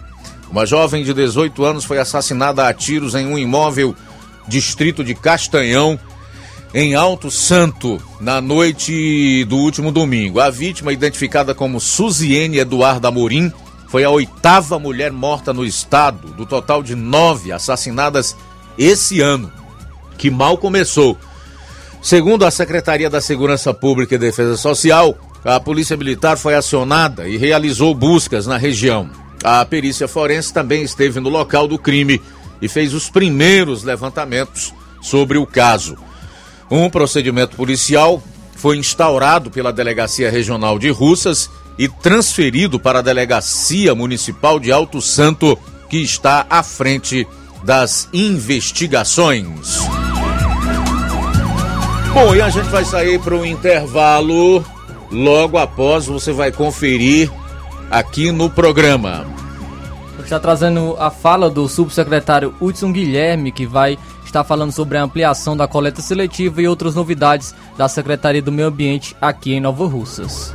Uma 0.50 0.66
jovem 0.66 1.04
de 1.04 1.14
18 1.14 1.64
anos 1.64 1.84
foi 1.84 1.98
assassinada 1.98 2.66
a 2.66 2.74
tiros 2.74 3.14
em 3.14 3.26
um 3.26 3.38
imóvel 3.38 3.94
distrito 4.46 5.02
de 5.04 5.14
Castanhão, 5.14 5.98
em 6.74 6.94
Alto 6.94 7.30
Santo, 7.30 8.02
na 8.20 8.40
noite 8.40 9.44
do 9.44 9.56
último 9.56 9.92
domingo. 9.92 10.40
A 10.40 10.50
vítima, 10.50 10.92
identificada 10.92 11.54
como 11.54 11.80
Suziene 11.80 12.58
Eduardo 12.58 13.06
Amorim, 13.06 13.52
foi 13.92 14.04
a 14.04 14.10
oitava 14.10 14.78
mulher 14.78 15.12
morta 15.12 15.52
no 15.52 15.66
estado, 15.66 16.28
do 16.28 16.46
total 16.46 16.82
de 16.82 16.94
nove 16.94 17.52
assassinadas 17.52 18.34
esse 18.78 19.20
ano, 19.20 19.52
que 20.16 20.30
mal 20.30 20.56
começou. 20.56 21.14
Segundo 22.00 22.46
a 22.46 22.50
Secretaria 22.50 23.10
da 23.10 23.20
Segurança 23.20 23.74
Pública 23.74 24.14
e 24.14 24.18
Defesa 24.18 24.56
Social, 24.56 25.14
a 25.44 25.60
Polícia 25.60 25.94
Militar 25.94 26.38
foi 26.38 26.54
acionada 26.54 27.28
e 27.28 27.36
realizou 27.36 27.94
buscas 27.94 28.46
na 28.46 28.56
região. 28.56 29.10
A 29.44 29.62
perícia 29.62 30.08
forense 30.08 30.54
também 30.54 30.82
esteve 30.82 31.20
no 31.20 31.28
local 31.28 31.68
do 31.68 31.78
crime 31.78 32.18
e 32.62 32.68
fez 32.68 32.94
os 32.94 33.10
primeiros 33.10 33.82
levantamentos 33.82 34.72
sobre 35.02 35.36
o 35.36 35.46
caso. 35.46 35.98
Um 36.70 36.88
procedimento 36.88 37.56
policial 37.56 38.22
foi 38.56 38.78
instaurado 38.78 39.50
pela 39.50 39.70
Delegacia 39.70 40.30
Regional 40.30 40.78
de 40.78 40.88
Russas 40.88 41.50
e 41.78 41.88
transferido 41.88 42.78
para 42.78 42.98
a 43.00 43.02
Delegacia 43.02 43.94
Municipal 43.94 44.58
de 44.60 44.70
Alto 44.70 45.00
Santo, 45.00 45.58
que 45.88 45.98
está 45.98 46.46
à 46.48 46.62
frente 46.62 47.26
das 47.64 48.08
investigações. 48.12 49.78
Bom, 52.12 52.34
e 52.34 52.42
a 52.42 52.50
gente 52.50 52.68
vai 52.68 52.84
sair 52.84 53.18
para 53.18 53.34
o 53.34 53.46
intervalo. 53.46 54.64
Logo 55.10 55.58
após, 55.58 56.06
você 56.06 56.32
vai 56.32 56.52
conferir 56.52 57.30
aqui 57.90 58.30
no 58.30 58.50
programa. 58.50 59.26
Está 60.22 60.38
trazendo 60.38 60.96
a 60.98 61.10
fala 61.10 61.50
do 61.50 61.68
subsecretário 61.68 62.54
Hudson 62.60 62.92
Guilherme, 62.92 63.52
que 63.52 63.66
vai 63.66 63.98
estar 64.24 64.44
falando 64.44 64.72
sobre 64.72 64.96
a 64.96 65.02
ampliação 65.02 65.56
da 65.56 65.68
coleta 65.68 66.00
seletiva 66.00 66.62
e 66.62 66.68
outras 66.68 66.94
novidades 66.94 67.54
da 67.76 67.88
Secretaria 67.88 68.40
do 68.40 68.52
Meio 68.52 68.68
Ambiente 68.68 69.16
aqui 69.20 69.52
em 69.52 69.60
Nova 69.60 69.86
Russas. 69.86 70.54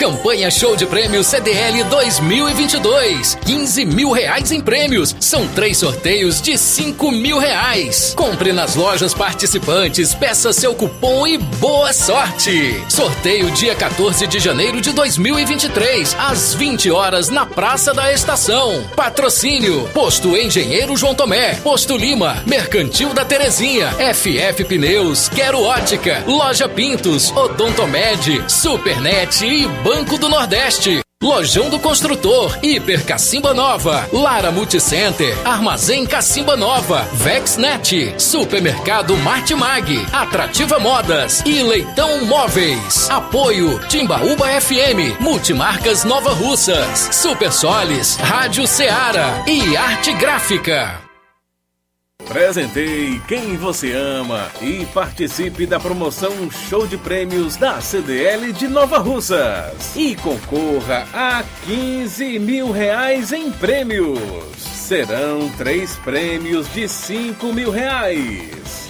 Campanha 0.00 0.50
Show 0.50 0.76
de 0.76 0.86
Prêmios 0.86 1.26
CDL 1.26 1.84
2022. 1.84 3.36
15 3.44 3.84
mil 3.84 4.10
reais 4.10 4.50
em 4.50 4.58
prêmios. 4.58 5.14
São 5.20 5.46
três 5.48 5.76
sorteios 5.76 6.40
de 6.40 6.56
5 6.56 7.12
mil 7.12 7.36
reais. 7.36 8.14
Compre 8.16 8.50
nas 8.50 8.76
lojas 8.76 9.12
participantes, 9.12 10.14
peça 10.14 10.54
seu 10.54 10.74
cupom 10.74 11.26
e 11.26 11.36
boa 11.36 11.92
sorte. 11.92 12.82
Sorteio 12.88 13.50
dia 13.50 13.74
14 13.74 14.26
de 14.26 14.38
janeiro 14.38 14.80
de 14.80 14.90
2023, 14.92 16.16
às 16.18 16.54
20 16.54 16.90
horas 16.90 17.28
na 17.28 17.44
Praça 17.44 17.92
da 17.92 18.10
Estação. 18.10 18.82
Patrocínio: 18.96 19.86
Posto 19.92 20.34
Engenheiro 20.34 20.96
João 20.96 21.14
Tomé, 21.14 21.56
Posto 21.56 21.94
Lima, 21.98 22.42
Mercantil 22.46 23.12
da 23.12 23.26
Terezinha, 23.26 23.90
FF 24.14 24.64
Pneus, 24.64 25.28
Quero 25.28 25.60
Ótica, 25.62 26.24
Loja 26.26 26.70
Pintos, 26.70 27.30
Odontomed, 27.32 28.44
Supernet 28.48 29.44
e 29.44 29.68
Banco 29.68 29.89
do 30.18 30.28
Nordeste. 30.28 31.00
Lojão 31.22 31.68
do 31.68 31.78
Construtor, 31.78 32.58
Hiper 32.62 33.04
Cacimba 33.04 33.52
Nova, 33.52 34.08
Lara 34.12 34.50
Multicenter, 34.50 35.36
Armazém 35.44 36.06
Cacimba 36.06 36.56
Nova, 36.56 37.02
Vexnet, 37.12 38.14
Supermercado 38.16 39.14
Martimag, 39.18 39.98
Atrativa 40.12 40.78
Modas 40.78 41.42
e 41.44 41.62
Leitão 41.62 42.24
Móveis. 42.24 43.10
Apoio 43.10 43.80
Timbaúba 43.88 44.46
FM, 44.60 45.20
Multimarcas 45.20 46.04
Nova 46.04 46.30
Russas, 46.32 47.10
Super 47.12 47.52
Solis, 47.52 48.16
Rádio 48.16 48.66
Ceará 48.66 49.44
e 49.46 49.76
Arte 49.76 50.12
Gráfica. 50.14 50.99
Presenteie 52.30 53.20
quem 53.26 53.56
você 53.56 53.90
ama 53.90 54.48
e 54.62 54.86
participe 54.94 55.66
da 55.66 55.80
promoção 55.80 56.48
Show 56.48 56.86
de 56.86 56.96
Prêmios 56.96 57.56
da 57.56 57.80
CDL 57.80 58.52
de 58.52 58.68
Nova 58.68 58.98
Russas. 58.98 59.96
E 59.96 60.14
concorra 60.14 61.08
a 61.12 61.42
15 61.66 62.38
mil 62.38 62.70
reais 62.70 63.32
em 63.32 63.50
prêmios. 63.50 64.20
Serão 64.56 65.50
três 65.58 65.96
prêmios 65.96 66.72
de 66.72 66.86
5 66.88 67.52
mil 67.52 67.72
reais. 67.72 68.89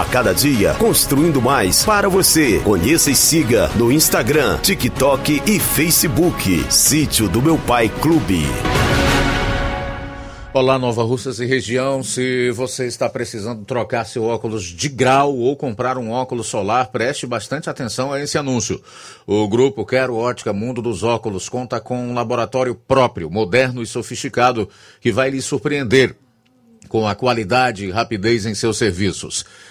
A 0.00 0.04
cada 0.06 0.32
dia, 0.32 0.72
construindo 0.78 1.42
mais 1.42 1.84
para 1.84 2.08
você. 2.08 2.58
Conheça 2.60 3.10
e 3.10 3.14
siga 3.14 3.68
no 3.76 3.92
Instagram, 3.92 4.58
TikTok 4.60 5.42
e 5.44 5.60
Facebook. 5.60 6.64
Sítio 6.72 7.28
do 7.28 7.42
Meu 7.42 7.58
Pai 7.58 7.90
Clube. 8.00 8.44
Olá, 10.54 10.78
Nova 10.78 11.02
Russas 11.02 11.38
e 11.38 11.44
região. 11.44 12.02
Se 12.02 12.50
você 12.52 12.86
está 12.86 13.10
precisando 13.10 13.62
trocar 13.66 14.06
seu 14.06 14.24
óculos 14.24 14.64
de 14.64 14.88
grau 14.88 15.36
ou 15.36 15.54
comprar 15.54 15.98
um 15.98 16.12
óculos 16.12 16.46
solar, 16.46 16.86
preste 16.86 17.26
bastante 17.26 17.68
atenção 17.68 18.10
a 18.10 18.18
esse 18.22 18.38
anúncio. 18.38 18.80
O 19.26 19.46
grupo 19.48 19.84
Quero 19.84 20.16
Ótica 20.16 20.50
Mundo 20.50 20.80
dos 20.80 21.02
Óculos 21.02 21.46
conta 21.46 21.78
com 21.78 22.08
um 22.08 22.14
laboratório 22.14 22.74
próprio, 22.74 23.30
moderno 23.30 23.82
e 23.82 23.86
sofisticado, 23.86 24.66
que 24.98 25.12
vai 25.12 25.28
lhe 25.28 25.42
surpreender 25.42 26.16
com 26.88 27.06
a 27.06 27.14
qualidade 27.14 27.86
e 27.86 27.90
rapidez 27.90 28.46
em 28.46 28.54
seus 28.54 28.78
serviços. 28.78 29.44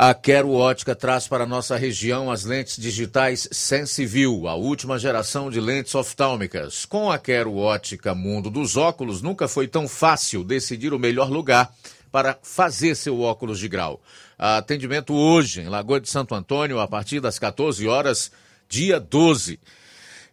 a 0.00 0.14
Quero 0.14 0.52
Ótica 0.52 0.94
traz 0.94 1.26
para 1.26 1.44
nossa 1.44 1.76
região 1.76 2.30
as 2.30 2.44
lentes 2.44 2.76
digitais 2.76 3.48
Sensiview, 3.50 4.46
a 4.46 4.54
última 4.54 4.96
geração 4.96 5.50
de 5.50 5.60
lentes 5.60 5.92
oftálmicas. 5.92 6.86
Com 6.86 7.10
a 7.10 7.18
Quero 7.18 7.56
Ótica 7.56 8.14
Mundo 8.14 8.48
dos 8.48 8.76
Óculos, 8.76 9.20
nunca 9.20 9.48
foi 9.48 9.66
tão 9.66 9.88
fácil 9.88 10.44
decidir 10.44 10.94
o 10.94 11.00
melhor 11.00 11.28
lugar 11.28 11.74
para 12.12 12.38
fazer 12.44 12.94
seu 12.94 13.20
óculos 13.20 13.58
de 13.58 13.66
grau. 13.66 14.00
Atendimento 14.38 15.12
hoje 15.12 15.62
em 15.62 15.68
Lagoa 15.68 16.00
de 16.00 16.08
Santo 16.08 16.32
Antônio, 16.32 16.78
a 16.78 16.86
partir 16.86 17.18
das 17.18 17.36
14 17.36 17.88
horas, 17.88 18.30
dia 18.68 19.00
12. 19.00 19.58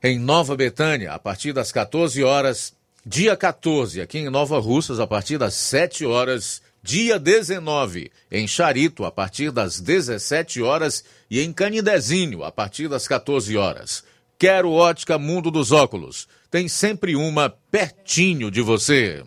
Em 0.04 0.20
Nova 0.20 0.56
Betânia, 0.56 1.12
a 1.12 1.18
partir 1.18 1.54
das 1.54 1.72
14 1.72 2.24
horas, 2.24 2.72
dia 3.04 3.36
14. 3.36 4.00
Aqui 4.00 4.20
em 4.20 4.30
Nova 4.30 4.60
Russas, 4.60 5.00
a 5.00 5.08
partir 5.08 5.40
das 5.40 5.56
7 5.56 6.06
horas 6.06 6.62
dia 6.86 7.18
19, 7.18 8.12
em 8.32 8.48
Charito, 8.48 9.06
a 9.06 9.12
partir 9.12 9.50
das 9.50 9.82
17 9.82 10.62
horas, 10.62 11.04
e 11.28 11.42
em 11.42 11.52
Canidezinho, 11.52 12.44
a 12.44 12.52
partir 12.52 12.88
das 12.88 13.08
14 13.08 13.58
horas. 13.58 14.04
Quero 14.38 14.72
ótica 14.72 15.18
Mundo 15.18 15.50
dos 15.50 15.72
Óculos. 15.72 16.28
Tem 16.52 16.68
sempre 16.68 17.16
uma 17.16 17.50
pertinho 17.50 18.52
de 18.52 18.62
você. 18.62 19.24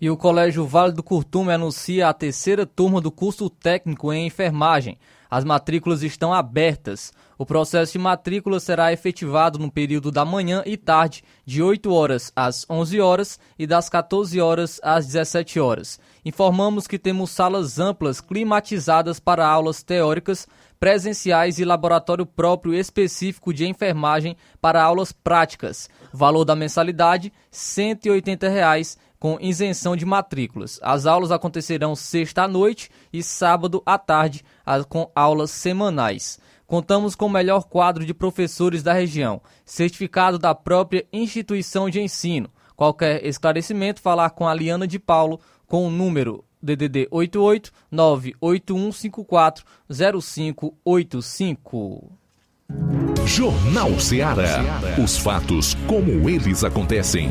E 0.00 0.08
o 0.08 0.16
Colégio 0.16 0.64
Vale 0.64 0.92
do 0.92 1.02
Curtume 1.02 1.52
anuncia 1.52 2.08
a 2.08 2.14
terceira 2.14 2.64
turma 2.64 3.00
do 3.00 3.10
curso 3.10 3.50
técnico 3.50 4.12
em 4.12 4.26
enfermagem. 4.26 4.96
As 5.28 5.44
matrículas 5.44 6.04
estão 6.04 6.32
abertas. 6.32 7.12
O 7.36 7.44
processo 7.44 7.94
de 7.94 7.98
matrícula 7.98 8.60
será 8.60 8.92
efetivado 8.92 9.58
no 9.58 9.70
período 9.70 10.12
da 10.12 10.24
manhã 10.24 10.62
e 10.64 10.76
tarde, 10.76 11.24
de 11.44 11.60
8 11.60 11.92
horas 11.92 12.32
às 12.36 12.64
11 12.70 13.00
horas 13.00 13.40
e 13.58 13.66
das 13.66 13.88
14 13.88 14.40
horas 14.40 14.78
às 14.82 15.06
17 15.06 15.58
horas. 15.58 15.98
Informamos 16.26 16.88
que 16.88 16.98
temos 16.98 17.30
salas 17.30 17.78
amplas 17.78 18.20
climatizadas 18.20 19.20
para 19.20 19.46
aulas 19.46 19.84
teóricas, 19.84 20.48
presenciais 20.76 21.60
e 21.60 21.64
laboratório 21.64 22.26
próprio 22.26 22.74
específico 22.74 23.54
de 23.54 23.64
enfermagem 23.64 24.36
para 24.60 24.82
aulas 24.82 25.12
práticas. 25.12 25.88
Valor 26.12 26.44
da 26.44 26.56
mensalidade: 26.56 27.32
180 27.52 28.48
reais, 28.48 28.98
com 29.20 29.38
isenção 29.40 29.94
de 29.94 30.04
matrículas. 30.04 30.80
As 30.82 31.06
aulas 31.06 31.30
acontecerão 31.30 31.94
sexta 31.94 32.42
à 32.42 32.48
noite 32.48 32.90
e 33.12 33.22
sábado 33.22 33.80
à 33.86 33.96
tarde, 33.96 34.44
com 34.88 35.08
aulas 35.14 35.52
semanais. 35.52 36.40
Contamos 36.66 37.14
com 37.14 37.26
o 37.26 37.30
melhor 37.30 37.66
quadro 37.66 38.04
de 38.04 38.12
professores 38.12 38.82
da 38.82 38.92
região, 38.92 39.40
certificado 39.64 40.40
da 40.40 40.56
própria 40.56 41.06
instituição 41.12 41.88
de 41.88 42.00
ensino. 42.00 42.50
Qualquer 42.74 43.24
esclarecimento, 43.24 44.02
falar 44.02 44.30
com 44.30 44.46
a 44.46 44.52
Liana 44.52 44.86
de 44.86 44.98
Paulo 44.98 45.40
com 45.66 45.86
o 45.86 45.90
número 45.90 46.44
DDD 46.62 47.08
88 47.10 47.72
98154 47.90 49.64
0585. 49.88 52.12
Jornal 53.24 53.98
Ceará. 53.98 54.62
Os 55.02 55.16
fatos 55.18 55.74
como 55.86 56.28
eles 56.28 56.62
acontecem. 56.64 57.30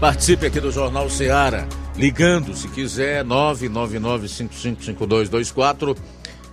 Participe 0.00 0.46
aqui 0.46 0.58
do 0.60 0.72
Jornal 0.72 1.08
Ceará, 1.10 1.68
ligando 1.94 2.56
se 2.56 2.66
quiser 2.68 3.22
999555224, 3.22 5.94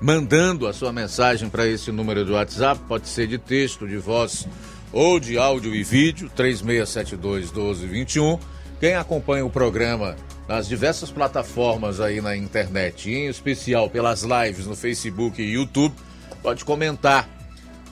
mandando 0.02 0.68
a 0.68 0.74
sua 0.74 0.94
mensagem 0.94 1.50
para 1.50 1.68
esse 1.68 1.92
número 1.92 2.24
do 2.24 2.34
WhatsApp, 2.34 2.80
pode 2.88 3.08
ser 3.08 3.28
de 3.28 3.38
texto, 3.38 3.88
de 3.88 3.98
voz 3.98 4.48
ou 4.92 5.20
de 5.20 5.38
áudio 5.38 5.76
e 5.76 5.84
vídeo, 5.84 6.32
36721221. 6.36 8.40
Quem 8.80 8.96
acompanha 8.96 9.46
o 9.46 9.50
programa 9.50 10.16
nas 10.48 10.68
diversas 10.68 11.12
plataformas 11.12 12.00
aí 12.00 12.22
na 12.22 12.38
internet, 12.38 13.12
em 13.12 13.28
especial 13.28 13.90
pelas 13.90 14.24
lives 14.24 14.66
no 14.66 14.76
Facebook 14.76 15.42
e 15.42 15.54
YouTube, 15.54 15.94
pode 16.42 16.64
comentar 16.64 17.28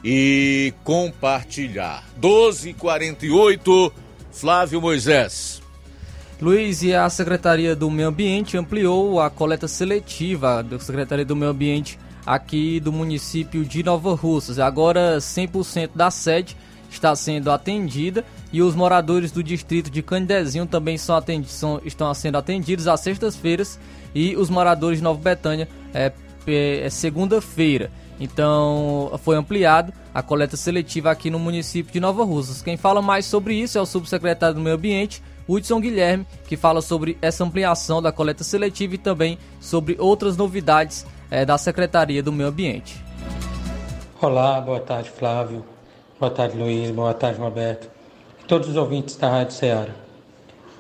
e 0.04 0.74
compartilhar. 0.84 2.04
1248 2.22 3.92
Flávio 4.32 4.80
Moisés. 4.80 5.65
Luiz, 6.46 6.84
e 6.84 6.94
a 6.94 7.10
Secretaria 7.10 7.76
do 7.76 7.90
Meio 7.90 8.10
Ambiente 8.10 8.56
ampliou 8.56 9.20
a 9.20 9.32
coleta 9.32 9.68
seletiva 9.68 10.62
da 10.62 10.78
Secretaria 10.78 11.26
do 11.26 11.36
Meio 11.36 11.50
Ambiente 11.50 11.98
aqui 12.24 12.80
do 12.80 12.94
município 12.94 13.66
de 13.66 13.82
Nova 13.82 14.14
Russas. 14.14 14.60
Agora 14.60 15.18
100% 15.18 15.90
da 15.96 16.12
sede 16.12 16.56
está 16.88 17.16
sendo 17.16 17.50
atendida 17.50 18.24
e 18.54 18.62
os 18.62 18.76
moradores 18.76 19.32
do 19.32 19.42
distrito 19.42 19.90
de 19.90 20.04
Candezinho 20.04 20.68
também 20.68 21.00
são 21.00 21.16
atendidos, 21.16 21.56
são, 21.56 21.82
estão 21.84 22.14
sendo 22.14 22.38
atendidos 22.38 22.88
às 22.88 23.00
sextas-feiras 23.00 23.80
e 24.14 24.36
os 24.36 24.48
moradores 24.48 25.00
de 25.00 25.04
Nova 25.04 25.20
Betânia 25.20 25.68
é, 25.96 26.12
é, 26.46 26.82
é 26.82 26.90
segunda-feira. 26.92 27.90
Então 28.20 29.20
foi 29.24 29.36
ampliado 29.36 29.92
a 30.14 30.22
coleta 30.22 30.56
seletiva 30.56 31.10
aqui 31.10 31.32
no 31.32 31.40
município 31.40 31.92
de 31.92 32.00
Nova 32.00 32.24
Russas. 32.24 32.62
Quem 32.62 32.78
fala 32.78 33.02
mais 33.02 33.26
sobre 33.26 33.56
isso 33.56 33.80
é 33.80 33.82
o 33.82 33.86
subsecretário 33.86 34.54
do 34.54 34.62
Meio 34.62 34.76
Ambiente, 34.76 35.24
Hudson 35.48 35.80
Guilherme, 35.80 36.26
que 36.48 36.58
fala 36.58 36.82
sobre 36.82 37.18
essa 37.22 37.44
ampliação 37.44 38.02
da 38.02 38.12
coleta 38.12 38.44
seletiva 38.44 38.96
e 38.96 38.98
também 38.98 39.38
sobre 39.60 39.96
outras 40.00 40.36
novidades 40.36 41.06
é, 41.30 41.46
da 41.46 41.58
Secretaria 41.58 42.24
do 42.24 42.32
Meio 42.32 42.50
Ambiente. 42.50 43.04
Olá, 44.22 44.60
boa 44.60 44.80
tarde 44.80 45.10
Flávio, 45.10 45.64
boa 46.20 46.32
tarde 46.32 46.58
Luiz, 46.58 46.90
boa 46.92 47.14
tarde 47.14 47.40
Roberto 47.40 47.90
e 48.42 48.46
todos 48.46 48.70
os 48.70 48.76
ouvintes 48.76 49.16
da 49.18 49.30
Rádio 49.30 49.54
Ceará. 49.54 49.94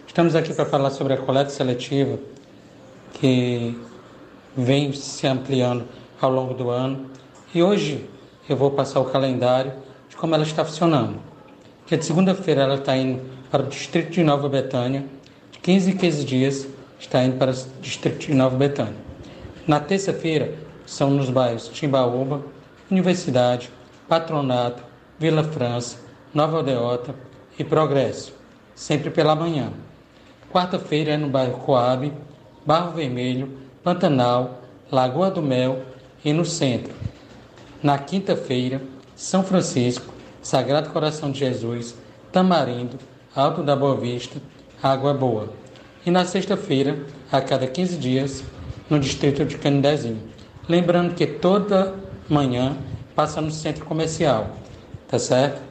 Estamos 0.07 0.36
aqui 0.36 0.53
para 0.53 0.66
falar 0.66 0.89
sobre 0.89 1.13
a 1.13 1.18
coleta 1.18 1.49
seletiva 1.49 2.18
que 3.13 3.78
vem 4.55 4.91
se 4.93 5.28
ampliando 5.28 5.86
ao 6.20 6.32
longo 6.32 6.53
do 6.53 6.70
ano 6.70 7.11
e 7.53 7.61
hoje 7.61 8.09
eu 8.47 8.55
vou 8.55 8.72
passar 8.72 8.99
o 8.99 9.05
calendário 9.05 9.74
de 10.07 10.16
como 10.16 10.34
ela 10.34 10.43
está 10.43 10.63
funcionando. 10.63 11.20
Que 11.86 11.97
de 11.97 12.05
segunda-feira 12.05 12.63
ela 12.63 12.76
está 12.76 12.95
indo 12.97 13.22
para 13.50 13.64
o 13.64 13.68
distrito 13.68 14.12
de 14.12 14.24
Nova 14.24 14.50
Betânia, 14.50 15.06
de 15.52 15.60
15 15.60 15.91
em 15.91 15.98
15 15.98 16.26
dias 16.26 16.68
está 17.00 17.24
indo 17.24 17.38
para 17.38 17.52
o 17.52 17.82
distrito 17.82 18.28
de 18.28 18.34
Nova 18.34 18.56
Betânia. 18.58 18.96
Na 19.68 19.80
terça-feira 19.80 20.54
são 20.86 21.10
nos 21.10 21.30
bairros 21.30 21.68
Timbaúba, 21.70 22.43
Universidade, 22.89 23.70
Patronato, 24.08 24.84
Vila 25.18 25.43
França, 25.43 25.98
Nova 26.34 26.58
Aldeota 26.58 27.16
e 27.58 27.64
Progresso, 27.64 28.34
sempre 28.76 29.10
pela 29.10 29.36
manhã. 29.36 29.72
Quarta-feira 30.52 31.14
é 31.14 31.18
no 31.18 31.30
bairro 31.30 31.60
Coab, 31.60 32.12
Barro 32.66 32.91
Vermelho, 32.93 33.58
Pantanal, 33.84 34.62
Lagoa 34.91 35.32
do 35.32 35.41
Mel 35.41 35.82
e 36.24 36.32
no 36.32 36.46
centro, 36.46 36.93
na 37.82 37.98
quinta-feira, 37.98 38.82
São 39.16 39.43
Francisco, 39.43 40.14
Sagrado 40.41 40.89
Coração 40.89 41.32
de 41.32 41.39
Jesus, 41.39 41.96
Tamarindo, 42.32 42.98
Alto 43.36 43.62
da 43.62 43.76
Boa 43.76 43.98
Vista, 43.98 44.42
Água 44.82 45.14
Boa. 45.14 45.50
E 46.06 46.10
na 46.10 46.24
sexta-feira, 46.24 47.06
a 47.30 47.42
cada 47.42 47.68
15 47.68 47.98
dias, 47.98 48.46
no 48.90 48.98
distrito 48.98 49.44
de 49.44 49.58
Canidezinho. 49.58 50.22
Lembrando 50.70 51.14
que 51.14 51.28
toda 51.28 51.96
manhã, 52.30 52.78
passa 53.14 53.42
no 53.42 53.52
centro 53.52 53.84
comercial, 53.84 54.52
tá 55.10 55.20
certo? 55.20 55.62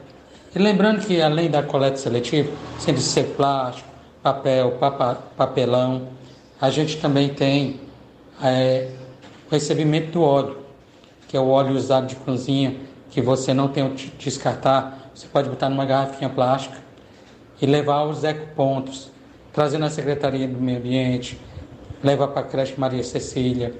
E 0.55 0.59
lembrando 0.59 1.03
que 1.07 1.19
além 1.19 1.49
da 1.49 1.63
coleta 1.63 1.97
seletiva, 1.97 2.51
sendo 2.77 2.99
ser 2.99 3.33
plástico, 3.35 3.89
papel, 4.21 4.77
papelão, 5.35 6.09
a 6.61 6.69
gente 6.69 6.97
também 6.97 7.29
tem 7.29 7.79
é, 8.43 8.91
o 9.47 9.51
recebimento 9.51 10.11
do 10.11 10.21
óleo, 10.21 10.57
que 11.27 11.35
é 11.35 11.39
o 11.39 11.47
óleo 11.47 11.75
usado 11.75 12.05
de 12.05 12.15
cozinha, 12.15 12.75
que 13.09 13.21
você 13.21 13.55
não 13.55 13.69
tem 13.69 13.83
onde 13.83 14.13
descartar, 14.19 15.09
você 15.15 15.25
pode 15.25 15.49
botar 15.49 15.67
numa 15.67 15.85
garrafinha 15.85 16.29
plástica 16.29 16.84
e 17.61 17.65
levar 17.65 17.95
aos 17.95 18.23
ecopontos, 18.23 19.11
trazer 19.53 19.77
na 19.77 19.89
Secretaria 19.89 20.47
do 20.47 20.59
Meio 20.59 20.79
Ambiente, 20.79 21.39
levar 22.03 22.27
para 22.29 22.41
a 22.41 22.43
creche 22.43 22.75
Maria 22.77 23.03
Cecília, 23.03 23.73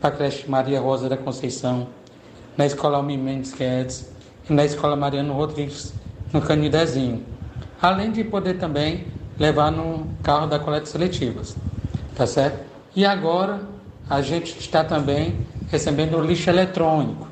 para 0.00 0.10
a 0.10 0.16
creche 0.16 0.48
Maria 0.48 0.80
Rosa 0.80 1.08
da 1.08 1.16
Conceição, 1.16 1.88
na 2.56 2.66
Escola 2.66 2.98
Almir 2.98 3.18
Mendes 3.18 3.54
Guedes 3.54 4.12
e 4.48 4.52
na 4.52 4.64
Escola 4.64 4.94
Mariano 4.94 5.32
Rodrigues, 5.32 5.94
no 6.32 6.40
Canidezinho. 6.42 7.24
Além 7.80 8.12
de 8.12 8.22
poder 8.22 8.58
também 8.58 9.06
levar 9.38 9.70
no 9.70 10.06
carro 10.22 10.46
da 10.46 10.58
coleta 10.58 10.86
seletivas, 10.86 11.56
tá 12.14 12.26
certo? 12.26 12.60
E 12.94 13.04
agora 13.06 13.60
a 14.08 14.20
gente 14.20 14.58
está 14.58 14.84
também 14.84 15.46
recebendo 15.70 16.20
lixo 16.20 16.50
eletrônico. 16.50 17.26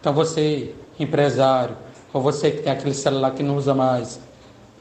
Então 0.00 0.12
você, 0.12 0.74
empresário, 0.98 1.76
ou 2.12 2.22
você 2.22 2.50
que 2.50 2.62
tem 2.62 2.72
aquele 2.72 2.94
celular 2.94 3.32
que 3.32 3.42
não 3.42 3.56
usa 3.56 3.74
mais, 3.74 4.18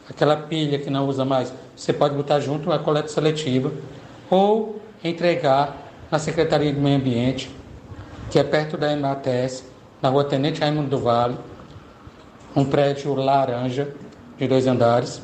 aquela 0.10 0.38
pilha 0.38 0.80
que 0.80 0.90
não 0.90 1.08
usa 1.08 1.24
mais, 1.26 1.54
você 1.76 1.94
pode 1.94 2.16
botar 2.16 2.40
junto 2.40 2.72
a 2.72 2.80
coleta 2.80 3.08
seletiva 3.08 3.72
ou 4.30 4.82
entregar 5.04 5.86
na 6.10 6.18
Secretaria 6.20 6.72
do 6.74 6.80
Meio 6.80 6.96
Ambiente, 6.98 7.52
que 8.30 8.38
é 8.40 8.44
perto 8.44 8.78
da 8.78 8.96
MATS, 8.96 9.66
na 10.02 10.08
rua 10.10 10.24
Tenente 10.24 10.62
Raimundo 10.62 10.90
do 10.90 10.98
Vale, 11.00 11.38
um 12.56 12.64
prédio 12.66 13.14
laranja 13.16 13.94
de 14.38 14.48
dois 14.48 14.68
andares, 14.68 15.22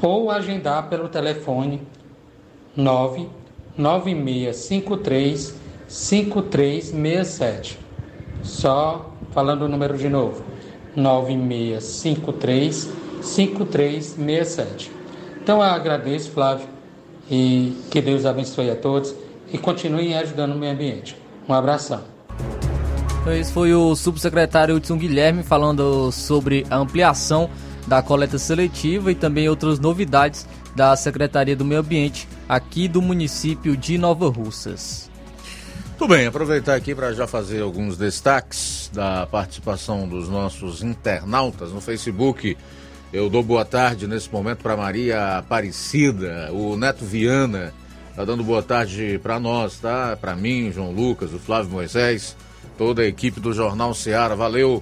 ou 0.00 0.30
agendar 0.30 0.88
pelo 0.88 1.08
telefone 1.08 1.82
99653 2.76 5.58
5367. 5.88 7.80
Só 8.42 9.10
falando 9.32 9.62
o 9.62 9.68
número 9.68 9.98
de 9.98 10.08
novo. 10.08 10.44
9653 10.96 12.99
5367. 13.22 14.90
Então 15.42 15.56
eu 15.56 15.62
agradeço, 15.62 16.30
Flávio, 16.30 16.66
e 17.30 17.76
que 17.90 18.00
Deus 18.00 18.24
abençoe 18.26 18.70
a 18.70 18.76
todos 18.76 19.14
e 19.52 19.58
continuem 19.58 20.16
ajudando 20.16 20.52
o 20.52 20.58
meio 20.58 20.72
ambiente. 20.72 21.16
Um 21.48 21.54
abração. 21.54 22.02
Então, 23.20 23.34
esse 23.34 23.52
foi 23.52 23.74
o 23.74 23.94
subsecretário 23.94 24.76
Hudson 24.76 24.96
Guilherme 24.96 25.42
falando 25.42 26.10
sobre 26.10 26.66
a 26.70 26.76
ampliação 26.76 27.50
da 27.86 28.02
coleta 28.02 28.38
seletiva 28.38 29.12
e 29.12 29.14
também 29.14 29.48
outras 29.48 29.78
novidades 29.78 30.46
da 30.74 30.94
Secretaria 30.96 31.56
do 31.56 31.64
Meio 31.64 31.80
Ambiente 31.80 32.28
aqui 32.48 32.88
do 32.88 33.02
município 33.02 33.76
de 33.76 33.98
Nova 33.98 34.28
Russas. 34.28 35.10
Tudo 35.98 36.14
bem, 36.14 36.26
aproveitar 36.26 36.76
aqui 36.76 36.94
para 36.94 37.12
já 37.12 37.26
fazer 37.26 37.60
alguns 37.60 37.98
destaques 37.98 38.90
da 38.94 39.26
participação 39.26 40.08
dos 40.08 40.28
nossos 40.30 40.82
internautas 40.82 41.72
no 41.72 41.80
Facebook. 41.80 42.56
Eu 43.12 43.28
dou 43.28 43.42
boa 43.42 43.64
tarde 43.64 44.06
nesse 44.06 44.32
momento 44.32 44.58
para 44.58 44.76
Maria 44.76 45.38
Aparecida, 45.38 46.48
o 46.52 46.76
Neto 46.76 47.04
Viana 47.04 47.74
tá 48.14 48.24
dando 48.24 48.44
boa 48.44 48.62
tarde 48.62 49.18
para 49.20 49.40
nós, 49.40 49.78
tá? 49.78 50.16
Para 50.16 50.36
mim, 50.36 50.70
João 50.70 50.92
Lucas, 50.92 51.32
o 51.32 51.38
Flávio 51.38 51.72
Moisés, 51.72 52.36
toda 52.78 53.02
a 53.02 53.06
equipe 53.06 53.40
do 53.40 53.52
Jornal 53.52 53.94
Ceará. 53.94 54.36
Valeu, 54.36 54.80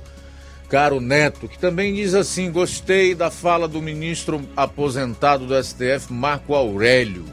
caro 0.68 1.01
Neto, 1.01 1.49
que 1.49 1.59
também 1.59 1.95
diz 1.95 2.14
assim: 2.14 2.53
gostei 2.53 3.14
da 3.14 3.31
fala 3.31 3.66
do 3.66 3.81
ministro 3.81 4.43
aposentado 4.55 5.47
do 5.47 5.64
STF, 5.64 6.12
Marco 6.12 6.55
Aurélio 6.55 7.24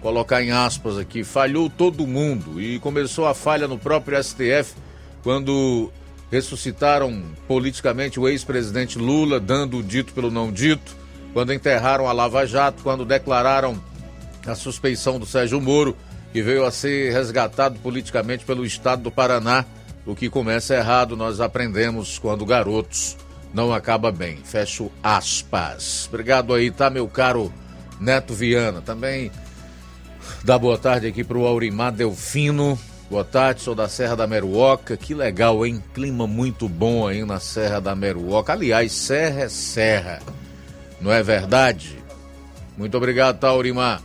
colocar 0.00 0.42
em 0.42 0.50
aspas 0.50 0.96
aqui, 0.96 1.24
falhou 1.24 1.68
todo 1.68 2.06
mundo 2.06 2.60
e 2.60 2.78
começou 2.78 3.26
a 3.26 3.34
falha 3.34 3.66
no 3.66 3.78
próprio 3.78 4.22
STF 4.22 4.74
quando 5.22 5.90
ressuscitaram 6.30 7.22
politicamente 7.46 8.20
o 8.20 8.28
ex-presidente 8.28 8.98
Lula, 8.98 9.40
dando 9.40 9.78
o 9.78 9.82
dito 9.82 10.12
pelo 10.12 10.30
não 10.30 10.52
dito, 10.52 10.96
quando 11.32 11.52
enterraram 11.52 12.08
a 12.08 12.12
Lava 12.12 12.46
Jato, 12.46 12.82
quando 12.82 13.04
declararam 13.04 13.80
a 14.46 14.54
suspeição 14.54 15.18
do 15.18 15.26
Sérgio 15.26 15.60
Moro, 15.60 15.96
que 16.32 16.42
veio 16.42 16.64
a 16.64 16.70
ser 16.70 17.12
resgatado 17.12 17.78
politicamente 17.80 18.44
pelo 18.44 18.64
Estado 18.64 19.02
do 19.02 19.10
Paraná. 19.10 19.64
O 20.04 20.14
que 20.14 20.30
começa 20.30 20.74
errado, 20.74 21.16
nós 21.16 21.40
aprendemos 21.40 22.18
quando 22.18 22.46
garotos 22.46 23.16
não 23.52 23.72
acaba 23.72 24.10
bem. 24.10 24.38
Fecho 24.42 24.90
aspas. 25.02 26.06
Obrigado 26.08 26.54
aí, 26.54 26.70
tá, 26.70 26.88
meu 26.88 27.06
caro 27.08 27.52
Neto 28.00 28.32
Viana. 28.32 28.80
Também 28.80 29.30
Dá 30.44 30.58
boa 30.58 30.78
tarde 30.78 31.06
aqui 31.06 31.24
para 31.24 31.36
o 31.36 31.46
Aurimar 31.46 31.92
Delfino. 31.92 32.78
Boa 33.10 33.24
tarde, 33.24 33.62
sou 33.62 33.74
da 33.74 33.88
Serra 33.88 34.14
da 34.14 34.26
Meruoca. 34.26 34.94
Que 34.94 35.14
legal, 35.14 35.64
hein? 35.64 35.82
Clima 35.94 36.26
muito 36.26 36.68
bom 36.68 37.08
aí 37.08 37.24
na 37.24 37.40
Serra 37.40 37.80
da 37.80 37.96
Meruoca. 37.96 38.52
Aliás, 38.52 38.92
serra 38.92 39.44
é 39.44 39.48
serra, 39.48 40.18
não 41.00 41.10
é 41.10 41.22
verdade? 41.22 41.98
Muito 42.76 42.94
obrigado, 42.98 43.38
tá, 43.38 43.48
Aurimar? 43.48 44.02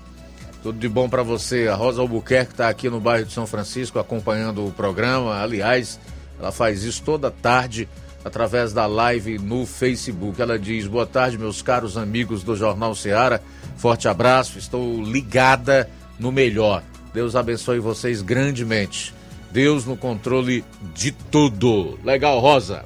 Tudo 0.61 0.79
de 0.79 0.87
bom 0.87 1.09
para 1.09 1.21
você. 1.21 1.67
A 1.67 1.75
Rosa 1.75 1.99
Albuquerque 1.99 2.53
está 2.53 2.69
aqui 2.69 2.89
no 2.89 3.01
bairro 3.01 3.25
de 3.25 3.33
São 3.33 3.45
Francisco 3.45 3.99
acompanhando 3.99 4.65
o 4.65 4.71
programa. 4.71 5.41
Aliás, 5.41 5.99
ela 6.39 6.53
faz 6.53 6.83
isso 6.83 7.03
toda 7.03 7.29
tarde 7.29 7.89
através 8.23 8.71
da 8.71 8.85
live 8.85 9.37
no 9.37 9.65
Facebook. 9.65 10.41
Ela 10.41 10.57
diz: 10.57 10.87
Boa 10.87 11.05
tarde, 11.05 11.37
meus 11.37 11.61
caros 11.61 11.97
amigos 11.97 12.41
do 12.41 12.55
Jornal 12.55 12.95
Seara. 12.95 13.43
Forte 13.75 14.07
abraço, 14.07 14.57
estou 14.57 15.03
ligada 15.03 15.89
no 16.17 16.31
melhor. 16.31 16.81
Deus 17.13 17.35
abençoe 17.35 17.79
vocês 17.79 18.21
grandemente. 18.21 19.13
Deus 19.51 19.85
no 19.85 19.95
controle 19.95 20.65
de 20.95 21.11
tudo. 21.11 21.99
Legal, 22.03 22.39
Rosa. 22.39 22.83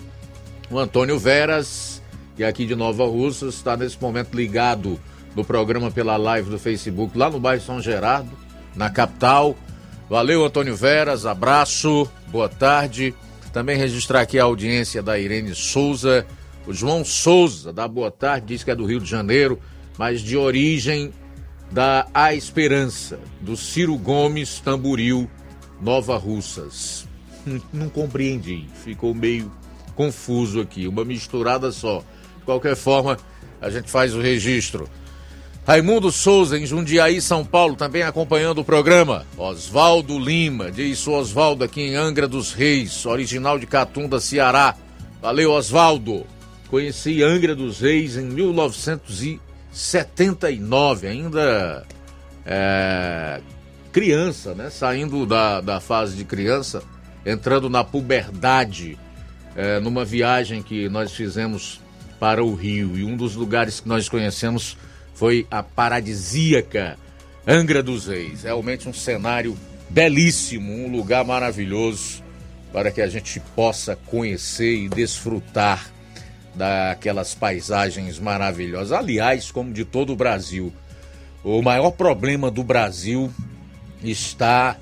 O 0.69 0.77
Antônio 0.77 1.17
Veras, 1.17 2.01
que 2.35 2.43
é 2.43 2.47
aqui 2.47 2.65
de 2.65 2.75
Nova 2.75 3.05
Russa, 3.05 3.47
está 3.47 3.77
nesse 3.77 3.99
momento 4.01 4.35
ligado 4.35 4.99
no 5.33 5.45
programa 5.45 5.89
pela 5.89 6.17
live 6.17 6.49
do 6.49 6.59
Facebook, 6.59 7.17
lá 7.17 7.29
no 7.29 7.39
bairro 7.39 7.63
São 7.63 7.81
Gerardo, 7.81 8.31
na 8.75 8.89
capital. 8.89 9.55
Valeu, 10.09 10.43
Antônio 10.43 10.75
Veras, 10.75 11.25
abraço, 11.25 12.09
boa 12.27 12.49
tarde. 12.49 13.13
Também 13.53 13.77
registrar 13.77 14.21
aqui 14.21 14.37
a 14.37 14.43
audiência 14.43 15.01
da 15.01 15.17
Irene 15.17 15.55
Souza. 15.55 16.27
O 16.65 16.73
João 16.73 17.05
Souza, 17.05 17.71
da 17.71 17.87
boa 17.87 18.11
tarde, 18.11 18.47
diz 18.47 18.63
que 18.63 18.71
é 18.71 18.75
do 18.75 18.85
Rio 18.85 18.99
de 18.99 19.09
Janeiro, 19.09 19.57
mas 19.97 20.19
de 20.19 20.35
origem 20.35 21.13
da 21.71 22.07
A 22.13 22.33
Esperança, 22.33 23.19
do 23.41 23.57
Ciro 23.57 23.97
Gomes 23.97 24.59
Tamburil, 24.59 25.29
Nova 25.81 26.17
Russas. 26.17 27.07
Não 27.73 27.89
compreendi, 27.89 28.67
ficou 28.83 29.13
meio 29.13 29.51
confuso 29.95 30.61
aqui, 30.61 30.87
uma 30.87 31.03
misturada 31.03 31.71
só. 31.71 32.03
De 32.39 32.45
qualquer 32.45 32.75
forma, 32.75 33.17
a 33.61 33.69
gente 33.69 33.89
faz 33.89 34.13
o 34.13 34.21
registro. 34.21 34.89
Raimundo 35.65 36.13
Souza, 36.13 36.57
em 36.57 36.65
Jundiaí, 36.65 37.19
São 37.19 37.43
Paulo, 37.43 37.75
também 37.75 38.01
acompanhando 38.01 38.59
o 38.59 38.63
programa. 38.63 39.25
Oswaldo 39.35 40.17
Lima, 40.17 40.71
diz 40.71 41.05
Oswaldo 41.05 41.61
aqui 41.61 41.81
em 41.81 41.95
Angra 41.95 42.25
dos 42.25 42.53
Reis, 42.53 43.05
original 43.05 43.59
de 43.59 43.67
Catunda, 43.67 44.17
Ceará. 44.21 44.75
Valeu, 45.21 45.51
Oswaldo. 45.51 46.25
Conheci 46.69 47.21
Angra 47.21 47.53
dos 47.53 47.81
Reis 47.81 48.15
em 48.15 48.25
1900 48.25 49.21
79, 49.77 51.07
ainda 51.07 51.85
é, 52.43 53.39
criança, 53.91 54.55
né? 54.55 54.71
Saindo 54.71 55.23
da, 55.23 55.61
da 55.61 55.79
fase 55.79 56.15
de 56.15 56.25
criança, 56.25 56.81
entrando 57.23 57.69
na 57.69 57.83
puberdade, 57.83 58.97
é, 59.55 59.79
numa 59.79 60.03
viagem 60.03 60.63
que 60.63 60.89
nós 60.89 61.13
fizemos 61.13 61.79
para 62.19 62.43
o 62.43 62.55
Rio. 62.55 62.97
E 62.97 63.03
um 63.03 63.15
dos 63.15 63.35
lugares 63.35 63.79
que 63.79 63.87
nós 63.87 64.09
conhecemos 64.09 64.75
foi 65.13 65.45
a 65.51 65.61
paradisíaca 65.61 66.97
Angra 67.47 67.83
dos 67.83 68.07
Reis. 68.07 68.43
Realmente 68.43 68.89
um 68.89 68.93
cenário 68.93 69.55
belíssimo, 69.89 70.73
um 70.73 70.91
lugar 70.91 71.23
maravilhoso 71.23 72.23
para 72.73 72.89
que 72.89 73.01
a 73.01 73.07
gente 73.07 73.39
possa 73.55 73.95
conhecer 73.95 74.75
e 74.75 74.89
desfrutar 74.89 75.91
daquelas 76.57 77.35
paisagens 77.35 78.19
maravilhosas. 78.19 78.91
Aliás, 78.91 79.51
como 79.51 79.71
de 79.71 79.85
todo 79.85 80.13
o 80.13 80.15
Brasil, 80.15 80.73
o 81.43 81.61
maior 81.61 81.91
problema 81.91 82.49
do 82.49 82.63
Brasil 82.63 83.31
está 84.03 84.75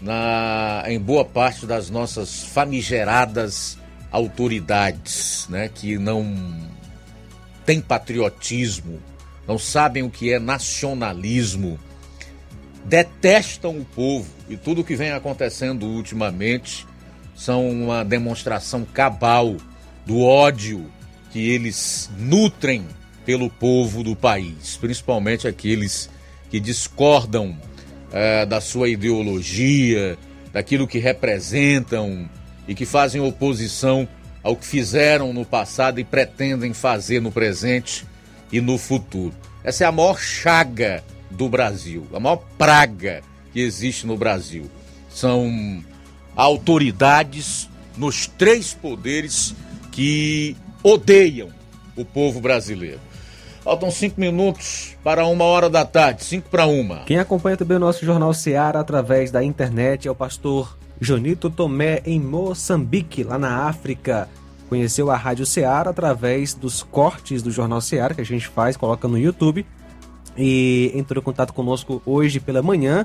na, 0.00 0.84
em 0.86 1.00
boa 1.00 1.24
parte 1.24 1.66
das 1.66 1.90
nossas 1.90 2.44
famigeradas 2.44 3.78
autoridades, 4.10 5.46
né, 5.48 5.68
que 5.68 5.98
não 5.98 6.54
têm 7.64 7.80
patriotismo, 7.80 9.00
não 9.46 9.58
sabem 9.58 10.02
o 10.02 10.10
que 10.10 10.32
é 10.32 10.38
nacionalismo, 10.38 11.78
detestam 12.84 13.76
o 13.78 13.84
povo 13.84 14.30
e 14.48 14.56
tudo 14.56 14.80
o 14.80 14.84
que 14.84 14.94
vem 14.94 15.10
acontecendo 15.10 15.86
ultimamente 15.86 16.86
são 17.34 17.68
uma 17.68 18.04
demonstração 18.04 18.84
cabal 18.84 19.56
do 20.06 20.22
ódio 20.22 20.90
que 21.36 21.50
eles 21.50 22.08
nutrem 22.18 22.86
pelo 23.26 23.50
povo 23.50 24.02
do 24.02 24.16
país, 24.16 24.78
principalmente 24.80 25.46
aqueles 25.46 26.08
que 26.48 26.58
discordam 26.58 27.54
é, 28.10 28.46
da 28.46 28.58
sua 28.58 28.88
ideologia, 28.88 30.16
daquilo 30.50 30.88
que 30.88 30.98
representam 30.98 32.26
e 32.66 32.74
que 32.74 32.86
fazem 32.86 33.20
oposição 33.20 34.08
ao 34.42 34.56
que 34.56 34.64
fizeram 34.64 35.34
no 35.34 35.44
passado 35.44 36.00
e 36.00 36.04
pretendem 36.04 36.72
fazer 36.72 37.20
no 37.20 37.30
presente 37.30 38.06
e 38.50 38.58
no 38.58 38.78
futuro. 38.78 39.34
Essa 39.62 39.84
é 39.84 39.86
a 39.86 39.92
maior 39.92 40.18
chaga 40.18 41.04
do 41.30 41.50
Brasil, 41.50 42.06
a 42.14 42.18
maior 42.18 42.42
praga 42.56 43.22
que 43.52 43.60
existe 43.60 44.06
no 44.06 44.16
Brasil. 44.16 44.70
São 45.10 45.84
autoridades 46.34 47.68
nos 47.94 48.26
três 48.26 48.72
poderes 48.72 49.54
que 49.92 50.56
odeiam 50.86 51.48
o 51.96 52.04
povo 52.04 52.40
brasileiro. 52.40 53.00
Faltam 53.64 53.90
cinco 53.90 54.20
minutos 54.20 54.96
para 55.02 55.26
uma 55.26 55.42
hora 55.42 55.68
da 55.68 55.84
tarde, 55.84 56.22
cinco 56.22 56.48
para 56.48 56.66
uma. 56.66 57.00
Quem 57.00 57.18
acompanha 57.18 57.56
também 57.56 57.76
o 57.76 57.80
nosso 57.80 58.06
Jornal 58.06 58.32
Seara 58.32 58.78
através 58.78 59.32
da 59.32 59.42
internet 59.42 60.06
é 60.06 60.10
o 60.10 60.14
pastor 60.14 60.78
Jonito 61.00 61.50
Tomé, 61.50 62.00
em 62.06 62.20
Moçambique, 62.20 63.24
lá 63.24 63.36
na 63.36 63.66
África. 63.66 64.28
Conheceu 64.68 65.10
a 65.10 65.16
Rádio 65.16 65.44
Seara 65.44 65.90
através 65.90 66.54
dos 66.54 66.84
cortes 66.84 67.42
do 67.42 67.50
Jornal 67.50 67.80
Seara 67.80 68.14
que 68.14 68.20
a 68.20 68.24
gente 68.24 68.46
faz, 68.46 68.76
coloca 68.76 69.08
no 69.08 69.18
YouTube. 69.18 69.66
E 70.38 70.92
entrou 70.94 71.20
em 71.20 71.24
contato 71.24 71.52
conosco 71.52 72.00
hoje 72.06 72.38
pela 72.38 72.62
manhã. 72.62 73.04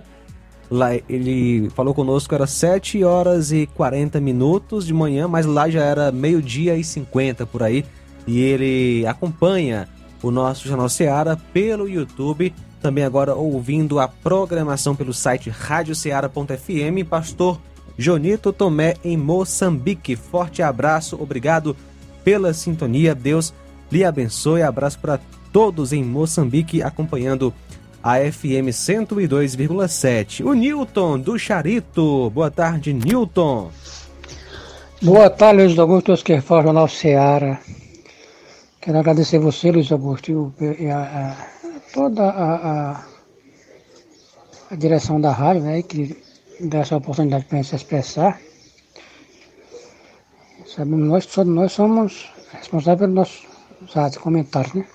Lá 0.72 0.96
ele 0.96 1.70
falou 1.72 1.94
conosco, 1.94 2.34
era 2.34 2.48
7 2.48 3.04
horas 3.04 3.52
e 3.52 3.68
40 3.76 4.22
minutos 4.22 4.88
de 4.88 4.94
manhã, 4.94 5.28
mas 5.28 5.46
lá 5.46 5.70
já 5.70 5.84
era 5.84 6.14
meio-dia 6.14 6.78
e 6.78 6.84
50 6.84 7.46
por 7.46 7.62
aí. 7.62 7.84
E 8.26 8.40
ele 8.40 9.06
acompanha 9.06 9.90
o 10.24 10.32
nosso 10.32 10.66
Jornal 10.66 10.88
Seara 10.88 11.36
pelo 11.52 11.90
YouTube, 11.90 12.54
também 12.82 13.04
agora 13.04 13.36
ouvindo 13.36 14.00
a 14.00 14.08
programação 14.08 14.96
pelo 14.96 15.14
site 15.14 15.50
radioceara.fm, 15.50 17.04
pastor 17.10 17.60
Jonito 17.98 18.54
Tomé 18.54 18.96
em 19.04 19.18
Moçambique. 19.18 20.16
Forte 20.16 20.62
abraço, 20.62 21.18
obrigado 21.22 21.76
pela 22.24 22.54
sintonia. 22.54 23.14
Deus 23.14 23.54
lhe 23.92 24.04
abençoe. 24.06 24.62
Abraço 24.62 25.00
para 25.00 25.20
todos 25.52 25.92
em 25.92 26.04
Moçambique 26.04 26.82
acompanhando 26.82 27.54
a 28.04 28.18
FM 28.18 28.70
102,7. 28.70 30.44
O 30.44 30.54
Newton 30.54 31.20
do 31.20 31.38
Charito. 31.38 32.30
Boa 32.32 32.50
tarde, 32.50 32.94
Newton. 32.94 33.72
Boa 35.02 35.30
tarde, 35.30 35.64
Luiz 35.64 35.78
Augusto 35.78 36.12
Osquerfal, 36.12 36.64
Jornal 36.64 36.88
Seara. 36.88 37.60
Quero 38.80 38.98
agradecer 38.98 39.40
você, 39.40 39.72
Luiz 39.72 39.92
Augusto, 39.92 40.54
e 40.60 40.88
a, 40.88 41.02
a, 41.02 41.36
toda 41.94 42.24
a, 42.24 43.06
a, 44.72 44.76
direção 44.76 45.22
da 45.22 45.32
rádio, 45.32 45.62
né, 45.64 45.84
que 45.84 46.18
dá 46.60 46.80
essa 46.80 46.98
oportunidade 46.98 47.46
para 47.46 47.60
a 47.60 47.62
gente 47.62 47.70
se 47.70 47.76
expressar. 47.76 48.40
Sabemos, 50.66 51.08
nós, 51.08 51.26
todos 51.28 51.54
nós 51.54 51.72
somos 51.72 52.32
responsáveis 52.52 53.00
pelos 53.00 53.16
nossos 53.16 53.98
atos 53.98 54.18
comentários, 54.18 54.74
né? 54.74 54.88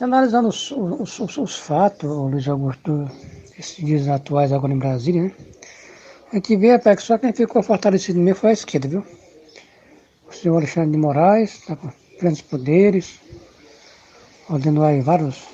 Analisando 0.00 0.48
os, 0.48 0.70
os, 0.70 1.18
os, 1.18 1.38
os 1.38 1.56
fatos, 1.58 2.08
Luiz 2.08 2.46
Augusto, 2.46 3.10
esses 3.58 3.84
dias 3.84 4.06
atuais 4.06 4.52
agora 4.52 4.72
em 4.72 4.78
Brasília, 4.78 5.24
né? 5.24 5.32
A 6.30 6.36
gente 6.36 6.56
vê 6.56 6.70
até 6.70 6.94
que 6.94 7.02
só 7.02 7.18
quem 7.18 7.32
ficou 7.32 7.64
fortalecido 7.64 8.20
mesmo 8.20 8.40
foi 8.40 8.50
a 8.50 8.52
esquerda, 8.52 8.86
viu? 8.86 9.04
O 10.28 10.32
senhor 10.32 10.58
Alexandre 10.58 10.92
de 10.92 10.98
Moraes, 10.98 11.62
tá 11.66 11.76
grandes 12.20 12.42
poderes, 12.42 13.18
ordenou 14.48 14.84
aí 14.84 15.00
várias 15.00 15.48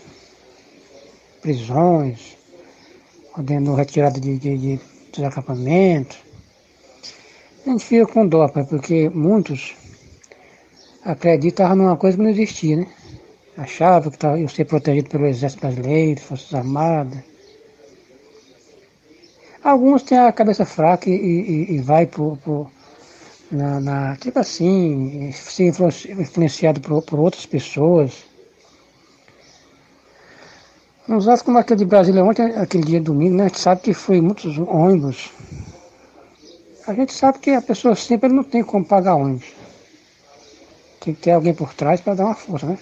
prisões, 1.41 2.37
ordenou 3.35 3.75
retirada 3.75 4.21
de, 4.21 4.37
de, 4.37 4.59
de, 4.59 4.81
dos 5.11 5.25
acampamentos. 5.25 6.19
A 7.67 7.71
gente 7.71 7.83
fica 7.83 8.07
com 8.07 8.29
dó, 8.29 8.47
porque 8.49 9.09
muitos 9.09 9.75
acreditavam 11.03 11.77
numa 11.77 11.97
coisa 11.97 12.19
que 12.19 12.23
não 12.23 12.31
existia, 12.31 12.77
né? 12.77 12.87
Achavam 13.57 14.11
que 14.11 14.27
iam 14.27 14.49
ser 14.49 14.65
protegidos 14.65 15.11
pelo 15.11 15.27
Exército 15.27 15.61
Brasileiro, 15.61 16.21
Forças 16.21 16.55
Armadas. 16.55 17.23
Alguns 19.63 20.03
têm 20.03 20.19
a 20.19 20.33
cabeça 20.33 20.67
fraca 20.67 21.09
e, 21.09 21.15
e, 21.15 21.75
e 21.75 21.79
vai 21.79 22.07
por, 22.07 22.37
por 22.39 22.71
na, 23.51 23.81
na, 23.81 24.17
tipo 24.17 24.39
assim, 24.39 25.31
ser 25.33 25.73
influenciado 26.19 26.81
por, 26.81 27.01
por 27.03 27.21
outras 27.21 27.47
pessoas. 27.47 28.25
Nos 31.07 31.29
atos 31.29 31.43
como 31.43 31.59
aquele 31.59 31.79
de 31.79 31.85
Brasília 31.85 32.25
ontem, 32.25 32.57
aquele 32.57 32.85
dia 32.85 33.01
domingo, 33.01 33.37
né, 33.37 33.45
a 33.45 33.49
gente 33.49 33.61
sabe 33.61 33.83
que 33.83 33.95
foi 33.95 34.21
muitos 34.21 34.59
ônibus. 34.59 35.31
A 36.87 36.93
gente 36.93 37.13
sabe 37.13 37.39
que 37.39 37.51
a 37.51 37.63
pessoa 37.63 37.95
sempre 37.95 38.29
não 38.29 38.43
tem 38.43 38.65
como 38.65 38.85
pagar 38.85 39.15
ônibus. 39.15 39.53
Tem 41.01 41.15
que 41.15 41.21
ter 41.21 41.33
alguém 41.33 41.55
por 41.55 41.73
trás 41.73 42.01
para 42.01 42.15
dar 42.15 42.25
uma 42.25 42.35
força, 42.35 42.67
né? 42.67 42.79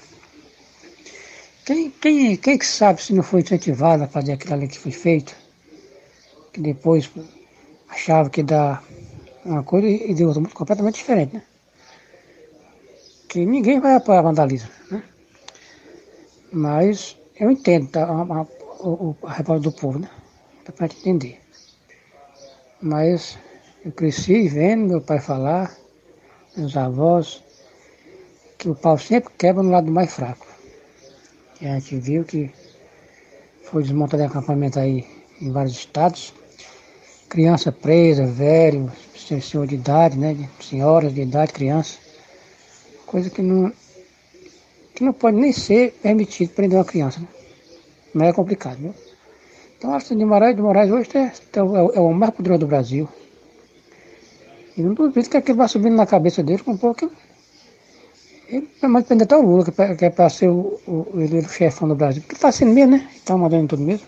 Quem, 1.64 1.90
quem, 1.90 2.36
quem 2.36 2.58
que 2.58 2.66
sabe 2.66 3.00
se 3.00 3.12
não 3.12 3.22
foi 3.22 3.40
incentivado 3.40 4.02
a 4.02 4.08
fazer 4.08 4.32
aquilo 4.32 4.54
ali 4.54 4.66
que 4.66 4.78
foi 4.78 4.90
feito? 4.90 5.36
Que 6.52 6.60
depois 6.60 7.08
achava 7.88 8.28
que 8.28 8.42
dá 8.42 8.82
uma 9.44 9.62
coisa 9.62 9.86
e 9.86 10.12
de 10.12 10.24
outra 10.24 10.42
completamente 10.48 10.96
diferente, 10.96 11.34
né? 11.34 11.42
Que 13.28 13.46
ninguém 13.46 13.78
vai 13.78 13.94
apoiar 13.94 14.22
vandalismo, 14.22 14.70
né? 14.90 15.04
Mas 16.52 17.16
eu 17.36 17.50
entendo 17.50 17.88
tá, 17.88 18.04
a, 18.04 18.22
a, 18.22 18.46
a, 19.28 19.32
revolta 19.32 19.62
do 19.62 19.72
povo, 19.72 20.00
né? 20.00 20.10
Dá 20.66 20.72
pra 20.72 20.86
entender. 20.86 21.40
Mas 22.80 23.38
eu 23.84 23.92
cresci 23.92 24.48
vendo 24.48 24.88
meu 24.88 25.00
pai 25.00 25.20
falar, 25.20 25.72
meus 26.56 26.76
avós, 26.76 27.42
que 28.58 28.68
o 28.68 28.74
pau 28.74 28.98
sempre 28.98 29.32
quebra 29.38 29.62
no 29.62 29.70
lado 29.70 29.90
mais 29.90 30.12
fraco. 30.12 30.51
E 31.62 31.68
a 31.68 31.78
gente 31.78 31.96
viu 31.96 32.24
que 32.24 32.50
foi 33.62 33.84
desmontado 33.84 34.24
acampamento 34.24 34.80
aí 34.80 35.06
em 35.40 35.52
vários 35.52 35.76
estados. 35.76 36.34
Criança 37.28 37.70
presa, 37.70 38.26
velho, 38.26 38.90
senhor 39.14 39.68
de 39.68 39.76
idade, 39.76 40.18
né? 40.18 40.48
senhoras 40.60 41.14
de 41.14 41.22
idade, 41.22 41.52
criança. 41.52 41.98
Coisa 43.06 43.30
que 43.30 43.40
não, 43.40 43.72
que 44.92 45.04
não 45.04 45.12
pode 45.12 45.36
nem 45.36 45.52
ser 45.52 45.92
permitido 46.02 46.50
prender 46.50 46.76
uma 46.76 46.84
criança, 46.84 47.20
né? 47.20 47.28
Mas 48.12 48.30
é 48.30 48.32
complicado, 48.32 48.78
viu? 48.78 48.94
Então, 49.78 49.92
Alexandre 49.92 50.24
de 50.24 50.24
Moraes, 50.24 50.56
de 50.56 50.62
Moraes 50.62 50.90
hoje 50.90 51.10
é, 51.14 51.32
é, 51.52 51.62
o, 51.62 51.92
é 51.92 52.00
o 52.00 52.12
mais 52.12 52.34
poderoso 52.34 52.62
do 52.62 52.66
Brasil. 52.66 53.08
E 54.76 54.82
não 54.82 54.94
duvido 54.94 55.30
que 55.30 55.36
aquilo 55.36 55.58
vai 55.58 55.68
subindo 55.68 55.94
na 55.94 56.06
cabeça 56.06 56.42
dele 56.42 56.60
com 56.64 56.72
um 56.72 56.76
pouco. 56.76 57.08
Ele 58.52 58.68
vai 58.82 59.02
prender 59.02 59.24
até 59.24 59.34
o 59.34 59.40
Lula, 59.40 59.64
que 59.64 60.04
é 60.04 60.10
para 60.10 60.28
ser 60.28 60.48
o, 60.48 60.78
o, 60.86 61.06
o 61.14 61.48
chefão 61.48 61.88
do 61.88 61.94
Brasil. 61.94 62.20
Porque 62.20 62.34
está 62.34 62.52
sendo 62.52 62.74
mesmo, 62.74 62.98
né? 62.98 63.10
Está 63.14 63.34
mandando 63.34 63.68
tudo 63.68 63.82
mesmo. 63.82 64.06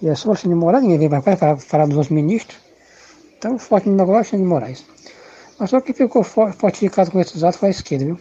E 0.00 0.08
é 0.08 0.14
só 0.14 0.28
Alexandre 0.28 0.50
de 0.50 0.60
Moraes, 0.60 0.84
ninguém 0.84 1.08
vai 1.08 1.20
falar, 1.20 1.56
falar 1.56 1.86
dos 1.86 1.96
outros 1.96 2.14
ministros. 2.14 2.56
Então, 3.36 3.58
forte 3.58 3.88
no 3.88 3.96
negócio 3.96 4.14
é 4.14 4.18
Alexandre 4.18 4.44
de 4.44 4.48
Moraes. 4.48 4.84
Mas 5.58 5.70
só 5.70 5.80
que 5.80 5.92
ficou 5.92 6.22
fortificado 6.22 7.10
com 7.10 7.20
esses 7.20 7.42
atos 7.42 7.58
foi 7.58 7.70
a 7.70 7.72
esquerda, 7.72 8.04
viu? 8.04 8.18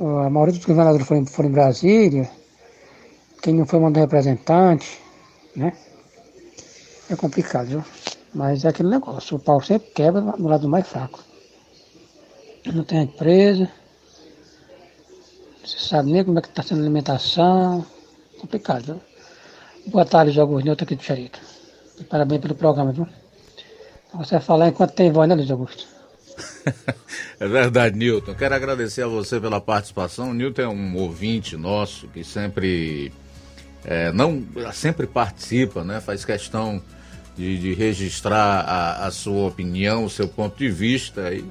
A 0.00 0.30
maioria 0.30 0.54
dos 0.54 0.64
governadores 0.64 1.06
foram, 1.06 1.26
foram 1.26 1.50
em 1.50 1.52
Brasília, 1.52 2.30
quem 3.42 3.54
não 3.54 3.66
foi 3.66 3.78
mandou 3.78 4.00
representante, 4.00 4.98
né? 5.54 5.74
É 7.10 7.14
complicado, 7.14 7.66
viu? 7.66 7.84
Mas 8.34 8.64
é 8.64 8.68
aquele 8.68 8.88
negócio, 8.88 9.36
o 9.36 9.40
pau 9.40 9.60
sempre 9.60 9.90
quebra 9.90 10.22
no 10.22 10.48
lado 10.48 10.66
mais 10.66 10.88
fraco. 10.88 11.29
Não 12.66 12.84
tem 12.84 13.02
empresa, 13.02 13.70
você 15.64 15.78
sabe 15.78 16.12
nem 16.12 16.24
como 16.24 16.38
é 16.38 16.42
que 16.42 16.48
está 16.48 16.62
sendo 16.62 16.80
a 16.80 16.82
alimentação, 16.82 17.84
complicado, 18.38 18.84
viu? 18.84 19.00
Boa 19.86 20.04
tarde, 20.04 20.32
Jogos 20.32 20.62
Newton 20.62 20.84
aqui 20.84 20.94
do 20.94 21.02
Charito. 21.02 21.40
Parabéns 22.08 22.40
pelo 22.40 22.54
programa, 22.54 22.92
viu? 22.92 23.06
Você 24.14 24.34
vai 24.34 24.40
falar 24.40 24.68
enquanto 24.68 24.92
tem 24.92 25.10
voz, 25.10 25.28
né, 25.28 25.34
Luiz 25.34 25.50
Augusto? 25.50 25.86
é 27.40 27.48
verdade, 27.48 27.96
Newton. 27.96 28.34
Quero 28.34 28.54
agradecer 28.54 29.02
a 29.02 29.08
você 29.08 29.40
pela 29.40 29.60
participação. 29.60 30.30
O 30.30 30.34
Newton 30.34 30.62
é 30.62 30.68
um 30.68 30.96
ouvinte 30.96 31.56
nosso 31.56 32.08
que 32.08 32.22
sempre 32.24 33.12
é, 33.84 34.12
não 34.12 34.44
sempre 34.72 35.06
participa, 35.06 35.84
né? 35.84 36.00
Faz 36.00 36.24
questão 36.24 36.82
de, 37.36 37.58
de 37.58 37.74
registrar 37.74 38.60
a, 38.60 39.06
a, 39.06 39.10
sua 39.10 39.48
opinião, 39.48 40.04
o 40.04 40.10
seu 40.10 40.28
ponto 40.28 40.58
de 40.58 40.68
vista. 40.68 41.32
E 41.32 41.44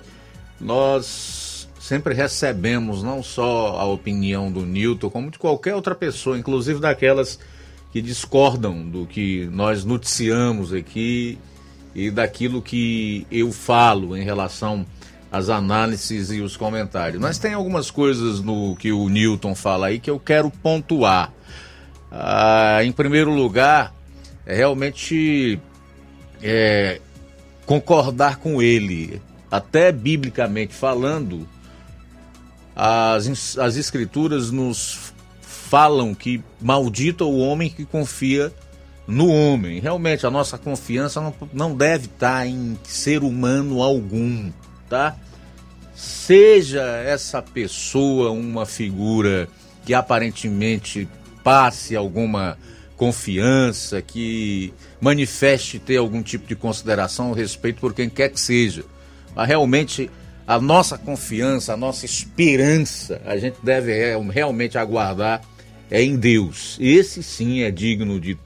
nós 0.60 1.68
sempre 1.80 2.14
recebemos 2.14 3.02
não 3.02 3.24
só 3.24 3.80
a 3.80 3.86
opinião 3.86 4.52
do 4.52 4.66
Newton, 4.66 5.10
como 5.10 5.32
de 5.32 5.40
qualquer 5.40 5.76
outra 5.76 5.96
pessoa, 5.96 6.38
inclusive 6.38 6.80
daquelas 6.80 7.40
que 7.92 8.02
discordam 8.02 8.88
do 8.88 9.06
que 9.06 9.50
nós 9.52 9.84
noticiamos 9.84 10.74
aqui 10.74 11.40
e 11.96 12.12
daquilo 12.12 12.62
que 12.62 13.26
eu 13.32 13.52
falo 13.52 14.16
em 14.16 14.24
relação 14.24 14.86
às 15.32 15.50
análises 15.50 16.32
e 16.32 16.42
os 16.42 16.56
comentários. 16.56 17.22
Mas 17.22 17.40
tem 17.40 17.54
algumas 17.54 17.90
coisas 17.90 18.42
no 18.42 18.76
que 18.76 18.92
o 18.92 19.10
Newton 19.10 19.56
fala 19.56 19.88
aí 19.88 20.00
que 20.00 20.10
eu 20.10 20.20
quero 20.20 20.52
pontuar. 20.52 21.34
Ah, 22.12 22.80
em 22.84 22.92
primeiro 22.92 23.32
lugar, 23.32 23.94
é 24.46 24.56
realmente 24.56 25.60
é, 26.42 27.00
concordar 27.66 28.38
com 28.38 28.62
ele, 28.62 29.22
até 29.52 29.92
biblicamente 29.92 30.74
falando, 30.74 31.48
as, 32.76 33.58
as 33.58 33.76
escrituras 33.76 34.52
nos 34.52 35.14
falam 35.42 36.16
que 36.16 36.44
maldito 36.62 37.24
é 37.24 37.28
o 37.28 37.38
homem 37.38 37.70
que 37.70 37.86
confia 37.86 38.54
no 39.08 39.28
homem. 39.28 39.80
Realmente, 39.80 40.26
a 40.26 40.32
nossa 40.32 40.58
confiança 40.58 41.20
não, 41.20 41.34
não 41.52 41.76
deve 41.76 42.06
estar 42.06 42.48
em 42.48 42.78
ser 42.84 43.24
humano 43.24 43.82
algum, 43.82 44.52
tá? 44.88 45.16
Seja 45.94 46.82
essa 46.82 47.42
pessoa 47.42 48.32
uma 48.32 48.66
figura 48.66 49.50
que 49.86 49.94
aparentemente 49.94 51.08
passe 51.44 51.96
alguma 51.96 52.58
confiança, 52.96 54.02
que 54.02 54.74
manifeste 55.02 55.80
ter 55.80 55.98
algum 55.98 56.22
tipo 56.22 56.48
de 56.48 56.56
consideração 56.56 57.30
ou 57.30 57.34
respeito 57.34 57.80
por 57.80 57.94
quem 57.94 58.10
quer 58.10 58.30
que 58.30 58.40
seja. 58.40 58.84
Realmente 59.36 60.10
a 60.48 60.60
nossa 60.60 60.98
confiança, 60.98 61.74
a 61.74 61.78
nossa 61.78 62.06
esperança, 62.06 63.22
a 63.26 63.38
gente 63.38 63.58
deve 63.64 63.94
realmente 64.32 64.78
aguardar 64.78 65.42
é 65.92 66.04
em 66.04 66.16
Deus. 66.16 66.78
Esse 66.80 67.24
sim 67.24 67.62
é 67.62 67.72
digno 67.72 68.20
de 68.20 68.38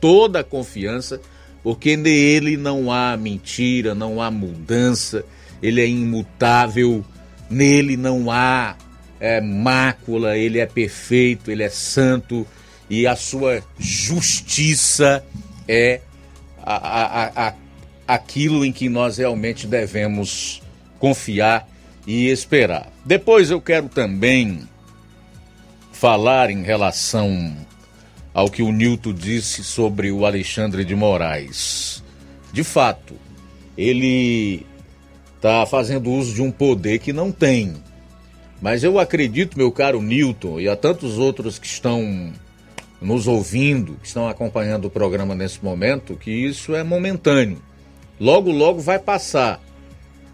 toda 0.00 0.40
a 0.40 0.44
confiança, 0.44 1.20
porque 1.62 1.96
nele 1.96 2.56
não 2.56 2.92
há 2.92 3.16
mentira, 3.16 3.94
não 3.94 4.20
há 4.20 4.30
mudança, 4.30 5.24
ele 5.62 5.80
é 5.80 5.86
imutável, 5.86 7.04
nele 7.50 7.96
não 7.96 8.30
há 8.30 8.76
é, 9.20 9.40
mácula, 9.40 10.36
ele 10.36 10.58
é 10.58 10.66
perfeito, 10.66 11.50
ele 11.50 11.62
é 11.62 11.68
santo 11.68 12.46
e 12.88 13.06
a 13.06 13.16
sua 13.16 13.62
justiça 13.78 15.24
é 15.66 16.00
a, 16.62 16.74
a, 16.74 17.48
a, 17.48 17.54
aquilo 18.08 18.64
em 18.64 18.72
que 18.72 18.88
nós 18.88 19.18
realmente 19.18 19.66
devemos 19.66 20.62
confiar 20.98 21.68
e 22.06 22.28
esperar. 22.28 22.90
Depois 23.04 23.50
eu 23.50 23.60
quero 23.60 23.86
também 23.90 24.66
falar 25.92 26.48
em 26.48 26.62
relação 26.62 27.54
ao 28.32 28.48
que 28.48 28.62
o 28.62 28.72
Newton 28.72 29.12
disse 29.12 29.62
sobre 29.62 30.10
o 30.10 30.24
Alexandre 30.24 30.86
de 30.86 30.94
Moraes. 30.94 32.02
De 32.50 32.64
fato, 32.64 33.14
ele 33.76 34.66
está 35.36 35.66
fazendo 35.66 36.10
uso 36.10 36.34
de 36.34 36.40
um 36.40 36.50
poder 36.50 37.00
que 37.00 37.12
não 37.12 37.30
tem. 37.30 37.74
Mas 38.60 38.82
eu 38.82 38.98
acredito, 38.98 39.58
meu 39.58 39.70
caro 39.70 40.00
Newton, 40.00 40.58
e 40.58 40.68
a 40.68 40.74
tantos 40.74 41.18
outros 41.18 41.58
que 41.58 41.66
estão 41.66 42.32
nos 43.00 43.28
ouvindo, 43.28 43.96
que 44.00 44.06
estão 44.06 44.26
acompanhando 44.28 44.86
o 44.86 44.90
programa 44.90 45.34
nesse 45.34 45.62
momento, 45.62 46.16
que 46.16 46.30
isso 46.30 46.74
é 46.74 46.82
momentâneo. 46.82 47.67
Logo, 48.20 48.50
logo 48.50 48.80
vai 48.80 48.98
passar. 48.98 49.60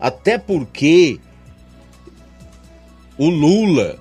Até 0.00 0.38
porque 0.38 1.20
o 3.16 3.28
Lula 3.28 3.98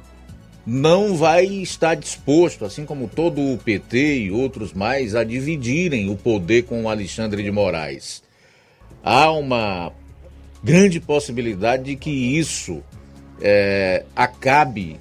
não 0.65 1.15
vai 1.15 1.45
estar 1.45 1.95
disposto, 1.95 2.63
assim 2.63 2.85
como 2.85 3.07
todo 3.07 3.41
o 3.41 3.57
PT 3.57 4.19
e 4.19 4.31
outros 4.31 4.73
mais, 4.73 5.13
a 5.13 5.23
dividirem 5.23 6.09
o 6.09 6.15
poder 6.15 6.63
com 6.63 6.83
o 6.83 6.89
Alexandre 6.89 7.43
de 7.43 7.51
Moraes. 7.51 8.23
Há 9.03 9.31
uma 9.31 9.91
grande 10.63 11.01
possibilidade 11.01 11.83
de 11.83 11.95
que 11.97 12.09
isso 12.09 12.81
é, 13.41 14.05
acabe 14.15 14.97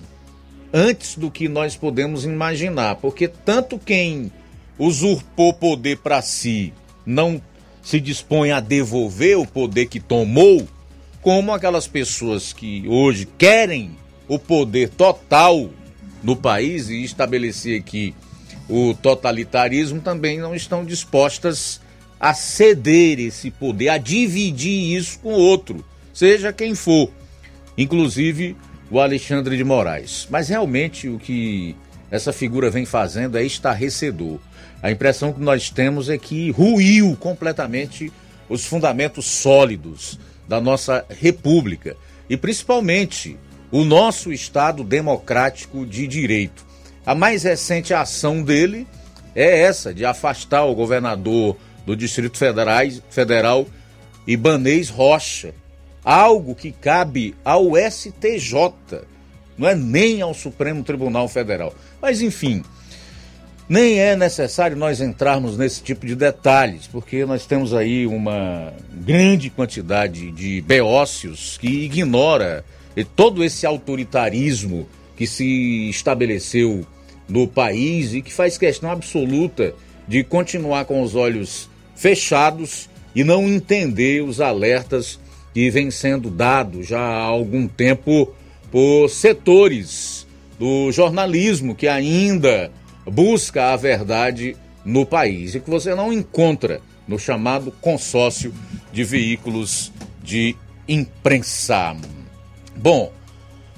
antes 0.73 1.17
do 1.17 1.31
que 1.31 1.49
nós 1.49 1.77
podemos 1.77 2.25
imaginar, 2.25 2.97
porque 2.97 3.29
tanto 3.29 3.79
quem 3.79 4.33
usurpou 4.79 5.53
poder 5.53 5.99
para 5.99 6.21
si 6.23 6.73
não 7.07 7.41
se 7.83 8.01
dispõe 8.01 8.53
a 8.53 8.61
devolver 8.61 9.39
o 9.39 9.47
poder 9.47 9.87
que 9.87 10.01
tomou, 10.01 10.67
como 11.21 11.53
aquelas 11.53 11.87
pessoas 11.87 12.53
que 12.53 12.85
hoje 12.89 13.27
querem 13.39 13.97
o 14.29 14.39
poder 14.39 14.89
total 14.91 15.71
no 16.23 16.37
país 16.37 16.89
e 16.89 17.03
estabelecer 17.03 17.81
aqui 17.81 18.15
o 18.69 18.95
totalitarismo 18.95 20.01
também 20.01 20.39
não 20.39 20.55
estão 20.55 20.85
dispostas 20.85 21.81
a 22.19 22.33
ceder 22.33 23.19
esse 23.19 23.51
poder, 23.51 23.89
a 23.89 23.99
dividir 23.99 24.97
isso 24.97 25.19
com 25.19 25.33
outro, 25.33 25.85
seja 26.15 26.53
quem 26.53 26.75
for, 26.75 27.11
inclusive 27.77 28.57
o 28.91 29.01
Alexandre 29.01 29.57
de 29.57 29.65
Moraes. 29.65 30.27
Mas 30.31 30.49
realmente 30.49 31.09
o 31.09 31.19
que 31.19 31.75
essa 32.11 32.33
figura 32.33 32.71
vem 32.71 32.87
fazendo 32.87 33.37
é 33.37 33.45
estarrecedor. 33.45 34.39
A 34.83 34.91
impressão 34.91 35.33
que 35.33 35.41
nós 35.41 35.71
temos 35.71 36.09
é 36.09 36.19
que 36.19 36.51
ruiu 36.51 37.17
completamente 37.21 38.13
os 38.49 38.65
fundamentos 38.65 39.27
sólidos 39.27 40.19
da 40.49 40.61
nossa 40.61 41.05
república 41.09 41.97
e 42.29 42.37
principalmente 42.37 43.39
o 43.71 43.85
nosso 43.85 44.33
Estado 44.33 44.83
democrático 44.83 45.87
de 45.87 46.07
direito. 46.07 46.67
A 47.07 47.15
mais 47.15 47.45
recente 47.45 47.95
ação 47.95 48.43
dele 48.43 48.87
é 49.35 49.61
essa, 49.61 49.95
de 49.95 50.05
afastar 50.05 50.65
o 50.65 50.75
governador 50.75 51.57
do 51.87 51.97
Distrito 51.97 52.37
Federais, 52.37 53.03
Federal, 53.09 53.67
Ibanês 54.27 54.89
Rocha. 54.89 55.55
Algo 56.05 56.55
que 56.55 56.73
cabe 56.73 57.35
ao 57.45 57.73
STJ, 57.77 59.05
não 59.57 59.69
é 59.69 59.75
nem 59.75 60.21
ao 60.21 60.35
Supremo 60.35 60.83
Tribunal 60.83 61.29
Federal. 61.29 61.73
Mas, 62.01 62.21
enfim, 62.21 62.65
nem 63.73 63.99
é 63.99 64.15
necessário 64.15 64.77
nós 64.77 65.01
entrarmos 65.01 65.57
nesse 65.57 65.83
tipo 65.83 66.05
de 66.05 66.15
detalhes, 66.15 66.87
porque 66.87 67.25
nós 67.25 67.47
temos 67.47 67.73
aí 67.73 68.07
uma 68.07 68.71
grande 68.93 69.49
quantidade 69.49 70.31
de 70.31 70.61
beócios 70.61 71.57
que 71.57 71.85
ignora 71.85 72.67
todo 73.17 73.43
esse 73.43 73.65
autoritarismo 73.65 74.87
que 75.17 75.27
se 75.27 75.89
estabeleceu 75.89 76.87
no 77.27 77.49
país 77.49 78.13
e 78.13 78.21
que 78.21 78.31
faz 78.31 78.59
questão 78.59 78.91
absoluta 78.91 79.75
de 80.07 80.23
continuar 80.23 80.85
com 80.85 81.01
os 81.01 81.15
olhos 81.15 81.71
fechados 81.97 82.91
e 83.15 83.25
não 83.25 83.49
entender 83.49 84.23
os 84.23 84.39
alertas 84.39 85.19
que 85.55 85.71
vêm 85.71 85.91
sendo 85.91 86.29
dados 86.29 86.89
já 86.89 87.01
há 87.01 87.23
algum 87.23 87.67
tempo 87.67 88.35
por 88.71 89.09
setores 89.09 90.27
do 90.59 90.93
jornalismo 90.93 91.75
que 91.75 91.89
ainda 91.89 92.71
busca 93.07 93.73
a 93.73 93.77
verdade 93.77 94.57
no 94.85 95.07
país 95.07 95.55
e 95.55 95.61
que 95.61 95.71
você 95.71 95.95
não 95.95 96.13
encontra 96.13 96.81
no 97.07 97.19
chamado 97.19 97.73
consórcio 97.81 98.55
de 98.93 99.05
veículos 99.05 99.93
de 100.23 100.57
imprensa. 100.89 101.97
Bom, 102.77 103.13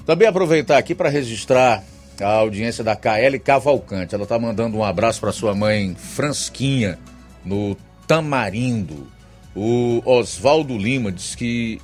também 0.05 0.27
aproveitar 0.27 0.77
aqui 0.77 0.93
para 0.93 1.09
registrar 1.09 1.83
a 2.21 2.27
audiência 2.27 2.83
da 2.83 2.95
KL 2.95 3.37
Cavalcante. 3.43 4.15
Ela 4.15 4.23
está 4.23 4.39
mandando 4.39 4.77
um 4.77 4.83
abraço 4.83 5.19
para 5.19 5.31
sua 5.31 5.53
mãe 5.53 5.95
Fransquinha, 5.95 6.97
no 7.43 7.75
Tamarindo. 8.07 9.07
O 9.55 10.01
Oswaldo 10.05 10.77
Lima 10.77 11.11
diz 11.11 11.35
que 11.35 11.81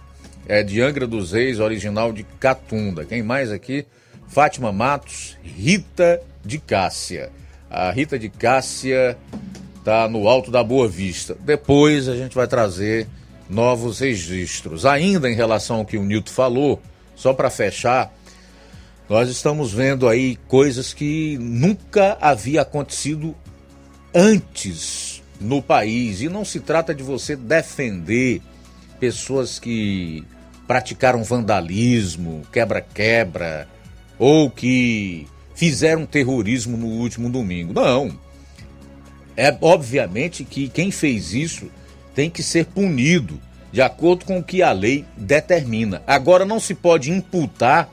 é 0.48 0.64
de 0.64 0.82
Angra 0.82 1.08
dos 1.08 1.32
Reis, 1.32 1.60
original 1.60 2.12
de 2.12 2.24
Catunda. 2.40 3.06
Quem 3.06 3.24
mais 3.24 3.52
aqui? 3.52 3.86
Fátima 4.28 4.72
Matos, 4.72 5.38
Rita 5.44 6.22
de 6.44 6.58
Cássia. 6.58 7.32
A 7.70 7.92
Rita 7.92 8.20
de 8.20 8.30
Cássia 8.30 9.18
está 9.78 10.08
no 10.08 10.28
alto 10.28 10.52
da 10.52 10.64
Boa 10.64 10.88
Vista. 10.88 11.36
Depois 11.40 12.08
a 12.08 12.16
gente 12.16 12.36
vai 12.36 12.48
trazer 12.48 13.08
novos 13.50 14.00
registros. 14.00 14.86
Ainda 14.86 15.30
em 15.30 15.36
relação 15.36 15.78
ao 15.78 15.86
que 15.86 15.98
o 15.98 16.04
Nilton 16.04 16.32
falou, 16.32 16.82
só 17.16 17.34
para 17.34 17.50
fechar, 17.50 18.14
nós 19.10 19.30
estamos 19.30 19.74
vendo 19.74 20.08
aí 20.08 20.38
coisas 20.48 20.94
que 20.94 21.38
nunca 21.40 22.18
havia 22.22 22.62
acontecido 22.62 23.36
antes 24.14 25.22
no 25.40 25.62
país. 25.62 26.22
E 26.22 26.30
não 26.30 26.46
se 26.46 26.60
trata 26.60 26.96
de 26.96 27.04
você 27.04 27.36
defender 27.36 28.42
pessoas 29.00 29.60
que 29.60 30.24
praticaram 30.68 31.24
vandalismo, 31.24 32.44
quebra-quebra, 32.52 33.68
ou 34.18 34.50
que 34.50 35.28
fizeram 35.62 36.08
terrorismo 36.08 36.76
no 36.76 36.88
último 36.88 37.30
domingo. 37.30 37.72
Não. 37.72 38.18
É 39.38 39.56
obviamente 39.62 40.44
que 40.44 40.68
quem 40.68 40.90
fez 40.90 41.36
isso 41.36 41.70
tem 42.16 42.32
que 42.32 42.42
ser 42.42 42.66
punido 42.66 43.40
de 43.72 43.80
acordo 43.80 44.26
com 44.26 44.40
o 44.40 44.44
que 44.44 44.64
a 44.64 44.72
lei 44.72 45.06
determina. 45.16 46.02
Agora 46.08 46.46
não 46.46 46.60
se 46.60 46.74
pode 46.74 47.12
imputar, 47.12 47.88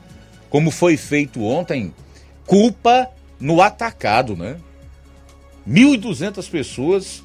como 0.48 0.70
foi 0.70 0.96
feito 0.96 1.44
ontem, 1.44 1.92
culpa 2.46 3.06
no 3.38 3.60
atacado, 3.60 4.34
né? 4.34 4.56
1.200 5.68 6.50
pessoas 6.50 7.22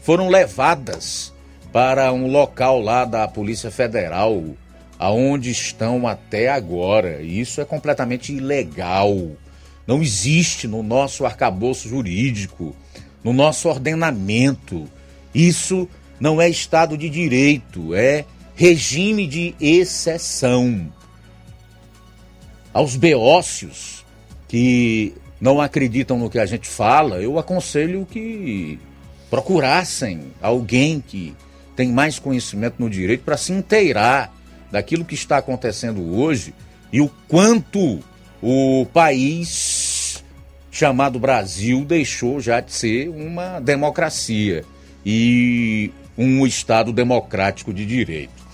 foram 0.00 0.30
levadas 0.30 1.34
para 1.70 2.10
um 2.14 2.26
local 2.28 2.80
lá 2.80 3.04
da 3.04 3.28
Polícia 3.28 3.70
Federal, 3.70 4.42
aonde 4.98 5.50
estão 5.50 6.08
até 6.08 6.48
agora. 6.48 7.20
Isso 7.20 7.60
é 7.60 7.64
completamente 7.66 8.32
ilegal. 8.32 9.36
Não 9.86 10.02
existe 10.02 10.66
no 10.66 10.82
nosso 10.82 11.24
arcabouço 11.24 11.88
jurídico, 11.88 12.74
no 13.22 13.32
nosso 13.32 13.68
ordenamento. 13.68 14.88
Isso 15.34 15.88
não 16.18 16.40
é 16.40 16.48
Estado 16.48 16.96
de 16.96 17.08
Direito, 17.08 17.94
é 17.94 18.24
regime 18.54 19.26
de 19.26 19.54
exceção. 19.60 20.92
Aos 22.72 22.96
beócios 22.96 24.04
que 24.48 25.14
não 25.40 25.60
acreditam 25.60 26.18
no 26.18 26.30
que 26.30 26.38
a 26.38 26.46
gente 26.46 26.68
fala, 26.68 27.20
eu 27.20 27.38
aconselho 27.38 28.06
que 28.10 28.78
procurassem 29.30 30.32
alguém 30.40 31.00
que 31.00 31.34
tem 31.74 31.92
mais 31.92 32.18
conhecimento 32.18 32.76
no 32.78 32.88
direito 32.88 33.22
para 33.22 33.36
se 33.36 33.52
inteirar 33.52 34.34
daquilo 34.70 35.04
que 35.04 35.14
está 35.14 35.36
acontecendo 35.36 36.16
hoje 36.16 36.54
e 36.92 37.00
o 37.00 37.10
quanto 37.28 38.00
o 38.42 38.86
país 38.92 39.75
chamado 40.76 41.18
Brasil 41.18 41.86
deixou 41.86 42.38
já 42.38 42.60
de 42.60 42.70
ser 42.70 43.08
uma 43.08 43.58
democracia 43.60 44.62
e 45.06 45.90
um 46.18 46.46
Estado 46.46 46.92
democrático 46.92 47.72
de 47.72 47.86
direito. 47.86 48.44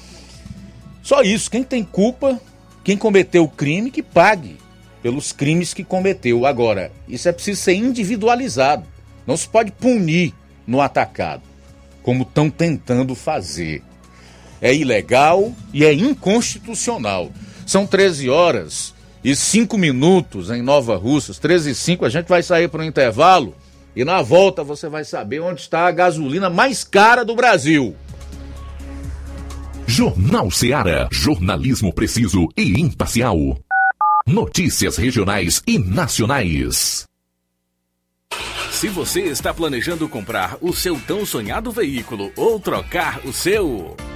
Só 1.03 1.23
isso, 1.23 1.51
quem 1.51 1.65
tem 1.65 1.83
culpa, 1.83 2.41
quem 2.85 2.97
cometeu 2.97 3.43
o 3.43 3.49
crime, 3.49 3.91
que 3.91 4.05
pague 4.05 4.57
pelos 5.03 5.33
crimes 5.33 5.75
que 5.75 5.83
cometeu. 5.83 6.47
Agora, 6.47 6.93
isso 7.09 7.29
é 7.29 7.33
preciso 7.33 7.61
ser 7.61 7.75
individualizado. 7.75 8.85
Não 9.27 9.37
se 9.37 9.49
pode 9.49 9.73
punir 9.73 10.33
no 10.65 10.81
atacado, 10.81 11.43
como 12.05 12.23
estão 12.23 12.49
tentando 12.49 13.17
fazer. 13.17 13.83
É 14.61 14.73
ilegal 14.73 15.53
e 15.73 15.85
é 15.85 15.93
inconstitucional. 15.93 17.33
São 17.67 17.85
13 17.85 18.31
horas 18.31 18.95
e 19.25 19.37
5 19.37 19.79
minutos 19.79 20.51
em 20.51 20.63
Nova 20.63 20.97
Russas, 20.97 21.39
13 21.39 21.71
e 21.71 21.75
5. 21.75 22.05
A 22.05 22.09
gente 22.09 22.29
vai 22.29 22.43
sair 22.43 22.69
para 22.69 22.81
o 22.81 22.85
intervalo 22.85 23.55
e 23.95 24.05
na 24.05 24.23
volta 24.23 24.65
você 24.65 24.89
vai 24.89 25.05
saber 25.05 25.41
onde 25.41 25.61
está 25.61 25.87
a 25.87 25.93
gasolina 25.93 26.51
mais 26.51 26.83
cara 26.83 27.25
do 27.25 27.35
Brasil. 27.35 27.95
Jornal 29.87 30.51
Seara. 30.51 31.09
Jornalismo 31.13 31.93
preciso 31.93 32.49
e 32.57 32.81
imparcial. 32.81 33.37
Notícias 34.27 34.97
regionais 34.97 35.63
e 35.67 35.79
nacionais. 35.79 37.05
Se 38.71 38.89
você 38.89 39.21
está 39.23 39.53
planejando 39.53 40.09
comprar 40.09 40.57
o 40.61 40.73
seu 40.73 40.99
tão 41.01 41.27
sonhado 41.27 41.71
veículo 41.71 42.33
ou 42.37 42.59
trocar 42.59 43.21
o 43.25 43.33
seu. 43.33 43.97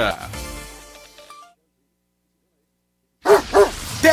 Yeah. 0.00 0.49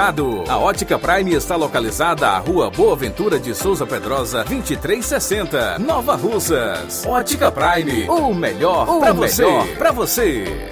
A 0.00 0.56
Ótica 0.56 0.96
Prime 0.96 1.34
está 1.34 1.56
localizada 1.56 2.28
à 2.28 2.38
Rua 2.38 2.70
Boa 2.70 2.94
Ventura 2.94 3.36
de 3.36 3.52
Souza 3.52 3.84
Pedrosa, 3.84 4.44
2360, 4.44 5.80
Nova 5.80 6.14
Russas. 6.14 7.04
Ótica 7.04 7.50
Prime, 7.50 8.08
o 8.08 8.32
melhor 8.32 8.86
para 9.00 9.12
você. 9.12 9.44
Pra 9.76 9.90
você. 9.90 10.70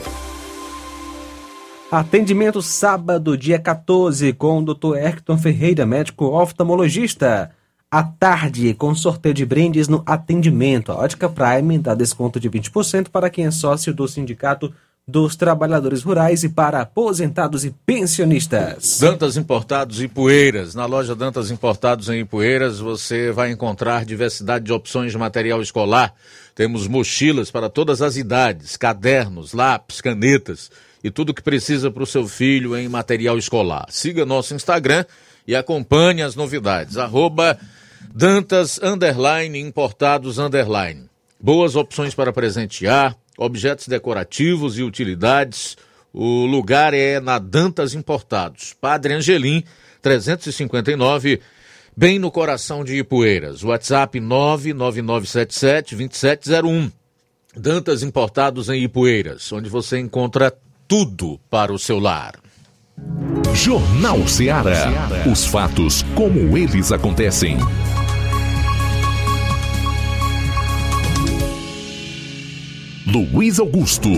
Atendimento 1.91 2.62
sábado, 2.62 3.37
dia 3.37 3.59
14, 3.59 4.33
com 4.33 4.61
o 4.61 4.64
Dr. 4.64 4.95
Hector 4.97 5.37
Ferreira, 5.39 5.85
médico 5.85 6.27
oftalmologista. 6.27 7.51
À 7.91 8.05
tarde, 8.05 8.74
com 8.74 8.95
sorteio 8.95 9.35
de 9.35 9.45
brindes 9.45 9.89
no 9.89 10.05
atendimento. 10.07 10.93
A 10.93 10.99
Ótica 10.99 11.29
Prime 11.29 11.79
dá 11.81 11.97
desconto 11.97 12.39
de 12.39 12.49
20% 12.49 13.09
para 13.09 13.29
quem 13.29 13.47
é 13.47 13.51
sócio 13.51 13.93
do 13.93 14.07
Sindicato 14.07 14.72
dos 15.09 15.37
Trabalhadores 15.37 16.03
Rurais 16.03 16.43
e 16.43 16.49
para 16.49 16.81
aposentados 16.81 17.65
e 17.65 17.71
pensionistas. 17.71 18.99
Dantas 18.99 19.37
Importados 19.37 20.03
e 20.03 20.09
Poeiras. 20.09 20.75
Na 20.75 20.85
loja 20.85 21.15
Dantas 21.15 21.49
Importados 21.49 22.09
em 22.09 22.23
Ipueiras 22.23 22.81
você 22.81 23.31
vai 23.31 23.53
encontrar 23.53 24.05
diversidade 24.05 24.65
de 24.65 24.73
opções 24.73 25.13
de 25.13 25.19
material 25.19 25.63
escolar. 25.63 26.13
Temos 26.57 26.89
mochilas 26.89 27.53
para 27.53 27.71
todas 27.71 28.03
as 28.03 28.17
idades, 28.17 28.77
cadernos, 28.77 29.53
lápis, 29.53 30.01
canetas 30.01 30.73
e 31.05 31.09
tudo 31.09 31.33
que 31.33 31.43
precisa 31.43 31.89
para 31.89 32.03
o 32.03 32.07
seu 32.07 32.27
filho 32.27 32.77
em 32.77 32.89
material 32.89 33.39
escolar. 33.39 33.87
Siga 33.91 34.27
nosso 34.27 34.55
Instagram 34.55 35.05
e 35.47 35.55
acompanhe 35.55 36.21
as 36.21 36.35
novidades. 36.35 36.97
Arroba 36.97 37.57
Dantas 38.13 38.81
Importados. 39.55 40.37
Boas 41.39 41.77
opções 41.77 42.13
para 42.13 42.33
presentear, 42.33 43.17
objetos 43.37 43.89
decorativos 43.89 44.78
e 44.78 44.82
utilidades. 44.82 45.76
O 46.12 46.47
lugar 46.47 46.95
é 46.95 47.20
na 47.20 47.39
Dantas 47.39 47.93
Importados. 47.95 48.74
Padre 48.80 49.12
Angelim, 49.14 49.62
359, 50.01 51.41
bem 51.97 52.18
no 52.18 52.30
coração 52.30 52.84
de 52.84 52.97
Ipueiras. 52.97 53.62
WhatsApp 53.62 54.18
99977-2701. 54.20 56.91
Dantas 57.55 58.03
Importados 58.03 58.68
em 58.68 58.82
Ipueiras, 58.82 59.53
onde 59.53 59.68
você 59.68 59.99
encontra 59.99 60.53
tudo 60.87 61.41
para 61.51 61.72
o 61.72 61.78
seu 61.78 61.99
lar. 61.99 62.34
Jornal 63.55 64.26
Ceará. 64.28 65.09
Os 65.30 65.47
fatos 65.47 66.03
como 66.14 66.57
eles 66.57 66.93
acontecem. 66.93 67.59
Luiz 73.07 73.61
Augusto. 73.61 74.09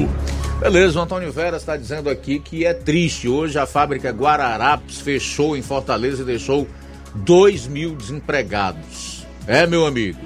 Beleza, 0.58 0.98
o 0.98 1.02
Antônio 1.02 1.30
Vera 1.30 1.58
está 1.58 1.76
dizendo 1.76 2.08
aqui 2.08 2.38
que 2.38 2.64
é 2.64 2.72
triste. 2.72 3.28
Hoje 3.28 3.58
a 3.58 3.66
fábrica 3.66 4.10
Guararapes 4.10 4.98
fechou 5.02 5.54
em 5.54 5.60
Fortaleza 5.60 6.22
e 6.22 6.24
deixou 6.24 6.66
2 7.14 7.66
mil 7.66 7.94
desempregados. 7.94 9.26
É, 9.46 9.66
meu 9.66 9.84
amigo, 9.84 10.18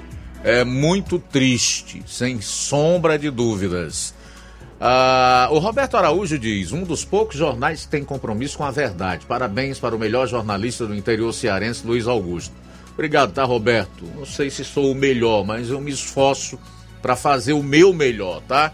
é 0.45 0.63
muito 0.63 1.19
triste, 1.19 2.03
sem 2.07 2.39
sombra 2.39 3.19
de 3.19 3.29
dúvidas. 3.29 4.13
Ah, 4.79 5.49
o 5.51 5.59
Roberto 5.59 5.97
Araújo 5.97 6.39
diz: 6.39 6.71
um 6.71 6.83
dos 6.83 7.03
poucos 7.03 7.35
jornais 7.35 7.83
que 7.83 7.91
tem 7.91 8.03
compromisso 8.05 8.57
com 8.57 8.63
a 8.63 8.71
verdade. 8.71 9.25
Parabéns 9.25 9.77
para 9.77 9.93
o 9.93 9.99
melhor 9.99 10.25
jornalista 10.25 10.87
do 10.87 10.95
interior 10.95 11.33
cearense, 11.33 11.85
Luiz 11.85 12.07
Augusto. 12.07 12.55
Obrigado, 12.93 13.33
tá, 13.33 13.43
Roberto? 13.43 14.05
Não 14.15 14.25
sei 14.25 14.49
se 14.49 14.63
sou 14.63 14.89
o 14.89 14.95
melhor, 14.95 15.43
mas 15.43 15.69
eu 15.69 15.81
me 15.81 15.91
esforço 15.91 16.57
para 17.03 17.17
fazer 17.17 17.51
o 17.51 17.61
meu 17.61 17.93
melhor, 17.93 18.41
tá? 18.47 18.71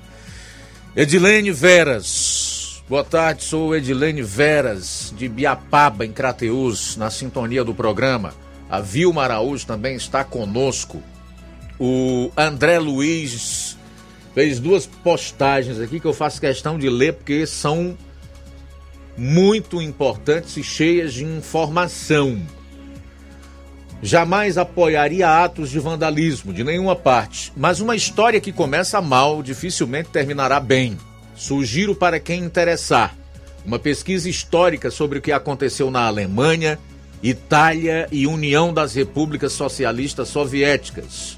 Edilene 0.96 1.52
Veras. 1.52 2.84
Boa 2.88 3.04
tarde, 3.04 3.44
sou 3.44 3.76
Edilene 3.76 4.22
Veras, 4.22 5.12
de 5.18 5.28
Biapaba, 5.28 6.06
em 6.06 6.12
Crateus, 6.12 6.96
na 6.96 7.10
sintonia 7.10 7.64
do 7.64 7.74
programa. 7.74 8.34
A 8.70 8.80
Vilma 8.80 9.24
Araújo 9.24 9.66
também 9.66 9.96
está 9.96 10.24
conosco. 10.24 11.02
O 11.80 12.32
André 12.38 12.78
Luiz 12.78 13.76
fez 14.36 14.60
duas 14.60 14.86
postagens 14.86 15.80
aqui 15.80 16.00
que 16.00 16.06
eu 16.06 16.14
faço 16.14 16.40
questão 16.40 16.78
de 16.78 16.88
ler 16.88 17.14
porque 17.14 17.48
são 17.48 17.98
muito 19.18 19.82
importantes 19.82 20.56
e 20.56 20.64
cheias 20.64 21.14
de 21.14 21.24
informação. 21.26 22.40
Jamais 24.02 24.58
apoiaria 24.58 25.44
atos 25.44 25.70
de 25.70 25.80
vandalismo 25.80 26.54
de 26.54 26.64
nenhuma 26.64 26.96
parte, 26.96 27.52
mas 27.56 27.82
uma 27.82 27.98
história 27.98 28.40
que 28.40 28.54
começa 28.54 29.02
mal 29.02 29.44
dificilmente 29.44 30.10
terminará 30.10 30.60
bem. 30.60 30.98
Sugiro 31.36 31.94
para 31.94 32.20
quem 32.20 32.44
interessar 32.44 33.16
uma 33.66 33.78
pesquisa 33.78 34.30
histórica 34.30 34.90
sobre 34.90 35.20
o 35.20 35.22
que 35.22 35.34
aconteceu 35.34 35.92
na 35.92 36.08
Alemanha, 36.08 36.80
Itália 37.22 38.08
e 38.10 38.26
União 38.26 38.74
das 38.74 38.96
Repúblicas 38.96 39.52
Socialistas 39.52 40.30
Soviéticas, 40.30 41.38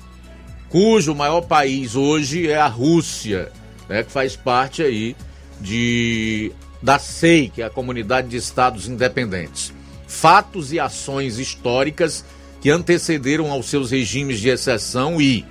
cujo 0.70 1.16
maior 1.16 1.42
país 1.42 1.96
hoje 1.96 2.48
é 2.48 2.58
a 2.58 2.68
Rússia, 2.68 3.52
né, 3.90 4.04
que 4.04 4.12
faz 4.12 4.36
parte 4.36 4.84
aí 4.84 5.16
de 5.60 6.52
da 6.82 6.98
SEI, 6.98 7.50
que 7.50 7.62
é 7.62 7.66
a 7.66 7.70
Comunidade 7.70 8.28
de 8.30 8.38
Estados 8.38 8.88
Independentes. 8.88 9.74
Fatos 10.08 10.74
e 10.74 10.80
ações 10.80 11.38
históricas 11.38 12.26
que 12.62 12.70
antecederam 12.70 13.52
aos 13.52 13.66
seus 13.66 13.90
regimes 13.90 14.40
de 14.40 14.50
exceção 14.50 15.20
e 15.20 15.44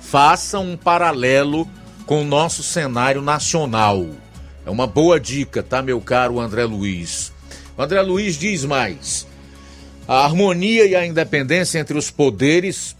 façam 0.00 0.70
um 0.70 0.76
paralelo 0.76 1.68
com 2.06 2.22
o 2.22 2.24
nosso 2.24 2.62
cenário 2.62 3.20
nacional. 3.20 4.06
É 4.64 4.70
uma 4.70 4.86
boa 4.86 5.20
dica, 5.20 5.62
tá, 5.62 5.82
meu 5.82 6.00
caro 6.00 6.40
André 6.40 6.64
Luiz? 6.64 7.32
O 7.76 7.82
André 7.82 8.00
Luiz 8.00 8.36
diz 8.36 8.64
mais: 8.64 9.26
a 10.08 10.24
harmonia 10.24 10.86
e 10.86 10.94
a 10.94 11.06
independência 11.06 11.78
entre 11.78 11.98
os 11.98 12.10
poderes 12.10 12.96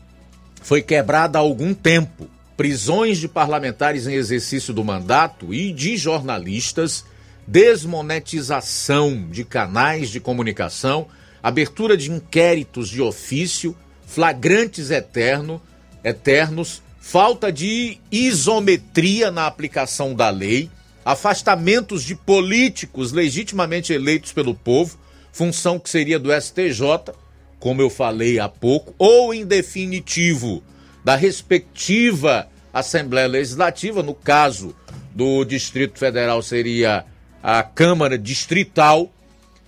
foi 0.62 0.82
quebrada 0.82 1.38
há 1.38 1.40
algum 1.40 1.72
tempo. 1.72 2.28
Prisões 2.56 3.18
de 3.18 3.28
parlamentares 3.28 4.06
em 4.06 4.14
exercício 4.14 4.72
do 4.72 4.84
mandato 4.84 5.52
e 5.52 5.72
de 5.72 5.96
jornalistas, 5.96 7.04
desmonetização 7.46 9.26
de 9.30 9.42
canais 9.42 10.08
de 10.10 10.20
comunicação 10.20 11.08
abertura 11.44 11.94
de 11.94 12.10
inquéritos 12.10 12.88
de 12.88 13.02
ofício, 13.02 13.76
flagrantes 14.06 14.90
eterno, 14.90 15.60
eternos, 16.02 16.82
falta 16.98 17.52
de 17.52 17.98
isometria 18.10 19.30
na 19.30 19.46
aplicação 19.46 20.14
da 20.14 20.30
lei, 20.30 20.70
afastamentos 21.04 22.02
de 22.02 22.14
políticos 22.14 23.12
legitimamente 23.12 23.92
eleitos 23.92 24.32
pelo 24.32 24.54
povo, 24.54 24.98
função 25.32 25.78
que 25.78 25.90
seria 25.90 26.18
do 26.18 26.32
STJ, 26.32 27.12
como 27.60 27.82
eu 27.82 27.90
falei 27.90 28.38
há 28.38 28.48
pouco, 28.48 28.94
ou 28.96 29.34
em 29.34 29.44
definitivo 29.44 30.62
da 31.04 31.14
respectiva 31.14 32.48
Assembleia 32.72 33.28
Legislativa, 33.28 34.02
no 34.02 34.14
caso 34.14 34.74
do 35.14 35.44
Distrito 35.44 35.98
Federal 35.98 36.40
seria 36.40 37.04
a 37.42 37.62
Câmara 37.62 38.16
Distrital, 38.16 39.12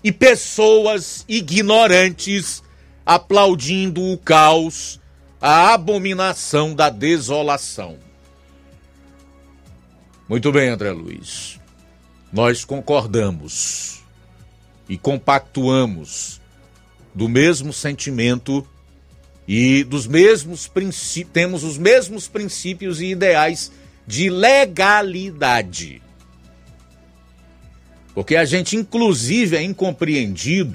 e 0.06 0.12
pessoas 0.12 1.24
ignorantes 1.28 2.62
aplaudindo 3.04 4.00
o 4.00 4.16
caos, 4.16 5.00
a 5.40 5.74
abominação 5.74 6.76
da 6.76 6.88
desolação. 6.88 7.98
Muito 10.28 10.52
bem, 10.52 10.68
André 10.68 10.92
Luiz. 10.92 11.58
Nós 12.32 12.64
concordamos 12.64 14.00
e 14.88 14.96
compactuamos 14.96 16.40
do 17.12 17.28
mesmo 17.28 17.72
sentimento 17.72 18.64
e 19.48 19.82
dos 19.82 20.06
mesmos 20.06 20.68
princípios, 20.68 21.32
temos 21.32 21.64
os 21.64 21.76
mesmos 21.76 22.28
princípios 22.28 23.00
e 23.00 23.06
ideais 23.06 23.72
de 24.06 24.30
legalidade. 24.30 26.00
Porque 28.16 28.34
a 28.34 28.46
gente, 28.46 28.76
inclusive, 28.76 29.58
é 29.58 29.62
incompreendido 29.62 30.74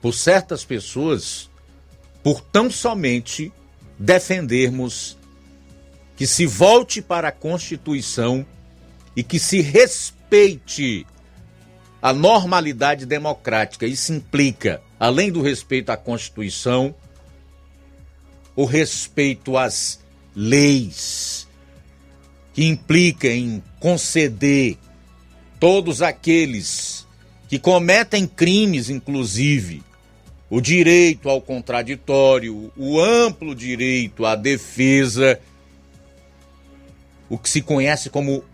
por 0.00 0.14
certas 0.14 0.64
pessoas 0.64 1.50
por 2.22 2.40
tão 2.40 2.70
somente 2.70 3.52
defendermos 3.98 5.18
que 6.16 6.26
se 6.26 6.46
volte 6.46 7.02
para 7.02 7.28
a 7.28 7.32
Constituição 7.32 8.46
e 9.14 9.22
que 9.22 9.38
se 9.38 9.60
respeite 9.60 11.06
a 12.00 12.14
normalidade 12.14 13.04
democrática. 13.04 13.86
Isso 13.86 14.10
implica, 14.14 14.80
além 14.98 15.30
do 15.30 15.42
respeito 15.42 15.90
à 15.90 15.98
Constituição, 15.98 16.94
o 18.56 18.64
respeito 18.64 19.58
às 19.58 20.00
leis, 20.34 21.46
que 22.54 22.64
implica 22.64 23.28
em 23.28 23.62
conceder 23.78 24.78
todos 25.64 26.02
aqueles 26.02 27.06
que 27.48 27.58
cometem 27.58 28.26
crimes, 28.26 28.90
inclusive, 28.90 29.82
o 30.50 30.60
direito 30.60 31.30
ao 31.30 31.40
contraditório, 31.40 32.70
o 32.76 33.00
amplo 33.00 33.54
direito 33.54 34.26
à 34.26 34.36
defesa, 34.36 35.40
o 37.30 37.38
que 37.38 37.48
se 37.48 37.62
conhece 37.62 38.10
como 38.10 38.44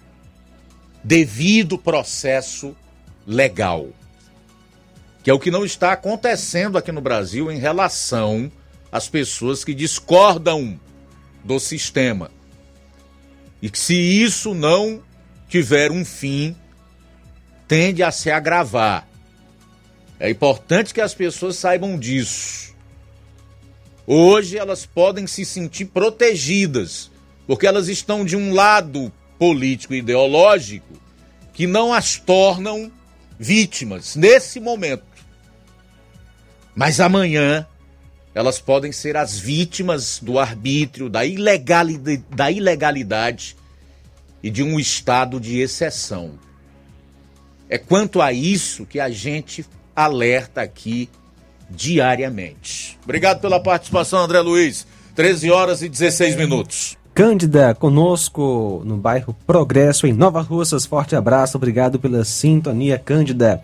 devido 1.03 1.77
processo 1.77 2.77
legal. 3.27 3.89
Que 5.25 5.31
é 5.31 5.35
o 5.35 5.41
que 5.41 5.51
não 5.51 5.65
está 5.65 5.91
acontecendo 5.91 6.79
aqui 6.79 6.93
no 6.93 7.01
Brasil 7.01 7.51
em 7.51 7.59
relação 7.59 8.53
às 8.93 9.09
pessoas 9.09 9.65
que 9.65 9.75
discordam 9.75 10.79
do 11.43 11.59
sistema. 11.59 12.31
E 13.61 13.69
que 13.69 13.81
se 13.81 13.97
isso 13.97 14.55
não 14.55 15.03
tiver 15.49 15.91
um 15.91 16.05
fim, 16.05 16.55
tende 17.71 18.03
a 18.03 18.11
se 18.11 18.33
agravar. 18.33 19.09
É 20.19 20.29
importante 20.29 20.93
que 20.93 21.01
as 21.01 21.15
pessoas 21.15 21.55
saibam 21.55 21.97
disso. 21.97 22.75
Hoje 24.05 24.59
elas 24.59 24.85
podem 24.85 25.25
se 25.29 25.45
sentir 25.45 25.85
protegidas, 25.85 27.13
porque 27.47 27.69
elas 27.69 27.87
estão 27.87 28.25
de 28.25 28.37
um 28.37 28.53
lado 28.53 29.13
político 29.39 29.95
e 29.95 29.99
ideológico 29.99 31.01
que 31.53 31.65
não 31.65 31.95
as 31.95 32.17
tornam 32.17 32.91
vítimas 33.39 34.17
nesse 34.17 34.59
momento. 34.59 35.05
Mas 36.75 36.99
amanhã 36.99 37.65
elas 38.35 38.59
podem 38.59 38.91
ser 38.91 39.17
as 39.17 39.39
vítimas 39.39 40.19
do 40.21 40.41
arbítrio, 40.41 41.09
da 41.09 41.25
ilegalidade, 41.25 42.25
da 42.35 42.51
ilegalidade 42.51 43.57
e 44.43 44.51
de 44.51 44.61
um 44.61 44.77
estado 44.81 45.39
de 45.39 45.61
exceção. 45.61 46.50
É 47.71 47.79
quanto 47.79 48.21
a 48.21 48.33
isso 48.33 48.85
que 48.85 48.99
a 48.99 49.09
gente 49.09 49.65
alerta 49.95 50.61
aqui 50.61 51.09
diariamente. 51.71 52.99
Obrigado 53.05 53.41
pela 53.41 53.63
participação, 53.63 54.19
André 54.19 54.41
Luiz. 54.41 54.85
13 55.15 55.51
horas 55.51 55.83
e 55.83 55.89
16 55.89 56.35
minutos. 56.35 56.99
Cândida 57.15 57.75
conosco 57.75 58.83
no 58.85 58.97
bairro 58.97 59.37
Progresso, 59.47 60.07
em 60.07 60.13
Nova 60.13 60.41
Russas. 60.41 60.85
Forte 60.85 61.15
abraço, 61.15 61.57
obrigado 61.57 61.99
pela 61.99 62.25
sintonia, 62.25 62.99
Cândida. 62.99 63.63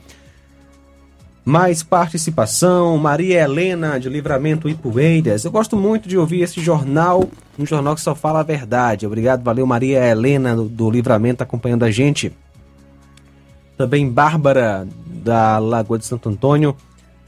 Mais 1.45 1.83
participação, 1.83 2.99
Maria 2.99 3.41
Helena 3.41 3.99
de 3.99 4.09
Livramento 4.09 4.69
Ipueiras. 4.69 5.45
Eu 5.45 5.51
gosto 5.51 5.77
muito 5.77 6.09
de 6.09 6.19
ouvir 6.19 6.43
esse 6.43 6.61
jornal, 6.61 7.29
um 7.59 7.65
jornal 7.65 7.95
que 7.95 8.01
só 8.01 8.15
fala 8.15 8.41
a 8.41 8.45
verdade. 8.45 9.07
Obrigado, 9.07 9.43
valeu 9.43 9.67
Maria 9.67 10.05
Helena 10.05 10.55
do, 10.55 10.69
do 10.69 10.91
Livramento 10.91 11.43
acompanhando 11.43 11.85
a 11.85 11.91
gente. 11.91 12.33
Também 13.77 14.11
Bárbara 14.11 14.87
da 15.07 15.59
Lagoa 15.59 15.99
de 15.99 16.07
Santo 16.07 16.29
Antônio. 16.29 16.77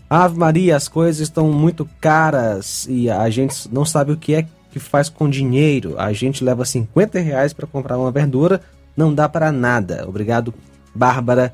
Ave 0.08 0.38
Maria, 0.38 0.76
as 0.76 0.88
coisas 0.88 1.20
estão 1.20 1.52
muito 1.52 1.88
caras 2.00 2.86
e 2.88 3.10
a 3.10 3.28
gente 3.28 3.68
não 3.70 3.84
sabe 3.84 4.12
o 4.12 4.16
que 4.16 4.34
é 4.34 4.46
que 4.70 4.78
faz 4.78 5.08
com 5.08 5.28
dinheiro. 5.28 5.98
A 5.98 6.12
gente 6.12 6.42
leva 6.42 6.64
50 6.64 7.18
reais 7.18 7.52
para 7.52 7.66
comprar 7.66 7.98
uma 7.98 8.10
verdura, 8.10 8.60
não 8.96 9.14
dá 9.14 9.28
para 9.28 9.52
nada. 9.52 10.04
Obrigado, 10.08 10.54
Bárbara 10.94 11.52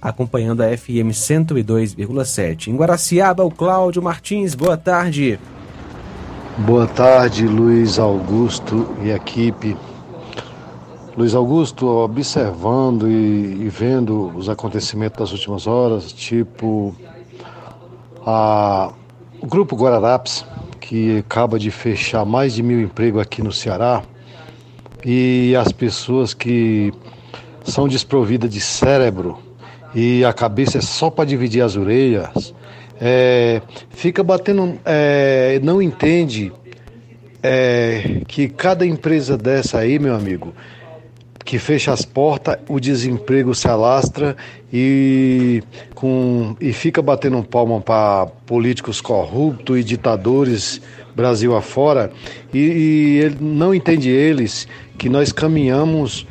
acompanhando 0.00 0.62
a 0.62 0.76
FM 0.76 1.10
102,7. 1.10 2.68
Em 2.68 2.76
Guaraciaba, 2.76 3.44
o 3.44 3.50
Cláudio 3.50 4.02
Martins, 4.02 4.54
boa 4.54 4.76
tarde. 4.76 5.38
Boa 6.58 6.86
tarde, 6.86 7.46
Luiz 7.46 7.98
Augusto 7.98 8.94
e 9.02 9.10
equipe. 9.10 9.76
Luiz 11.16 11.34
Augusto, 11.34 11.86
observando 11.86 13.08
e, 13.08 13.64
e 13.64 13.68
vendo 13.70 14.28
os 14.36 14.50
acontecimentos 14.50 15.18
das 15.18 15.32
últimas 15.32 15.66
horas, 15.66 16.12
tipo 16.12 16.94
a, 18.26 18.92
o 19.40 19.46
Grupo 19.46 19.74
Guararapes, 19.74 20.44
que 20.78 21.18
acaba 21.20 21.58
de 21.58 21.70
fechar 21.70 22.26
mais 22.26 22.52
de 22.52 22.62
mil 22.62 22.78
empregos 22.82 23.22
aqui 23.22 23.42
no 23.42 23.50
Ceará, 23.50 24.02
e 25.02 25.56
as 25.56 25.72
pessoas 25.72 26.34
que 26.34 26.92
são 27.64 27.88
desprovidas 27.88 28.50
de 28.50 28.60
cérebro 28.60 29.38
e 29.94 30.22
a 30.22 30.34
cabeça 30.34 30.76
é 30.76 30.82
só 30.82 31.08
para 31.08 31.24
dividir 31.24 31.62
as 31.62 31.76
orelhas, 31.76 32.54
é, 33.00 33.62
fica 33.88 34.22
batendo, 34.22 34.78
é, 34.84 35.58
não 35.62 35.80
entende 35.80 36.52
é, 37.42 38.20
que 38.28 38.48
cada 38.48 38.84
empresa 38.84 39.38
dessa 39.38 39.78
aí, 39.78 39.98
meu 39.98 40.14
amigo, 40.14 40.52
que 41.46 41.60
fecha 41.60 41.92
as 41.92 42.04
portas, 42.04 42.58
o 42.68 42.80
desemprego 42.80 43.54
se 43.54 43.68
alastra 43.68 44.36
e, 44.72 45.62
com, 45.94 46.56
e 46.60 46.72
fica 46.72 47.00
batendo 47.00 47.40
palma 47.44 47.80
para 47.80 48.26
políticos 48.44 49.00
corruptos 49.00 49.78
e 49.78 49.84
ditadores 49.84 50.82
Brasil 51.14 51.56
afora, 51.56 52.10
e, 52.52 52.58
e 52.58 53.18
ele, 53.20 53.38
não 53.40 53.74
entende 53.74 54.10
eles 54.10 54.66
que 54.98 55.08
nós 55.08 55.32
caminhamos 55.32 56.26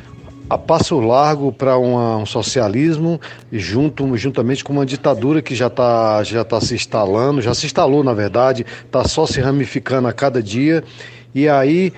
a 0.48 0.56
passo 0.56 1.00
largo 1.00 1.50
para 1.50 1.76
um 1.76 2.24
socialismo 2.24 3.20
junto, 3.50 4.16
juntamente 4.16 4.62
com 4.62 4.72
uma 4.72 4.86
ditadura 4.86 5.42
que 5.42 5.56
já 5.56 5.66
está 5.66 6.22
já 6.22 6.44
tá 6.44 6.60
se 6.60 6.74
instalando, 6.74 7.42
já 7.42 7.52
se 7.52 7.66
instalou 7.66 8.04
na 8.04 8.12
verdade, 8.12 8.64
está 8.84 9.02
só 9.08 9.26
se 9.26 9.40
ramificando 9.40 10.06
a 10.06 10.12
cada 10.12 10.40
dia. 10.40 10.84
E 11.34 11.48
aí 11.48 11.92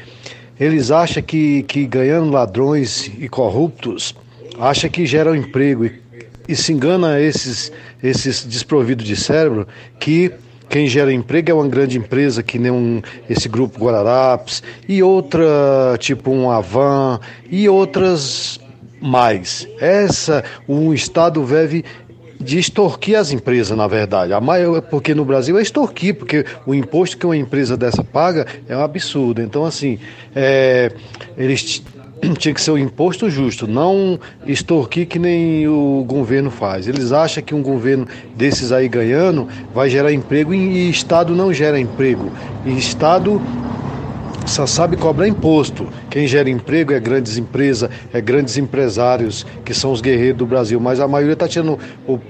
eles 0.58 0.90
acham 0.90 1.22
que, 1.22 1.62
que 1.64 1.86
ganhando 1.86 2.30
ladrões 2.30 3.10
e 3.18 3.28
corruptos, 3.28 4.14
acha 4.58 4.88
que 4.88 5.06
geram 5.06 5.34
emprego 5.34 5.84
e, 5.86 6.00
e 6.48 6.56
se 6.56 6.72
engana 6.72 7.20
esses, 7.20 7.72
esses 8.02 8.44
desprovidos 8.44 9.06
de 9.06 9.16
cérebro 9.16 9.66
que 10.00 10.32
quem 10.68 10.86
gera 10.86 11.12
emprego 11.12 11.50
é 11.50 11.54
uma 11.54 11.66
grande 11.66 11.96
empresa, 11.96 12.42
que 12.42 12.58
nem 12.58 12.70
um, 12.70 13.00
esse 13.28 13.48
grupo 13.48 13.78
Guararapes, 13.78 14.62
e 14.86 15.02
outra, 15.02 15.96
tipo 15.98 16.30
um 16.30 16.50
Avan, 16.50 17.18
e 17.50 17.66
outras 17.68 18.60
mais. 19.00 19.66
Essa, 19.80 20.44
o 20.66 20.92
Estado 20.92 21.42
deve 21.46 21.84
de 22.40 22.58
extorquir 22.58 23.18
as 23.18 23.32
empresas, 23.32 23.76
na 23.76 23.86
verdade. 23.86 24.32
A 24.32 24.40
maior, 24.40 24.80
porque 24.82 25.14
no 25.14 25.24
Brasil 25.24 25.58
é 25.58 25.62
extorquir, 25.62 26.14
porque 26.14 26.44
o 26.66 26.74
imposto 26.74 27.16
que 27.16 27.26
uma 27.26 27.36
empresa 27.36 27.76
dessa 27.76 28.04
paga 28.04 28.46
é 28.68 28.76
um 28.76 28.82
absurdo. 28.82 29.42
Então, 29.42 29.64
assim, 29.64 29.98
é, 30.34 30.92
eles 31.36 31.82
tinha 32.38 32.54
que 32.54 32.60
ser 32.60 32.70
um 32.70 32.78
imposto 32.78 33.28
justo, 33.30 33.66
não 33.66 34.18
extorquir 34.46 35.06
que 35.06 35.18
nem 35.18 35.66
o 35.68 36.04
governo 36.06 36.50
faz. 36.50 36.86
Eles 36.86 37.12
acham 37.12 37.42
que 37.42 37.54
um 37.54 37.62
governo 37.62 38.06
desses 38.36 38.72
aí 38.72 38.88
ganhando 38.88 39.48
vai 39.74 39.88
gerar 39.90 40.12
emprego 40.12 40.54
e 40.54 40.90
Estado 40.90 41.34
não 41.34 41.52
gera 41.52 41.78
emprego. 41.78 42.30
E 42.64 42.76
Estado 42.76 43.40
só 44.48 44.66
sabe 44.66 44.96
cobrar 44.96 45.28
imposto. 45.28 45.88
Quem 46.10 46.26
gera 46.26 46.48
emprego 46.48 46.92
é 46.92 46.98
grandes 46.98 47.36
empresas, 47.36 47.90
é 48.12 48.20
grandes 48.20 48.56
empresários, 48.56 49.46
que 49.64 49.74
são 49.74 49.92
os 49.92 50.00
guerreiros 50.00 50.38
do 50.38 50.46
Brasil. 50.46 50.80
Mas 50.80 51.00
a 51.00 51.06
maioria 51.06 51.34
está 51.34 51.46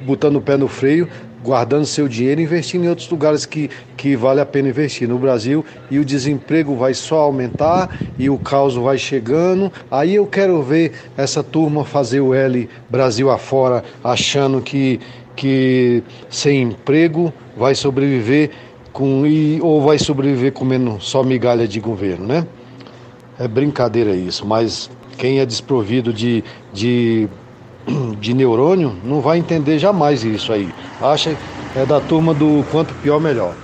botando 0.05 0.37
o 0.37 0.41
pé 0.41 0.57
no 0.57 0.67
freio, 0.67 1.09
guardando 1.43 1.87
seu 1.87 2.09
dinheiro 2.09 2.41
e 2.41 2.45
investindo 2.45 2.85
em 2.85 2.89
outros 2.89 3.09
lugares 3.09 3.47
que, 3.47 3.71
que 3.97 4.17
vale 4.17 4.41
a 4.41 4.47
pena 4.47 4.69
investir. 4.69 5.09
No 5.09 5.19
Brasil, 5.19 5.65
e 5.91 5.99
o 5.99 6.05
desemprego 6.05 6.75
vai 6.75 6.93
só 6.93 7.21
aumentar 7.21 7.89
e 8.19 8.29
o 8.29 8.37
caos 8.37 8.75
vai 8.75 8.99
chegando. 8.99 9.73
Aí 9.91 10.17
eu 10.17 10.27
quero 10.27 10.61
ver 10.61 10.93
essa 11.17 11.43
turma 11.43 11.85
fazer 11.85 12.21
o 12.21 12.35
L 12.35 12.69
Brasil 12.91 13.31
afora, 13.31 13.85
achando 14.03 14.61
que, 14.61 14.99
que 15.37 16.03
sem 16.29 16.63
emprego 16.63 17.33
vai 17.57 17.75
sobreviver 17.75 18.51
com, 18.99 19.25
e, 19.25 19.61
ou 19.63 19.81
vai 19.81 19.97
sobreviver 19.97 20.53
comendo 20.53 20.97
só 20.99 21.23
migalha 21.23 21.69
de 21.69 21.79
governo, 21.79 22.27
né? 22.27 22.45
É 23.39 23.47
brincadeira 23.47 24.17
isso, 24.17 24.45
mas 24.45 24.91
quem 25.17 25.39
é 25.39 25.47
desprovido 25.47 26.13
de, 26.13 26.43
de 26.73 27.29
de 28.19 28.35
neurônio 28.35 28.97
não 29.05 29.21
vai 29.21 29.39
entender 29.39 29.79
jamais 29.79 30.25
isso 30.25 30.53
aí. 30.53 30.69
Acha 31.01 31.37
é 31.77 31.87
da 31.87 32.01
turma 32.01 32.35
do 32.35 32.65
quanto 32.73 32.93
pior 32.95 33.21
melhor. 33.21 33.55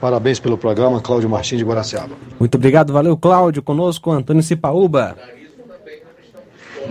Parabéns 0.00 0.38
pelo 0.38 0.56
programa, 0.56 1.00
Cláudio 1.00 1.28
Martins 1.28 1.58
de 1.58 1.64
Guaraciaba. 1.64 2.14
Muito 2.38 2.54
obrigado, 2.54 2.92
valeu 2.92 3.16
Cláudio, 3.16 3.60
conosco 3.60 4.12
Antônio 4.12 4.40
Cipaúba. 4.40 5.16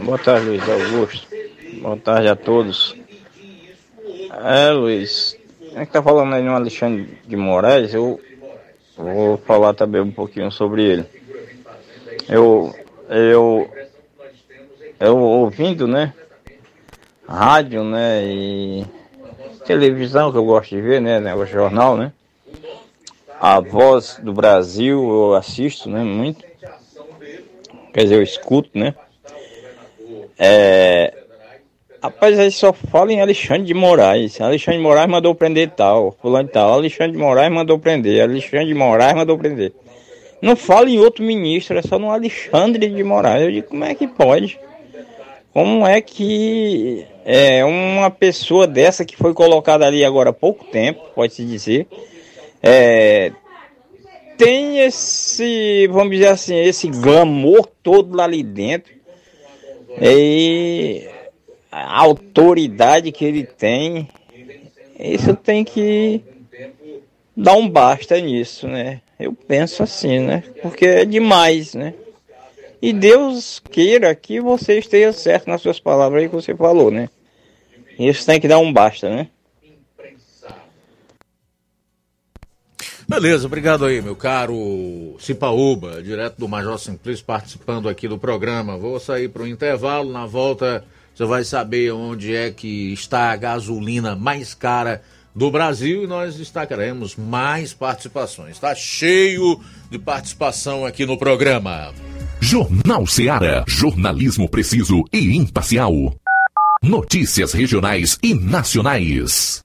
Boa 0.04 0.18
tarde, 0.18 0.48
Luiz 0.48 0.64
Augusto. 0.68 1.26
Boa 1.82 1.96
tarde 1.96 2.28
a 2.28 2.36
todos. 2.36 2.94
É, 4.44 4.72
Luiz, 4.72 5.38
a 5.76 5.80
gente 5.80 5.90
tá 5.92 6.02
falando 6.02 6.34
aí 6.34 6.42
no 6.42 6.56
Alexandre 6.56 7.20
de 7.28 7.36
Moraes, 7.36 7.94
eu 7.94 8.20
vou 8.98 9.38
falar 9.38 9.74
também 9.74 10.02
um 10.02 10.12
pouquinho 10.12 10.50
sobre 10.50 10.84
ele. 10.84 11.06
Eu, 12.30 12.74
eu 13.10 13.70
eu 15.00 15.18
ouvindo, 15.18 15.86
né? 15.86 16.14
Rádio, 17.28 17.84
né? 17.84 18.24
E 18.26 18.86
televisão 19.66 20.32
que 20.32 20.38
eu 20.38 20.46
gosto 20.46 20.70
de 20.70 20.82
ver, 20.82 21.02
né? 21.02 21.36
O 21.36 21.46
jornal, 21.46 21.98
né? 21.98 22.14
A 23.40 23.60
voz 23.60 24.18
do 24.24 24.32
Brasil 24.32 24.98
eu 24.98 25.36
assisto, 25.36 25.90
né? 25.90 26.02
Muito. 26.04 26.46
Quer 27.94 28.04
dizer, 28.04 28.16
eu 28.16 28.24
escuto, 28.24 28.70
né? 28.74 28.96
É. 30.38 31.25
Rapaz, 32.06 32.38
aí 32.38 32.52
só 32.52 32.72
fala 32.72 33.12
em 33.12 33.20
Alexandre 33.20 33.64
de 33.64 33.74
Moraes. 33.74 34.40
Alexandre 34.40 34.78
de 34.78 34.84
Moraes 34.84 35.10
mandou 35.10 35.34
prender 35.34 35.72
tal, 35.72 36.16
fulano 36.22 36.48
tal. 36.48 36.74
Alexandre 36.74 37.14
de 37.14 37.18
Moraes 37.18 37.52
mandou 37.52 37.80
prender. 37.80 38.22
Alexandre 38.22 38.68
de 38.68 38.76
Moraes 38.76 39.16
mandou 39.16 39.36
prender. 39.40 39.74
Não 40.40 40.56
fala 40.56 40.88
em 40.88 41.00
outro 41.00 41.24
ministro, 41.24 41.80
é 41.80 41.82
só 41.82 41.98
no 41.98 42.12
Alexandre 42.12 42.90
de 42.90 43.04
Moraes. 43.04 43.46
Eu 43.46 43.52
digo, 43.52 43.70
como 43.70 43.84
é 43.84 43.96
que 43.96 44.08
pode? 44.08 44.60
Como 45.52 45.88
é 45.88 46.00
que 46.00 47.08
é, 47.26 47.66
uma 47.66 48.12
pessoa 48.12 48.68
dessa 48.68 49.04
que 49.04 49.18
foi 49.18 49.34
colocada 49.34 49.88
ali 49.88 50.06
agora 50.06 50.30
há 50.30 50.34
pouco 50.34 50.64
tempo, 50.66 51.02
pode-se 51.16 51.44
dizer, 51.44 51.88
é, 52.62 53.32
tem 54.38 54.78
esse, 54.78 55.88
vamos 55.88 56.12
dizer 56.12 56.28
assim, 56.28 56.56
esse 56.56 56.88
glamour 56.88 57.68
todo 57.82 58.16
lá 58.16 58.26
ali 58.26 58.44
dentro. 58.44 58.94
E 60.00 61.15
a 61.78 62.00
autoridade 62.00 63.12
que 63.12 63.26
ele 63.26 63.44
tem, 63.44 64.08
isso 64.98 65.36
tem 65.36 65.62
que 65.62 66.22
dar 67.36 67.56
um 67.56 67.68
basta 67.68 68.18
nisso, 68.22 68.66
né? 68.66 69.02
Eu 69.20 69.34
penso 69.34 69.84
assim, 69.84 70.20
né? 70.20 70.42
Porque 70.62 70.86
é 70.86 71.06
demais, 71.06 71.74
né? 71.74 71.94
E 72.82 72.94
Deus 72.94 73.62
queira 73.72 74.16
que 74.16 74.40
você 74.40 74.80
esteja 74.80 75.12
certo 75.12 75.48
nas 75.48 75.62
suas 75.62 75.78
palavras 75.78 76.24
aí 76.24 76.30
que 76.30 76.36
você 76.36 76.56
falou, 76.56 76.90
né? 76.90 77.10
Isso 78.00 78.26
tem 78.26 78.40
que 78.40 78.48
dar 78.48 78.60
um 78.60 78.72
basta, 78.72 79.10
né? 79.10 79.28
Beleza, 83.08 83.48
obrigado 83.48 83.86
aí, 83.86 84.02
meu 84.02 84.16
caro 84.16 85.16
Cipaúba, 85.20 86.02
direto 86.02 86.38
do 86.38 86.48
Major 86.48 86.80
Simplício, 86.80 87.26
participando 87.26 87.90
aqui 87.90 88.08
do 88.08 88.18
programa. 88.18 88.78
Vou 88.78 88.98
sair 89.00 89.28
para 89.28 89.44
o 89.44 89.48
intervalo, 89.48 90.12
na 90.12 90.26
volta 90.26 90.84
você 91.16 91.24
vai 91.24 91.44
saber 91.46 91.94
onde 91.94 92.36
é 92.36 92.52
que 92.52 92.92
está 92.92 93.32
a 93.32 93.36
gasolina 93.38 94.16
mais 94.16 94.54
cara 94.54 95.02
do 95.34 95.50
Brasil 95.50 96.04
e 96.04 96.08
nós 96.08 96.36
destacaremos 96.36 97.16
mais 97.16 97.74
participações. 97.74 98.52
Está 98.52 98.76
cheio 98.76 99.60
de 99.90 99.98
participação 99.98 100.86
aqui 100.86 101.06
no 101.06 101.18
programa. 101.18 101.94
Jornal 102.42 103.08
Seara. 103.08 103.64
Jornalismo 103.66 104.50
preciso 104.50 105.04
e 105.12 105.36
imparcial. 105.36 105.94
Notícias 106.84 107.54
regionais 107.54 108.20
e 108.22 108.34
nacionais. 108.34 109.65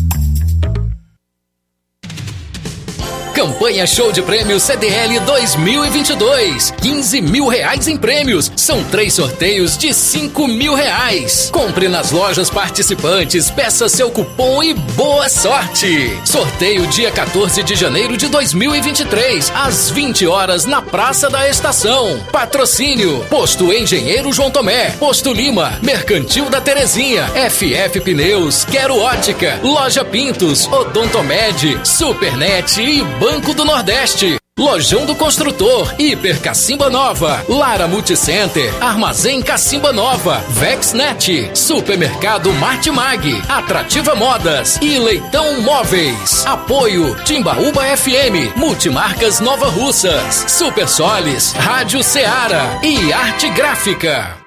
Campanha 3.41 3.87
Show 3.87 4.11
de 4.11 4.21
Prêmios 4.21 4.61
CDL 4.61 5.19
2022. 5.21 6.75
15 6.79 7.21
mil 7.21 7.47
reais 7.47 7.87
em 7.87 7.97
prêmios. 7.97 8.51
São 8.55 8.83
três 8.83 9.15
sorteios 9.15 9.75
de 9.75 9.95
5 9.95 10.47
mil 10.47 10.75
reais. 10.75 11.49
Compre 11.51 11.87
nas 11.87 12.11
lojas 12.11 12.51
participantes, 12.51 13.49
peça 13.49 13.89
seu 13.89 14.11
cupom 14.11 14.61
e 14.61 14.75
boa 14.75 15.27
sorte. 15.27 16.15
Sorteio 16.23 16.85
dia 16.85 17.09
14 17.09 17.63
de 17.63 17.75
janeiro 17.75 18.15
de 18.15 18.27
2023, 18.27 19.51
às 19.55 19.89
20 19.89 20.27
horas 20.27 20.65
na 20.67 20.79
Praça 20.79 21.27
da 21.27 21.49
Estação. 21.49 22.19
Patrocínio: 22.31 23.25
Posto 23.27 23.73
Engenheiro 23.73 24.31
João 24.31 24.51
Tomé, 24.51 24.91
Posto 24.99 25.33
Lima, 25.33 25.79
Mercantil 25.81 26.47
da 26.47 26.61
Terezinha, 26.61 27.27
FF 27.49 28.01
Pneus, 28.01 28.65
Quero 28.65 28.99
Ótica, 28.99 29.59
Loja 29.63 30.05
Pintos, 30.05 30.67
Odontomed, 30.67 31.79
Supernet 31.83 32.79
e 32.79 33.01
Banco 33.03 33.30
Banco 33.31 33.53
do 33.53 33.63
Nordeste. 33.63 34.35
Lojão 34.59 35.05
do 35.05 35.15
Construtor, 35.15 35.95
Hiper 35.97 36.41
Cacimba 36.41 36.89
Nova, 36.89 37.41
Lara 37.47 37.87
Multicenter, 37.87 38.73
Armazém 38.83 39.41
Cacimba 39.41 39.93
Nova, 39.93 40.43
Vexnet, 40.49 41.49
Supermercado 41.57 42.51
Martimag, 42.55 43.41
Atrativa 43.47 44.15
Modas 44.15 44.77
e 44.81 44.99
Leitão 44.99 45.61
Móveis. 45.61 46.45
Apoio 46.45 47.15
Timbaúba 47.23 47.83
FM, 47.95 48.53
Multimarcas 48.57 49.39
Nova 49.39 49.69
Russas, 49.69 50.43
Super 50.49 50.89
Solis, 50.89 51.53
Rádio 51.53 52.03
Ceará 52.03 52.81
e 52.83 53.13
Arte 53.13 53.49
Gráfica. 53.51 54.40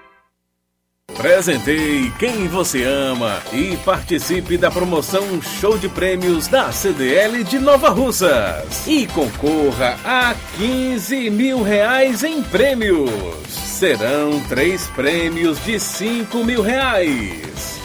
Presenteie 1.16 2.10
quem 2.18 2.48
você 2.48 2.82
ama 2.82 3.40
e 3.52 3.76
participe 3.78 4.58
da 4.58 4.70
promoção 4.70 5.40
Show 5.40 5.78
de 5.78 5.88
Prêmios 5.88 6.48
da 6.48 6.72
CDL 6.72 7.44
de 7.44 7.58
Nova 7.58 7.88
Russas. 7.90 8.86
E 8.86 9.06
concorra 9.06 9.96
a 10.04 10.34
15 10.56 11.30
mil 11.30 11.62
reais 11.62 12.24
em 12.24 12.42
prêmios. 12.42 13.48
Serão 13.48 14.40
três 14.48 14.88
prêmios 14.88 15.64
de 15.64 15.78
5 15.78 16.44
mil 16.44 16.60
reais. 16.62 17.80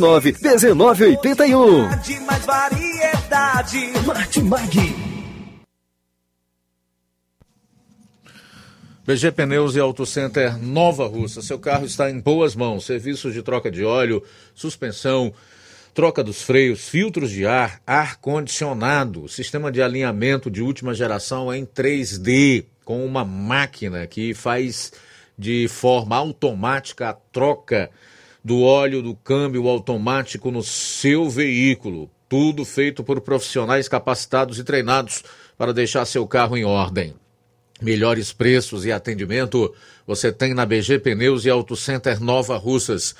9929 0.00 1.18
1981. 1.22 2.00
De 2.00 2.20
mais 2.20 2.44
variedade. 2.44 3.92
Martimag. 4.06 4.96
BG 9.06 9.30
Pneus 9.30 9.76
e 9.76 9.80
Auto 9.80 10.04
Center 10.04 10.58
Nova 10.58 11.06
Russa. 11.06 11.40
Seu 11.40 11.58
carro 11.58 11.86
está 11.86 12.10
em 12.10 12.18
boas 12.18 12.56
mãos. 12.56 12.84
Serviços 12.84 13.32
de 13.32 13.40
troca 13.40 13.70
de 13.70 13.84
óleo, 13.84 14.22
suspensão, 14.52 15.32
troca 15.94 16.24
dos 16.24 16.42
freios, 16.42 16.88
filtros 16.88 17.30
de 17.30 17.46
ar, 17.46 17.80
ar 17.86 18.16
condicionado, 18.16 19.28
sistema 19.28 19.70
de 19.70 19.80
alinhamento 19.80 20.50
de 20.50 20.60
última 20.60 20.92
geração 20.92 21.54
em 21.54 21.64
3D, 21.64 22.66
com 22.84 23.06
uma 23.06 23.24
máquina 23.24 24.06
que 24.06 24.34
faz 24.34 24.92
de 25.38 25.68
forma 25.68 26.16
automática 26.16 27.10
a 27.10 27.12
troca 27.12 27.90
do 28.46 28.62
óleo 28.62 29.02
do 29.02 29.12
câmbio 29.12 29.66
automático 29.66 30.52
no 30.52 30.62
seu 30.62 31.28
veículo. 31.28 32.08
Tudo 32.28 32.64
feito 32.64 33.02
por 33.02 33.20
profissionais 33.20 33.88
capacitados 33.88 34.60
e 34.60 34.64
treinados 34.64 35.24
para 35.58 35.74
deixar 35.74 36.06
seu 36.06 36.24
carro 36.28 36.56
em 36.56 36.64
ordem. 36.64 37.12
Melhores 37.82 38.32
preços 38.32 38.86
e 38.86 38.92
atendimento 38.92 39.74
você 40.06 40.30
tem 40.30 40.54
na 40.54 40.64
BG 40.64 41.00
Pneus 41.00 41.44
e 41.44 41.50
Auto 41.50 41.74
Center 41.74 42.22
Nova 42.22 42.56
Russas. 42.56 43.16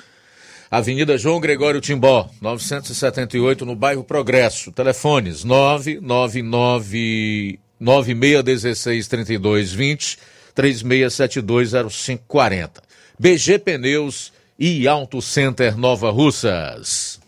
Avenida 0.71 1.17
João 1.17 1.41
Gregório 1.41 1.81
Timbó, 1.81 2.29
978, 2.39 3.65
no 3.65 3.75
bairro 3.75 4.05
Progresso. 4.05 4.71
Telefones 4.71 5.43
999 5.43 7.59
9616 7.77 9.09
3220 9.09 10.19
36720540. 10.55 12.81
BG 13.19 13.59
Pneus 13.59 14.36
e 14.59 14.87
Auto 14.87 15.21
Center 15.21 15.77
Nova 15.77 16.09
Russas. 16.09 17.19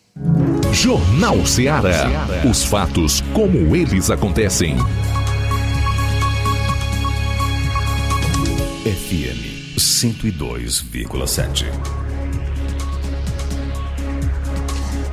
Jornal 0.74 1.46
Ceará. 1.46 2.08
Os 2.50 2.64
fatos 2.64 3.22
como 3.34 3.76
eles 3.76 4.10
acontecem. 4.10 4.76
FM 8.84 9.78
102,7. 9.78 11.66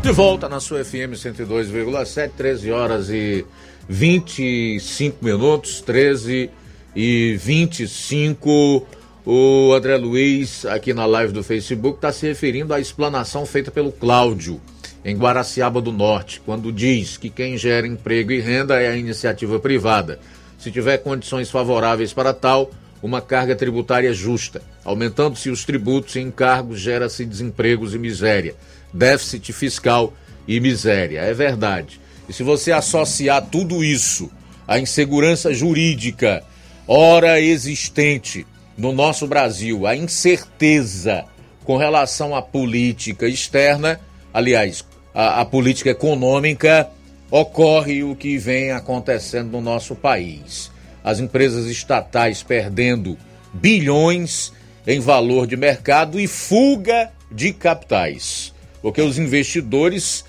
De 0.02 0.12
volta 0.12 0.48
na 0.48 0.60
sua 0.60 0.82
FM 0.84 1.12
102,7, 1.14 2.30
13 2.34 2.70
horas 2.70 3.10
e 3.10 3.44
25 3.88 5.22
minutos, 5.22 5.82
13 5.82 6.48
e 6.94 7.36
25. 7.38 8.86
O 9.28 9.72
André 9.74 9.96
Luiz, 9.96 10.64
aqui 10.64 10.94
na 10.94 11.04
live 11.04 11.32
do 11.32 11.42
Facebook, 11.42 11.98
está 11.98 12.12
se 12.12 12.28
referindo 12.28 12.72
à 12.72 12.78
explanação 12.78 13.44
feita 13.44 13.72
pelo 13.72 13.90
Cláudio, 13.90 14.60
em 15.04 15.16
Guaraciaba 15.16 15.80
do 15.80 15.90
Norte, 15.90 16.40
quando 16.46 16.70
diz 16.70 17.16
que 17.16 17.28
quem 17.28 17.58
gera 17.58 17.88
emprego 17.88 18.30
e 18.30 18.38
renda 18.38 18.80
é 18.80 18.86
a 18.86 18.96
iniciativa 18.96 19.58
privada. 19.58 20.20
Se 20.56 20.70
tiver 20.70 20.98
condições 20.98 21.50
favoráveis 21.50 22.12
para 22.12 22.32
tal, 22.32 22.70
uma 23.02 23.20
carga 23.20 23.56
tributária 23.56 24.14
justa. 24.14 24.62
Aumentando-se 24.84 25.50
os 25.50 25.64
tributos 25.64 26.14
e 26.14 26.20
encargos, 26.20 26.78
gera-se 26.78 27.24
desempregos 27.24 27.96
e 27.96 27.98
miséria, 27.98 28.54
déficit 28.94 29.52
fiscal 29.52 30.14
e 30.46 30.60
miséria. 30.60 31.22
É 31.22 31.34
verdade. 31.34 32.00
E 32.28 32.32
se 32.32 32.44
você 32.44 32.70
associar 32.70 33.44
tudo 33.44 33.82
isso 33.82 34.30
à 34.68 34.78
insegurança 34.78 35.52
jurídica, 35.52 36.44
ora 36.86 37.40
existente 37.40 38.46
no 38.76 38.92
nosso 38.92 39.26
Brasil, 39.26 39.86
a 39.86 39.96
incerteza 39.96 41.24
com 41.64 41.76
relação 41.76 42.34
à 42.34 42.42
política 42.42 43.26
externa, 43.26 44.00
aliás, 44.32 44.84
a, 45.14 45.40
a 45.40 45.44
política 45.44 45.90
econômica, 45.90 46.88
ocorre 47.30 48.04
o 48.04 48.14
que 48.14 48.38
vem 48.38 48.70
acontecendo 48.70 49.50
no 49.52 49.60
nosso 49.60 49.94
país. 49.94 50.70
As 51.02 51.20
empresas 51.20 51.66
estatais 51.66 52.42
perdendo 52.42 53.16
bilhões 53.52 54.52
em 54.86 55.00
valor 55.00 55.46
de 55.46 55.56
mercado 55.56 56.20
e 56.20 56.26
fuga 56.26 57.10
de 57.30 57.52
capitais. 57.52 58.52
Porque 58.80 59.00
os 59.00 59.18
investidores 59.18 60.24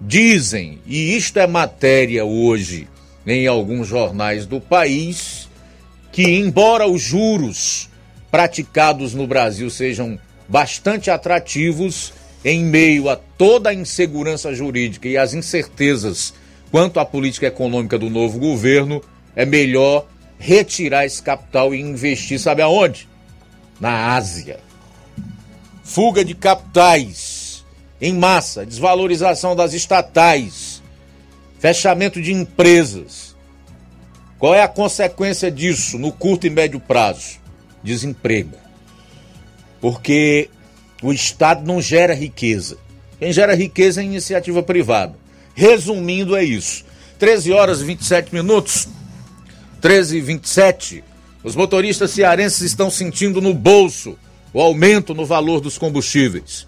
dizem, 0.00 0.78
e 0.86 1.16
isto 1.16 1.38
é 1.38 1.46
matéria 1.46 2.24
hoje 2.24 2.88
em 3.26 3.46
alguns 3.46 3.86
jornais 3.86 4.46
do 4.46 4.60
país, 4.60 5.39
que, 6.12 6.22
embora 6.22 6.86
os 6.86 7.00
juros 7.00 7.88
praticados 8.30 9.14
no 9.14 9.26
Brasil 9.26 9.68
sejam 9.70 10.18
bastante 10.48 11.10
atrativos, 11.10 12.12
em 12.44 12.64
meio 12.64 13.08
a 13.08 13.16
toda 13.16 13.70
a 13.70 13.74
insegurança 13.74 14.54
jurídica 14.54 15.08
e 15.08 15.16
as 15.16 15.34
incertezas 15.34 16.32
quanto 16.70 17.00
à 17.00 17.04
política 17.04 17.46
econômica 17.46 17.98
do 17.98 18.08
novo 18.08 18.38
governo, 18.38 19.02
é 19.34 19.44
melhor 19.44 20.06
retirar 20.38 21.04
esse 21.04 21.22
capital 21.22 21.74
e 21.74 21.80
investir, 21.80 22.38
sabe 22.38 22.62
aonde? 22.62 23.08
Na 23.78 24.14
Ásia. 24.14 24.60
Fuga 25.82 26.24
de 26.24 26.34
capitais 26.34 27.64
em 28.00 28.14
massa, 28.14 28.64
desvalorização 28.64 29.54
das 29.54 29.74
estatais, 29.74 30.82
fechamento 31.58 32.20
de 32.22 32.32
empresas. 32.32 33.29
Qual 34.40 34.54
é 34.54 34.62
a 34.62 34.68
consequência 34.68 35.50
disso 35.50 35.98
no 35.98 36.10
curto 36.10 36.46
e 36.46 36.50
médio 36.50 36.80
prazo? 36.80 37.38
Desemprego. 37.84 38.56
Porque 39.82 40.48
o 41.02 41.12
Estado 41.12 41.66
não 41.66 41.80
gera 41.80 42.14
riqueza. 42.14 42.78
Quem 43.18 43.34
gera 43.34 43.54
riqueza 43.54 44.00
é 44.00 44.04
iniciativa 44.04 44.62
privada. 44.62 45.14
Resumindo, 45.54 46.34
é 46.34 46.42
isso. 46.42 46.86
13 47.18 47.52
horas 47.52 47.82
e 47.82 47.84
27 47.84 48.34
minutos. 48.34 48.88
13 49.82 50.16
e 50.16 50.20
27. 50.22 51.04
Os 51.44 51.54
motoristas 51.54 52.10
cearenses 52.10 52.62
estão 52.62 52.90
sentindo 52.90 53.42
no 53.42 53.52
bolso 53.52 54.16
o 54.54 54.60
aumento 54.60 55.14
no 55.14 55.26
valor 55.26 55.60
dos 55.60 55.76
combustíveis. 55.76 56.66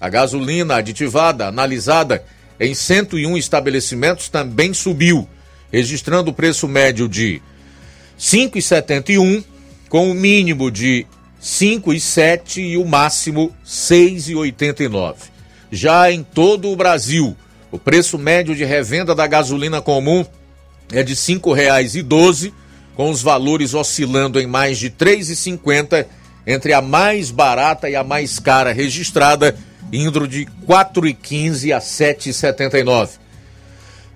A 0.00 0.08
gasolina 0.08 0.76
aditivada 0.76 1.46
analisada 1.46 2.24
em 2.58 2.74
101 2.74 3.36
estabelecimentos 3.36 4.28
também 4.28 4.72
subiu, 4.72 5.28
registrando 5.70 6.30
o 6.30 6.34
preço 6.34 6.66
médio 6.66 7.08
de 7.08 7.42
5,71 8.18 9.44
com 9.88 10.10
o 10.10 10.14
mínimo 10.14 10.70
de 10.70 11.06
5,7 11.40 12.58
e 12.58 12.76
o 12.76 12.84
máximo 12.84 13.54
6,89. 13.64 15.14
Já 15.70 16.10
em 16.10 16.22
todo 16.22 16.70
o 16.70 16.76
Brasil, 16.76 17.36
o 17.70 17.78
preço 17.78 18.18
médio 18.18 18.54
de 18.54 18.64
revenda 18.64 19.14
da 19.14 19.26
gasolina 19.26 19.80
comum 19.80 20.24
é 20.92 21.02
de 21.02 21.12
R$ 21.12 21.18
5,12, 21.18 22.52
com 22.94 23.10
os 23.10 23.20
valores 23.20 23.74
oscilando 23.74 24.40
em 24.40 24.46
mais 24.46 24.78
de 24.78 24.86
R$ 24.86 24.94
3,50 24.98 26.06
entre 26.46 26.72
a 26.72 26.80
mais 26.80 27.30
barata 27.30 27.90
e 27.90 27.96
a 27.96 28.04
mais 28.04 28.38
cara 28.38 28.72
registrada, 28.72 29.56
indo 29.92 30.26
de 30.28 30.44
R$ 30.44 30.48
4,15 30.66 31.72
a 31.72 31.78
R$ 31.78 32.14
7,79. 32.14 33.10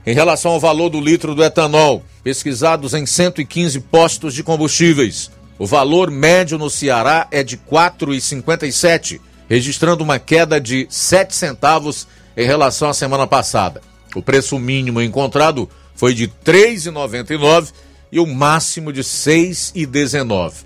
Em 0.06 0.14
relação 0.14 0.52
ao 0.52 0.60
valor 0.60 0.88
do 0.88 1.00
litro 1.00 1.34
do 1.34 1.44
etanol, 1.44 2.02
pesquisados 2.22 2.94
em 2.94 3.04
115 3.04 3.80
postos 3.80 4.32
de 4.32 4.42
combustíveis, 4.42 5.30
o 5.60 5.66
valor 5.66 6.10
médio 6.10 6.56
no 6.56 6.70
Ceará 6.70 7.28
é 7.30 7.42
de 7.42 7.56
R$ 7.56 7.62
4,57, 7.70 9.20
registrando 9.46 10.02
uma 10.02 10.18
queda 10.18 10.58
de 10.58 10.86
7 10.88 11.36
centavos 11.36 12.08
em 12.34 12.46
relação 12.46 12.88
à 12.88 12.94
semana 12.94 13.26
passada. 13.26 13.82
O 14.16 14.22
preço 14.22 14.58
mínimo 14.58 15.02
encontrado 15.02 15.68
foi 15.94 16.14
de 16.14 16.24
R$ 16.24 16.32
3,99 16.46 17.74
e 18.10 18.18
o 18.18 18.26
máximo 18.26 18.90
de 18.90 19.00
R$ 19.00 19.06
6,19. 19.06 20.64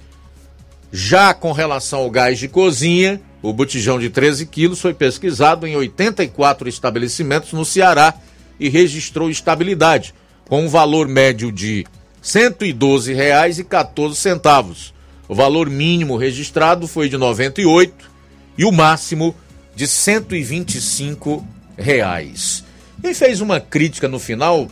Já 0.93 1.35
com 1.35 1.51
relação 1.51 1.99
ao 1.99 2.11
gás 2.11 2.39
de 2.39 2.47
cozinha, 2.47 3.21
o 3.43 3.53
botijão 3.53 3.99
de 3.99 4.09
13 4.09 4.47
quilos 4.47 4.81
foi 4.81 4.95
pesquisado 4.95 5.67
em 5.67 5.75
84 5.75 6.69
estabelecimentos 6.69 7.53
no 7.53 7.65
Ceará 7.65 8.15
e 8.61 8.69
registrou 8.69 9.29
estabilidade, 9.29 10.15
com 10.49 10.65
um 10.65 10.69
valor 10.69 11.09
médio 11.09 11.51
de 11.51 11.85
R$ 12.25 12.51
112,14. 12.51 14.93
O 15.29 15.35
valor 15.35 15.69
mínimo 15.69 16.17
registrado 16.17 16.89
foi 16.89 17.11
de 17.11 17.17
R$ 17.17 17.21
98 17.21 18.11
e 18.57 18.65
o 18.65 18.73
máximo 18.73 19.37
de 19.77 19.87
125 19.87 21.47
reais. 21.77 22.65
E 23.03 23.13
fez 23.13 23.43
uma 23.43 23.61
crítica 23.61 24.09
no 24.09 24.19
final 24.19 24.67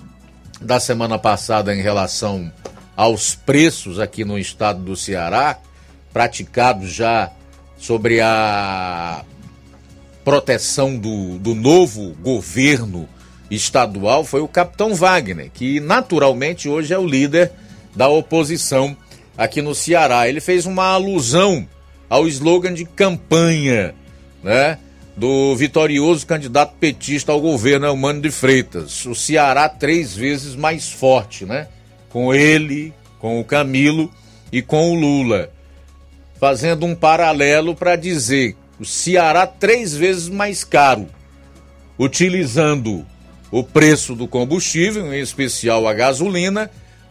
da 0.60 0.80
semana 0.80 1.18
passada 1.18 1.74
em 1.74 1.82
relação 1.82 2.50
aos 2.96 3.34
preços 3.34 3.98
aqui 3.98 4.24
no 4.24 4.38
estado 4.38 4.82
do 4.82 4.96
Ceará, 4.96 5.58
praticados 6.12 6.90
já 6.90 7.30
sobre 7.76 8.20
a 8.20 9.24
proteção 10.24 10.96
do, 10.96 11.38
do 11.38 11.54
novo 11.54 12.14
governo 12.22 13.06
estadual 13.54 14.24
foi 14.24 14.40
o 14.40 14.48
capitão 14.48 14.94
Wagner, 14.94 15.50
que 15.52 15.80
naturalmente 15.80 16.68
hoje 16.68 16.94
é 16.94 16.98
o 16.98 17.06
líder 17.06 17.52
da 17.94 18.08
oposição 18.08 18.96
aqui 19.36 19.60
no 19.60 19.74
Ceará. 19.74 20.28
Ele 20.28 20.40
fez 20.40 20.66
uma 20.66 20.86
alusão 20.86 21.66
ao 22.08 22.26
slogan 22.28 22.72
de 22.72 22.84
campanha, 22.84 23.94
né? 24.42 24.78
Do 25.14 25.54
vitorioso 25.54 26.26
candidato 26.26 26.74
petista 26.80 27.32
ao 27.32 27.40
governo, 27.40 27.86
Elmano 27.86 28.22
de 28.22 28.30
Freitas. 28.30 29.04
O 29.04 29.14
Ceará 29.14 29.68
três 29.68 30.16
vezes 30.16 30.54
mais 30.54 30.90
forte, 30.90 31.44
né? 31.44 31.68
Com 32.08 32.34
ele, 32.34 32.94
com 33.18 33.38
o 33.38 33.44
Camilo 33.44 34.10
e 34.50 34.62
com 34.62 34.90
o 34.90 34.94
Lula. 34.94 35.50
Fazendo 36.40 36.86
um 36.86 36.94
paralelo 36.94 37.74
para 37.74 37.94
dizer 37.94 38.56
o 38.80 38.84
Ceará 38.84 39.46
três 39.46 39.94
vezes 39.94 40.28
mais 40.28 40.64
caro, 40.64 41.06
utilizando 41.98 43.06
o 43.52 43.62
preço 43.62 44.14
do 44.14 44.26
combustível, 44.26 45.12
em 45.12 45.20
especial 45.20 45.86
a 45.86 45.92
gasolina, 45.92 46.70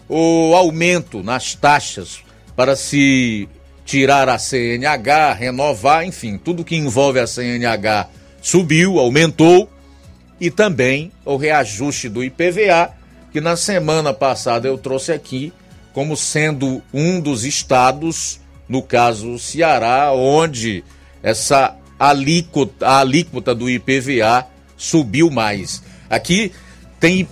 o 0.09 0.53
aumento 0.55 1.21
nas 1.21 1.53
taxas 1.53 2.19
para 2.55 2.75
se 2.75 3.47
tirar 3.85 4.27
a 4.27 4.39
CNH, 4.39 5.33
renovar, 5.33 6.03
enfim, 6.03 6.37
tudo 6.37 6.65
que 6.65 6.75
envolve 6.75 7.19
a 7.19 7.27
CNH 7.27 8.09
subiu, 8.41 8.97
aumentou, 8.97 9.69
e 10.39 10.49
também 10.49 11.11
o 11.23 11.37
reajuste 11.37 12.09
do 12.09 12.23
IPVA, 12.23 12.91
que 13.31 13.39
na 13.39 13.55
semana 13.55 14.11
passada 14.11 14.67
eu 14.67 14.77
trouxe 14.77 15.11
aqui 15.11 15.53
como 15.93 16.17
sendo 16.17 16.81
um 16.91 17.21
dos 17.21 17.45
estados, 17.45 18.39
no 18.67 18.81
caso 18.81 19.33
o 19.33 19.39
Ceará, 19.39 20.11
onde 20.13 20.83
essa 21.21 21.75
alíquota, 21.99 22.87
a 22.87 22.99
alíquota 22.99 23.53
do 23.53 23.69
IPVA 23.69 24.47
subiu 24.75 25.29
mais. 25.29 25.83
Aqui 26.11 26.51
tem, 26.99 27.25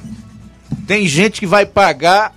tem 0.88 1.06
gente 1.06 1.42
que 1.42 1.46
vai 1.46 1.66
pagar 1.66 2.34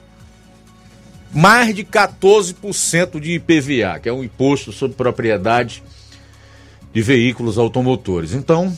mais 1.32 1.72
de 1.72 1.84
14% 1.84 3.20
de 3.20 3.34
IPVA, 3.34 4.00
que 4.00 4.08
é 4.08 4.12
um 4.12 4.24
imposto 4.24 4.72
sobre 4.72 4.96
propriedade 4.96 5.84
de 6.92 7.00
veículos 7.00 7.58
automotores. 7.58 8.34
Então, 8.34 8.76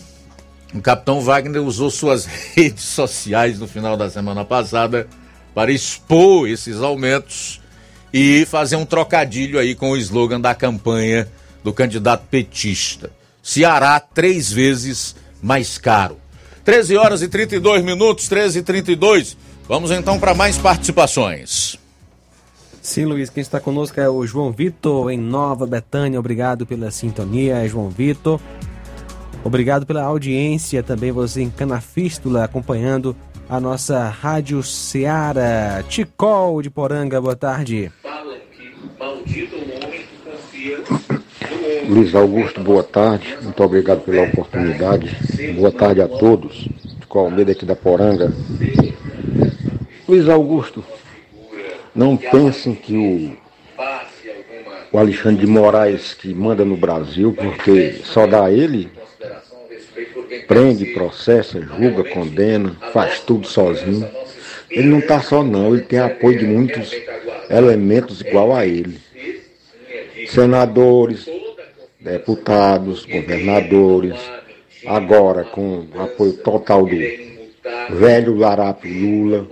o 0.74 0.82
capitão 0.82 1.22
Wagner 1.22 1.62
usou 1.62 1.90
suas 1.90 2.26
redes 2.54 2.84
sociais 2.84 3.58
no 3.58 3.66
final 3.66 3.96
da 3.96 4.10
semana 4.10 4.44
passada 4.44 5.08
para 5.54 5.72
expor 5.72 6.46
esses 6.46 6.82
aumentos 6.82 7.62
e 8.12 8.44
fazer 8.44 8.76
um 8.76 8.84
trocadilho 8.84 9.58
aí 9.58 9.74
com 9.74 9.90
o 9.90 9.96
slogan 9.96 10.40
da 10.40 10.54
campanha 10.54 11.26
do 11.64 11.72
candidato 11.72 12.26
petista. 12.30 13.10
Ceará 13.42 13.98
três 13.98 14.52
vezes 14.52 15.16
mais 15.42 15.78
caro. 15.78 16.23
13 16.64 16.96
horas 16.96 17.22
e 17.22 17.28
32 17.28 17.84
minutos, 17.84 18.28
13 18.28 18.60
e 18.60 18.62
32. 18.62 19.36
Vamos 19.68 19.90
então 19.90 20.18
para 20.18 20.34
mais 20.34 20.56
participações. 20.56 21.78
Sim, 22.80 23.04
Luiz, 23.06 23.30
quem 23.30 23.40
está 23.40 23.60
conosco 23.60 23.98
é 23.98 24.08
o 24.08 24.26
João 24.26 24.52
Vitor, 24.52 25.10
em 25.10 25.18
Nova 25.18 25.66
Betânia. 25.66 26.18
Obrigado 26.18 26.66
pela 26.66 26.90
sintonia, 26.90 27.66
João 27.68 27.88
Vitor. 27.88 28.40
Obrigado 29.42 29.84
pela 29.84 30.02
audiência, 30.02 30.82
também 30.82 31.12
você 31.12 31.42
em 31.42 31.50
Canafístula, 31.50 32.44
acompanhando 32.44 33.14
a 33.48 33.60
nossa 33.60 34.08
Rádio 34.08 34.62
Ceará. 34.62 35.82
Ticol 35.88 36.62
de 36.62 36.70
Poranga, 36.70 37.20
boa 37.20 37.36
tarde. 37.36 37.92
Fala 38.02 38.36
que 38.52 38.74
maldito 38.98 39.56
homem 39.56 40.02
que 40.02 40.30
confia 40.30 41.23
Luiz 41.88 42.14
Augusto, 42.14 42.60
boa 42.60 42.82
tarde. 42.82 43.36
Muito 43.42 43.62
obrigado 43.62 44.00
pela 44.00 44.22
oportunidade. 44.22 45.14
Boa 45.54 45.70
tarde 45.70 46.00
a 46.00 46.08
todos. 46.08 46.66
Com 47.08 47.20
Almeida 47.20 47.52
aqui 47.52 47.66
da 47.66 47.76
Poranga. 47.76 48.32
Luiz 50.08 50.28
Augusto, 50.28 50.84
não 51.94 52.16
pensem 52.16 52.74
que 52.74 52.96
o, 52.96 53.36
o 54.92 54.98
Alexandre 54.98 55.44
de 55.44 55.46
Moraes 55.46 56.14
que 56.14 56.34
manda 56.34 56.64
no 56.64 56.76
Brasil, 56.76 57.32
porque 57.32 58.00
só 58.04 58.26
dá 58.26 58.50
ele, 58.50 58.90
prende, 60.48 60.86
processa, 60.86 61.60
julga, 61.60 62.04
condena, 62.04 62.76
faz 62.92 63.20
tudo 63.20 63.46
sozinho. 63.46 64.08
Ele 64.70 64.88
não 64.88 64.98
está 64.98 65.20
só 65.20 65.42
não, 65.42 65.74
ele 65.74 65.84
tem 65.84 65.98
apoio 65.98 66.38
de 66.38 66.46
muitos 66.46 66.92
elementos 67.48 68.20
igual 68.20 68.54
a 68.54 68.66
ele. 68.66 68.98
Senadores, 70.26 71.28
deputados, 72.04 73.06
governadores, 73.06 74.14
agora 74.86 75.42
com 75.42 75.86
apoio 75.98 76.34
total 76.34 76.84
do 76.84 76.96
velho 77.96 78.36
Larato 78.36 78.86
Lula. 78.86 79.48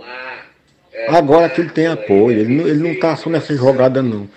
Agora 1.09 1.49
que 1.49 1.63
ele 1.63 1.71
tem 1.71 1.87
apoio, 1.87 2.41
ele 2.41 2.75
não 2.75 2.93
está 2.93 3.17
só 3.17 3.31
nessa 3.31 3.57
jogada 3.57 4.03
não. 4.03 4.29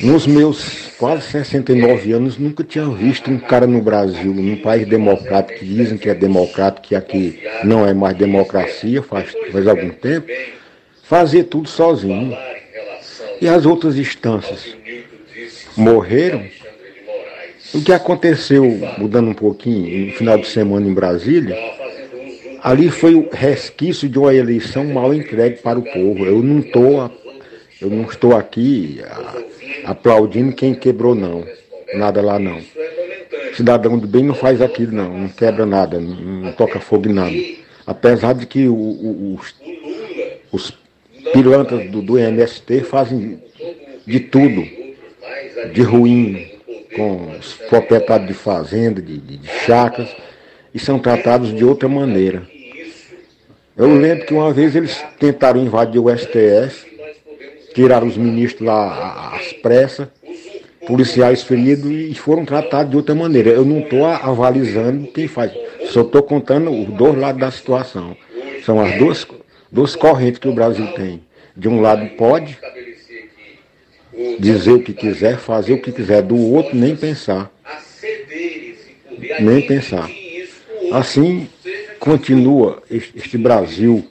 Nos 0.00 0.26
meus 0.26 0.92
quase 0.98 1.22
69 1.22 2.12
anos, 2.12 2.38
nunca 2.38 2.62
tinha 2.62 2.88
visto 2.88 3.30
um 3.30 3.38
cara 3.38 3.66
no 3.66 3.80
Brasil, 3.82 4.32
num 4.32 4.56
país 4.56 4.86
democrático, 4.86 5.58
que 5.58 5.64
dizem 5.64 5.98
que 5.98 6.08
é 6.08 6.14
democrático, 6.14 6.86
que 6.86 6.94
aqui 6.94 7.42
não 7.64 7.86
é 7.86 7.92
mais 7.92 8.16
democracia, 8.16 9.02
faz, 9.02 9.34
faz 9.50 9.66
algum 9.66 9.90
tempo, 9.90 10.28
fazer 11.02 11.44
tudo 11.44 11.68
sozinho. 11.68 12.36
E 13.40 13.48
as 13.48 13.66
outras 13.66 13.98
instâncias 13.98 14.74
morreram 15.76 16.46
o 17.76 17.82
que 17.82 17.92
aconteceu, 17.92 18.64
mudando 18.96 19.28
um 19.28 19.34
pouquinho, 19.34 20.06
no 20.06 20.12
final 20.12 20.38
de 20.38 20.46
semana 20.46 20.86
em 20.86 20.94
Brasília, 20.94 21.56
ali 22.62 22.90
foi 22.90 23.14
o 23.14 23.28
resquício 23.30 24.08
de 24.08 24.18
uma 24.18 24.34
eleição 24.34 24.84
mal 24.84 25.12
entregue 25.12 25.58
para 25.58 25.78
o 25.78 25.82
povo. 25.82 26.24
Eu 26.24 26.42
não 26.42 26.60
estou, 26.60 27.10
eu 27.80 27.90
não 27.90 28.04
estou 28.04 28.34
aqui 28.34 29.00
aplaudindo 29.84 30.54
quem 30.54 30.74
quebrou 30.74 31.14
não, 31.14 31.44
nada 31.94 32.22
lá 32.22 32.38
não. 32.38 32.60
Cidadão 33.54 33.98
do 33.98 34.06
bem 34.06 34.24
não 34.24 34.34
faz 34.34 34.60
aquilo 34.60 34.92
não, 34.92 35.18
não 35.18 35.28
quebra 35.28 35.64
nada, 35.64 36.00
não, 36.00 36.14
não 36.14 36.52
toca 36.52 36.80
fogo 36.80 37.08
em 37.08 37.12
nada. 37.12 37.36
Apesar 37.86 38.34
de 38.34 38.46
que 38.46 38.66
o, 38.66 38.74
o, 38.74 39.34
os, 39.40 39.54
os 40.50 40.78
pilantras 41.32 41.90
do, 41.90 42.02
do 42.02 42.18
MST 42.18 42.80
fazem 42.80 43.38
de 44.06 44.20
tudo 44.20 44.66
de 45.72 45.82
ruim 45.82 46.55
com 46.96 47.36
os 47.38 47.52
proprietários 47.68 48.26
de 48.26 48.34
fazenda, 48.34 49.02
de, 49.02 49.18
de, 49.18 49.36
de 49.36 49.48
chacras, 49.48 50.08
e 50.74 50.78
são 50.78 50.98
tratados 50.98 51.54
de 51.54 51.64
outra 51.64 51.88
maneira. 51.88 52.42
Eu 53.76 53.94
lembro 53.94 54.24
que 54.24 54.32
uma 54.32 54.52
vez 54.52 54.74
eles 54.74 55.04
tentaram 55.20 55.62
invadir 55.62 56.00
o 56.00 56.08
STF, 56.08 56.86
tiraram 57.74 58.06
os 58.06 58.16
ministros 58.16 58.66
lá 58.66 59.34
às 59.36 59.52
pressas, 59.52 60.08
policiais 60.86 61.42
feridos 61.42 61.90
e 61.90 62.14
foram 62.14 62.44
tratados 62.44 62.90
de 62.90 62.96
outra 62.96 63.14
maneira. 63.14 63.50
Eu 63.50 63.64
não 63.64 63.80
estou 63.80 64.06
avalizando 64.06 65.06
quem 65.08 65.28
faz, 65.28 65.52
só 65.90 66.00
estou 66.00 66.22
contando 66.22 66.70
os 66.70 66.88
dois 66.88 67.18
lados 67.18 67.40
da 67.40 67.50
situação. 67.50 68.16
São 68.64 68.80
as 68.80 68.96
duas, 68.96 69.26
duas 69.70 69.94
correntes 69.94 70.38
que 70.38 70.48
o 70.48 70.54
Brasil 70.54 70.86
tem. 70.94 71.22
De 71.54 71.68
um 71.68 71.80
lado 71.80 72.06
pode, 72.16 72.58
dizer 74.38 74.72
o 74.72 74.82
que 74.82 74.92
quiser, 74.92 75.38
fazer 75.38 75.74
o 75.74 75.80
que 75.80 75.92
quiser, 75.92 76.22
do 76.22 76.36
outro 76.36 76.76
nem 76.76 76.96
pensar. 76.96 77.50
Nem 79.40 79.62
pensar. 79.62 80.10
Assim 80.92 81.48
continua 81.98 82.82
este 82.90 83.36
Brasil. 83.36 84.06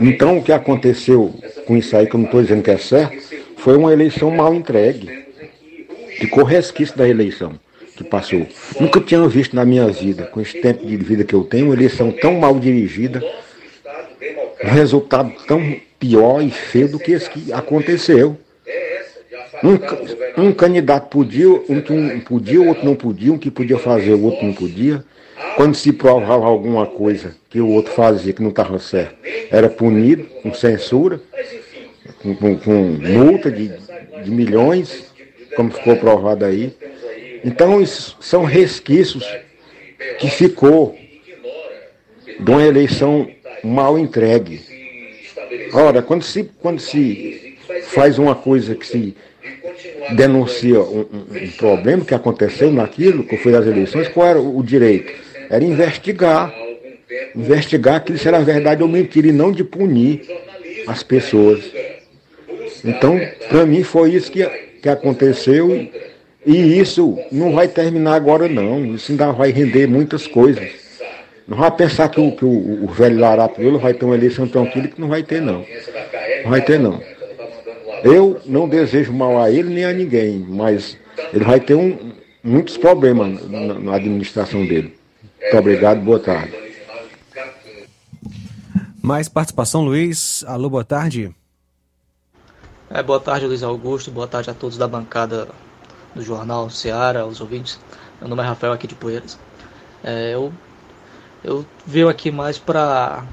Então 0.00 0.38
o 0.38 0.42
que 0.42 0.52
aconteceu 0.52 1.34
com 1.66 1.76
isso 1.76 1.96
aí, 1.96 2.06
que 2.06 2.14
eu 2.14 2.18
não 2.18 2.26
estou 2.26 2.42
dizendo 2.42 2.62
que 2.62 2.70
é 2.70 2.78
certo, 2.78 3.16
foi 3.58 3.76
uma 3.76 3.92
eleição 3.92 4.30
mal 4.30 4.54
entregue. 4.54 5.22
Ficou 6.18 6.44
resquício 6.44 6.96
da 6.96 7.08
eleição 7.08 7.58
que 7.96 8.04
passou. 8.04 8.46
Nunca 8.80 9.00
tinha 9.00 9.26
visto 9.28 9.54
na 9.54 9.64
minha 9.64 9.88
vida, 9.88 10.24
com 10.24 10.40
esse 10.40 10.60
tempo 10.60 10.86
de 10.86 10.96
vida 10.96 11.24
que 11.24 11.34
eu 11.34 11.44
tenho, 11.44 11.66
uma 11.66 11.74
eleição 11.74 12.10
tão 12.10 12.34
mal 12.38 12.58
dirigida, 12.58 13.22
resultado 14.62 15.32
tão 15.46 15.76
pior 15.98 16.42
e 16.42 16.50
feio 16.50 16.88
do 16.88 16.98
que 16.98 17.12
esse 17.12 17.28
que 17.30 17.52
aconteceu. 17.52 18.36
Um, 19.62 20.42
um 20.44 20.52
candidato 20.52 21.08
podia, 21.08 21.48
um 21.48 21.80
que 21.80 21.92
um 21.92 22.20
podia, 22.20 22.60
outro 22.60 22.84
não 22.84 22.94
podia, 22.94 23.32
um 23.32 23.38
que 23.38 23.50
podia 23.50 23.78
fazer, 23.78 24.14
o 24.14 24.22
outro 24.24 24.44
não 24.44 24.52
podia. 24.52 25.04
Quando 25.56 25.74
se 25.74 25.92
provava 25.92 26.46
alguma 26.46 26.86
coisa 26.86 27.36
que 27.48 27.60
o 27.60 27.68
outro 27.68 27.92
fazia 27.92 28.32
que 28.32 28.42
não 28.42 28.50
estava 28.50 28.78
certo, 28.78 29.14
era 29.50 29.68
punido 29.68 30.24
com 30.42 30.52
censura, 30.54 31.20
com, 32.22 32.34
com, 32.34 32.56
com 32.58 32.72
multa 32.72 33.50
de, 33.50 33.70
de 34.24 34.30
milhões, 34.30 35.12
como 35.54 35.70
ficou 35.70 35.96
provado 35.96 36.44
aí. 36.44 36.74
Então, 37.44 37.80
isso 37.80 38.16
são 38.20 38.44
resquícios 38.44 39.24
que 40.18 40.28
ficou 40.28 40.96
de 42.40 42.50
uma 42.50 42.62
eleição 42.64 43.28
mal 43.62 43.98
entregue. 43.98 44.60
Ora, 45.72 46.02
quando 46.02 46.22
se, 46.22 46.44
quando 46.60 46.80
se 46.80 47.56
faz 47.84 48.18
uma 48.18 48.34
coisa 48.34 48.74
que 48.74 48.86
se 48.86 49.16
denuncia 50.14 50.80
um, 50.80 51.00
um, 51.00 51.50
problema 51.56 52.04
que 52.04 52.14
aconteceu 52.14 52.70
naquilo, 52.72 53.24
que 53.24 53.36
foi 53.36 53.54
as 53.54 53.66
eleições, 53.66 54.08
qual 54.08 54.26
era 54.26 54.40
o 54.40 54.62
direito? 54.62 55.12
Era 55.48 55.64
investigar. 55.64 56.52
Investigar 57.34 57.96
aquilo 57.96 58.18
se 58.18 58.28
era 58.28 58.40
verdade 58.40 58.82
ou 58.82 58.88
mentira 58.88 59.28
e 59.28 59.32
não 59.32 59.52
de 59.52 59.64
punir 59.64 60.22
as 60.86 61.02
pessoas. 61.02 61.62
Então, 62.84 63.20
para 63.48 63.64
mim 63.64 63.82
foi 63.82 64.14
isso 64.14 64.30
que, 64.30 64.44
que 64.82 64.88
aconteceu 64.88 65.88
e 66.44 66.78
isso 66.78 67.18
não 67.30 67.52
vai 67.52 67.68
terminar 67.68 68.14
agora 68.14 68.48
não. 68.48 68.94
Isso 68.94 69.12
ainda 69.12 69.30
vai 69.32 69.50
render 69.50 69.86
muitas 69.86 70.26
coisas. 70.26 70.81
Não 71.46 71.58
vai 71.58 71.70
pensar 71.70 72.08
que 72.08 72.20
o, 72.20 72.34
que 72.34 72.44
o, 72.44 72.84
o 72.84 72.86
velho 72.88 73.18
Larato 73.18 73.60
vai 73.78 73.94
ter 73.94 74.04
uma 74.04 74.14
eleição 74.14 74.46
tranquila 74.46 74.88
que 74.88 75.00
não 75.00 75.08
vai 75.08 75.22
ter 75.22 75.40
não. 75.40 75.64
Não 76.44 76.50
vai 76.50 76.62
ter 76.62 76.78
não. 76.78 77.00
Eu 78.04 78.40
não 78.46 78.68
desejo 78.68 79.12
mal 79.12 79.40
a 79.40 79.50
ele 79.50 79.72
nem 79.72 79.84
a 79.84 79.92
ninguém, 79.92 80.38
mas 80.48 80.96
ele 81.32 81.44
vai 81.44 81.60
ter 81.60 81.74
um, 81.74 82.12
muitos 82.42 82.76
problemas 82.76 83.48
na, 83.48 83.74
na 83.74 83.94
administração 83.94 84.66
dele. 84.66 84.96
Muito 85.40 85.56
obrigado, 85.56 86.00
boa 86.00 86.18
tarde. 86.18 86.52
Mais 89.02 89.28
participação, 89.28 89.82
Luiz. 89.82 90.44
Alô, 90.46 90.70
boa 90.70 90.84
tarde. 90.84 91.34
É, 92.88 93.02
boa 93.02 93.18
tarde, 93.18 93.46
Luiz 93.46 93.62
Augusto. 93.62 94.10
Boa 94.10 94.28
tarde 94.28 94.50
a 94.50 94.54
todos 94.54 94.76
da 94.76 94.86
bancada 94.86 95.48
do 96.14 96.22
Jornal 96.22 96.70
Seara, 96.70 97.22
aos 97.22 97.40
ouvintes. 97.40 97.80
Meu 98.20 98.28
nome 98.28 98.42
é 98.42 98.46
Rafael, 98.46 98.72
aqui 98.72 98.86
de 98.86 98.94
Poeiras. 98.94 99.38
É, 100.04 100.34
eu, 100.34 100.52
eu 101.44 101.64
venho 101.86 102.08
aqui 102.08 102.30
mais 102.30 102.58
para 102.58 103.24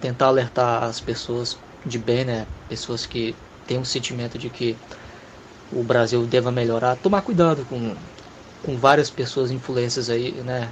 tentar 0.00 0.26
alertar 0.26 0.84
as 0.84 1.00
pessoas 1.00 1.56
de 1.84 1.98
bem, 1.98 2.24
né? 2.24 2.46
Pessoas 2.68 3.06
que 3.06 3.34
têm 3.66 3.78
um 3.78 3.84
sentimento 3.84 4.38
de 4.38 4.50
que 4.50 4.76
o 5.72 5.82
Brasil 5.82 6.26
deva 6.26 6.50
melhorar. 6.50 6.96
Tomar 6.96 7.22
cuidado 7.22 7.64
com, 7.66 7.94
com 8.62 8.76
várias 8.76 9.10
pessoas 9.10 9.50
influências 9.50 10.10
aí, 10.10 10.32
né? 10.42 10.68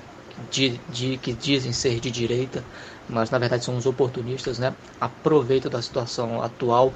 De, 0.51 0.81
de, 0.89 1.17
que 1.19 1.33
dizem 1.33 1.73
ser 1.73 2.01
de 2.01 2.11
direita, 2.11 2.65
mas 3.09 3.31
na 3.31 3.39
verdade 3.39 3.65
são 3.65 3.77
os 3.77 3.87
oportunistas, 3.87 4.59
né? 4.59 4.75
Aproveitam 5.01 5.71
da 5.71 5.81
situação 5.81 6.43
atual 6.43 6.93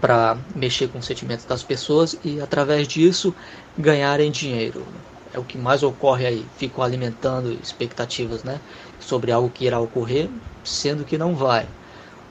para 0.00 0.36
mexer 0.54 0.88
com 0.88 0.98
os 0.98 1.06
sentimentos 1.06 1.44
das 1.44 1.62
pessoas 1.62 2.16
e 2.24 2.40
através 2.40 2.86
disso 2.86 3.34
ganharem 3.76 4.30
dinheiro. 4.30 4.86
É 5.34 5.38
o 5.38 5.44
que 5.44 5.58
mais 5.58 5.82
ocorre 5.82 6.26
aí. 6.26 6.44
Ficam 6.56 6.82
alimentando 6.84 7.52
expectativas, 7.52 8.44
né, 8.44 8.60
sobre 9.00 9.32
algo 9.32 9.50
que 9.50 9.66
irá 9.66 9.80
ocorrer, 9.80 10.30
sendo 10.64 11.04
que 11.04 11.18
não 11.18 11.34
vai, 11.34 11.66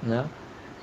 né? 0.01 0.25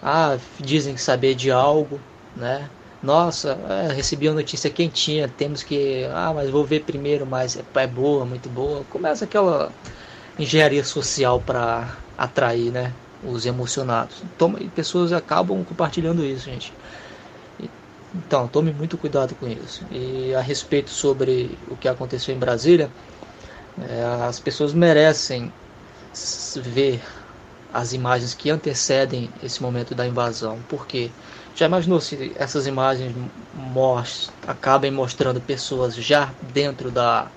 Ah, 0.02 0.38
dizem 0.59 0.97
saber 0.97 1.34
de 1.34 1.51
algo, 1.51 2.01
né? 2.36 2.70
Nossa, 3.02 3.59
é, 3.68 3.92
recebi 3.92 4.28
a 4.28 4.34
notícia 4.34 4.70
quentinha, 4.70 5.28
temos 5.28 5.62
que, 5.62 6.05
ah, 6.12 6.32
mas 6.34 6.51
vou 6.51 6.64
ver 6.64 6.84
primeiro, 6.84 7.26
mas 7.26 7.56
é, 7.56 7.64
é 7.76 7.86
boa, 7.86 8.24
muito 8.24 8.48
boa. 8.51 8.84
Começa 8.90 9.24
aquela 9.24 9.72
engenharia 10.38 10.84
social 10.84 11.40
para 11.40 11.97
atrair, 12.18 12.70
né? 12.72 12.92
os 13.22 13.44
emocionados. 13.44 14.22
Toma, 14.38 14.59
e 14.60 14.68
pessoas 14.68 15.12
acabam 15.12 15.62
compartilhando 15.64 16.24
isso, 16.24 16.44
gente. 16.47 16.72
Então, 18.15 18.49
tome 18.49 18.73
muito 18.73 18.99
cuidado 18.99 19.35
com 19.35 19.47
isso. 19.47 19.85
E 19.91 20.35
a 20.35 20.41
respeito 20.41 20.91
sobre 20.91 21.59
o 21.69 21.77
que 21.77 21.89
aconteceu 21.89 22.35
em 22.35 22.39
Brasília, 22.39 22.91
é, 23.89 24.03
as 24.27 24.41
pessoas 24.41 24.73
merecem 24.73 25.53
ver 26.57 27.01
as 27.73 27.93
imagens 27.93 28.35
que 28.35 28.51
antecedem 28.51 29.31
esse 29.43 29.62
momento 29.62 29.95
da 29.95 30.07
invasão. 30.07 30.59
Porque 30.69 31.11
já 31.55 31.66
imaginou 31.66 32.01
se 32.01 32.32
essas 32.37 32.66
imagens 32.66 33.15
most 33.55 34.31
acabem 34.47 34.91
mostrando 34.91 35.41
pessoas 35.41 35.95
já 35.95 36.31
dentro 36.53 36.91
da 36.91 37.28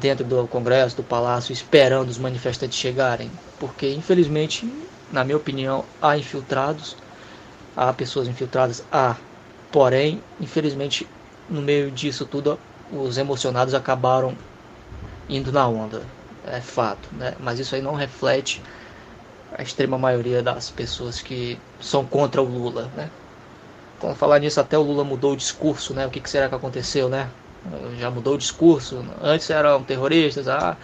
dentro 0.00 0.24
do 0.24 0.48
Congresso, 0.48 0.96
do 0.96 1.02
Palácio, 1.02 1.52
esperando 1.52 2.08
os 2.08 2.18
manifestantes 2.18 2.78
chegarem, 2.78 3.30
porque 3.60 3.92
infelizmente, 3.92 4.66
na 5.12 5.22
minha 5.24 5.36
opinião, 5.36 5.84
há 6.00 6.16
infiltrados, 6.16 6.96
há 7.76 7.92
pessoas 7.92 8.26
infiltradas, 8.26 8.82
há, 8.90 9.16
porém, 9.74 10.22
infelizmente, 10.40 11.04
no 11.50 11.60
meio 11.60 11.90
disso 11.90 12.24
tudo, 12.24 12.56
os 12.92 13.18
emocionados 13.18 13.74
acabaram 13.74 14.36
indo 15.28 15.50
na 15.50 15.66
onda, 15.66 16.00
é 16.46 16.60
fato, 16.60 17.08
né? 17.10 17.34
Mas 17.40 17.58
isso 17.58 17.74
aí 17.74 17.82
não 17.82 17.94
reflete 17.96 18.62
a 19.58 19.64
extrema 19.64 19.98
maioria 19.98 20.44
das 20.44 20.70
pessoas 20.70 21.20
que 21.20 21.58
são 21.80 22.06
contra 22.06 22.40
o 22.40 22.44
Lula, 22.44 22.88
né? 22.96 23.10
Então, 23.98 24.14
falar 24.14 24.38
nisso, 24.38 24.60
até 24.60 24.78
o 24.78 24.82
Lula 24.82 25.02
mudou 25.02 25.32
o 25.32 25.36
discurso, 25.36 25.92
né? 25.92 26.06
O 26.06 26.10
que, 26.10 26.20
que 26.20 26.30
será 26.30 26.48
que 26.48 26.54
aconteceu, 26.54 27.08
né? 27.08 27.28
já 27.98 28.10
mudou 28.12 28.34
o 28.34 28.38
discurso. 28.38 29.04
Antes 29.20 29.50
eram 29.50 29.82
terroristas, 29.82 30.46
ah, 30.46 30.76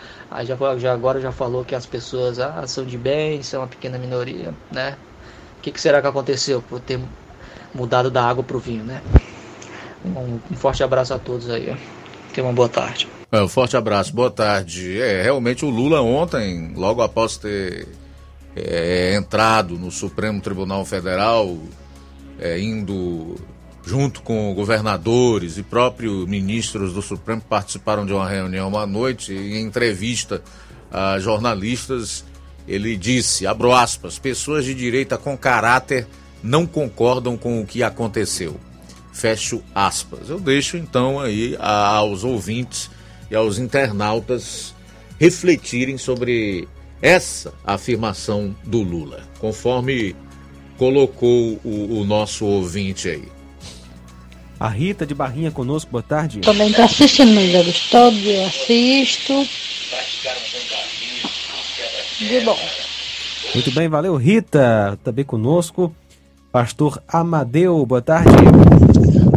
já, 0.42 0.56
já 0.78 0.92
agora 0.92 1.20
já 1.20 1.30
falou 1.30 1.64
que 1.64 1.76
as 1.76 1.86
pessoas 1.86 2.40
ah, 2.40 2.66
são 2.66 2.84
de 2.84 2.98
bem, 2.98 3.40
são 3.40 3.60
uma 3.60 3.68
pequena 3.68 3.98
minoria, 3.98 4.52
né? 4.72 4.96
O 5.58 5.62
que, 5.62 5.70
que 5.70 5.80
será 5.80 6.00
que 6.00 6.08
aconteceu 6.08 6.60
por 6.62 6.80
ter 6.80 6.98
mudado 7.74 8.10
da 8.10 8.24
água 8.24 8.42
para 8.42 8.56
o 8.56 8.60
vinho, 8.60 8.84
né? 8.84 9.02
Um, 10.04 10.38
um, 10.50 10.56
forte 10.56 10.82
abraço 10.82 11.14
a 11.14 11.18
todos 11.18 11.50
aí. 11.50 11.76
Tenha 12.32 12.46
uma 12.46 12.52
boa 12.52 12.68
tarde. 12.68 13.06
É, 13.30 13.42
um 13.42 13.48
forte 13.48 13.76
abraço, 13.76 14.14
boa 14.14 14.30
tarde. 14.30 15.00
É, 15.00 15.22
realmente 15.22 15.64
o 15.64 15.70
Lula 15.70 16.00
ontem, 16.00 16.72
logo 16.74 17.02
após 17.02 17.36
ter 17.36 17.86
é, 18.56 19.14
entrado 19.14 19.78
no 19.78 19.90
Supremo 19.90 20.40
Tribunal 20.40 20.84
Federal, 20.84 21.58
é, 22.38 22.58
indo 22.58 23.36
junto 23.84 24.22
com 24.22 24.54
governadores 24.54 25.58
e 25.58 25.62
próprios 25.62 26.26
ministros 26.26 26.92
do 26.92 27.02
Supremo, 27.02 27.40
participaram 27.40 28.04
de 28.06 28.12
uma 28.12 28.28
reunião 28.28 28.76
à 28.78 28.86
noite 28.86 29.32
e 29.32 29.56
em 29.56 29.64
entrevista 29.64 30.42
a 30.90 31.18
jornalistas, 31.18 32.24
ele 32.66 32.96
disse, 32.96 33.46
abro 33.46 33.72
aspas, 33.72 34.18
pessoas 34.18 34.64
de 34.64 34.74
direita 34.74 35.16
com 35.16 35.36
caráter 35.36 36.06
não 36.42 36.66
concordam 36.66 37.36
com 37.36 37.60
o 37.60 37.66
que 37.66 37.82
aconteceu. 37.82 38.58
Fecho 39.12 39.62
aspas. 39.74 40.30
Eu 40.30 40.38
deixo 40.38 40.76
então 40.76 41.20
aí 41.20 41.56
aos 41.58 42.24
ouvintes 42.24 42.90
e 43.30 43.34
aos 43.34 43.58
internautas 43.58 44.74
refletirem 45.18 45.98
sobre 45.98 46.66
essa 47.02 47.52
afirmação 47.64 48.54
do 48.64 48.82
Lula, 48.82 49.22
conforme 49.38 50.14
colocou 50.76 51.60
o, 51.64 52.00
o 52.00 52.04
nosso 52.04 52.46
ouvinte 52.46 53.08
aí. 53.08 53.28
A 54.58 54.68
Rita 54.68 55.06
de 55.06 55.14
Barrinha 55.14 55.50
conosco, 55.50 55.90
boa 55.90 56.02
tarde. 56.02 56.40
Também 56.40 56.70
está 56.70 56.84
assistindo, 56.84 57.32
meus 57.32 57.54
amigos. 57.54 57.88
Todo 57.90 58.14
dia 58.14 58.46
assisto. 58.46 59.48
De 62.18 62.40
bom. 62.40 62.58
Muito 63.54 63.70
bem, 63.72 63.88
valeu, 63.88 64.16
Rita. 64.16 64.98
Também 65.02 65.24
conosco. 65.24 65.94
Pastor 66.52 67.00
Amadeu, 67.06 67.86
boa 67.86 68.02
tarde. 68.02 68.28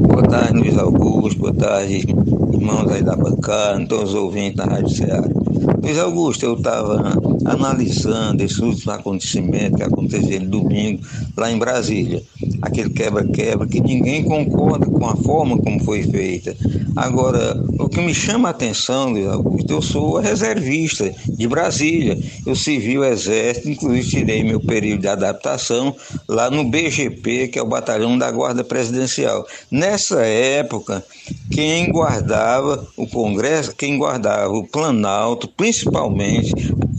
Boa 0.01 0.23
tarde, 0.23 0.57
Luiz 0.57 0.75
Augusto. 0.79 1.41
Boa 1.41 1.53
tarde, 1.53 2.07
irmãos 2.51 2.91
aí 2.91 3.03
da 3.03 3.15
bancada, 3.15 3.85
todos 3.85 4.09
os 4.09 4.15
ouvintes 4.15 4.57
da 4.57 4.65
Rádio 4.65 4.89
Ceará. 4.89 5.42
Luiz 5.83 5.99
Augusto, 5.99 6.45
eu 6.45 6.53
estava 6.53 7.13
analisando 7.43 8.41
esses 8.41 8.57
últimos 8.57 8.87
acontecimentos 8.87 9.75
que 9.75 9.83
aconteceram 9.83 10.45
domingo 10.45 11.03
lá 11.35 11.51
em 11.51 11.57
Brasília. 11.57 12.23
Aquele 12.61 12.89
quebra-quebra 12.89 13.67
que 13.67 13.81
ninguém 13.81 14.23
concorda 14.23 14.85
com 14.85 15.05
a 15.05 15.17
forma 15.17 15.57
como 15.57 15.83
foi 15.83 16.03
feita. 16.03 16.55
Agora, 16.95 17.61
o 17.77 17.89
que 17.89 17.99
me 17.99 18.15
chama 18.15 18.47
a 18.47 18.51
atenção, 18.51 19.11
Luiz 19.11 19.27
Augusto, 19.27 19.73
eu 19.73 19.81
sou 19.81 20.19
reservista 20.19 21.13
de 21.27 21.47
Brasília. 21.49 22.17
Eu 22.45 22.55
servi 22.55 22.97
o 22.97 23.03
Exército, 23.03 23.69
inclusive 23.69 24.09
tirei 24.09 24.41
meu 24.41 24.61
período 24.61 25.01
de 25.01 25.09
adaptação 25.09 25.93
lá 26.29 26.49
no 26.49 26.63
BGP, 26.63 27.49
que 27.49 27.59
é 27.59 27.61
o 27.61 27.67
Batalhão 27.67 28.17
da 28.17 28.31
Guarda 28.31 28.63
Presidencial. 28.63 29.45
Nessa 29.69 30.21
época, 30.21 31.03
quem 31.51 31.91
guardava 31.91 32.87
o 32.95 33.05
Congresso, 33.05 33.75
quem 33.75 33.97
guardava 33.97 34.53
o 34.53 34.65
Planalto, 34.65 35.49
principalmente 35.49 35.72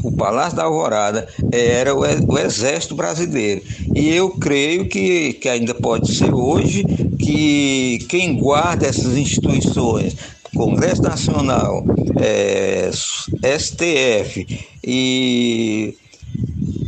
o 0.02 0.12
Palácio 0.12 0.56
da 0.56 0.64
Alvorada, 0.64 1.26
era 1.52 1.94
o, 1.94 2.38
Exército 2.38 2.94
Brasileiro. 2.94 3.62
E 3.94 4.10
eu 4.10 4.30
creio 4.30 4.88
que, 4.88 5.34
que 5.34 5.48
ainda 5.48 5.74
pode 5.74 6.14
ser 6.14 6.32
hoje 6.32 6.84
que 7.18 8.04
quem 8.08 8.36
guarda 8.36 8.86
essas 8.86 9.16
instituições 9.16 10.14
Congresso 10.54 11.02
Nacional, 11.02 11.84
é, 12.20 12.90
STF 13.58 14.46
e 14.82 15.96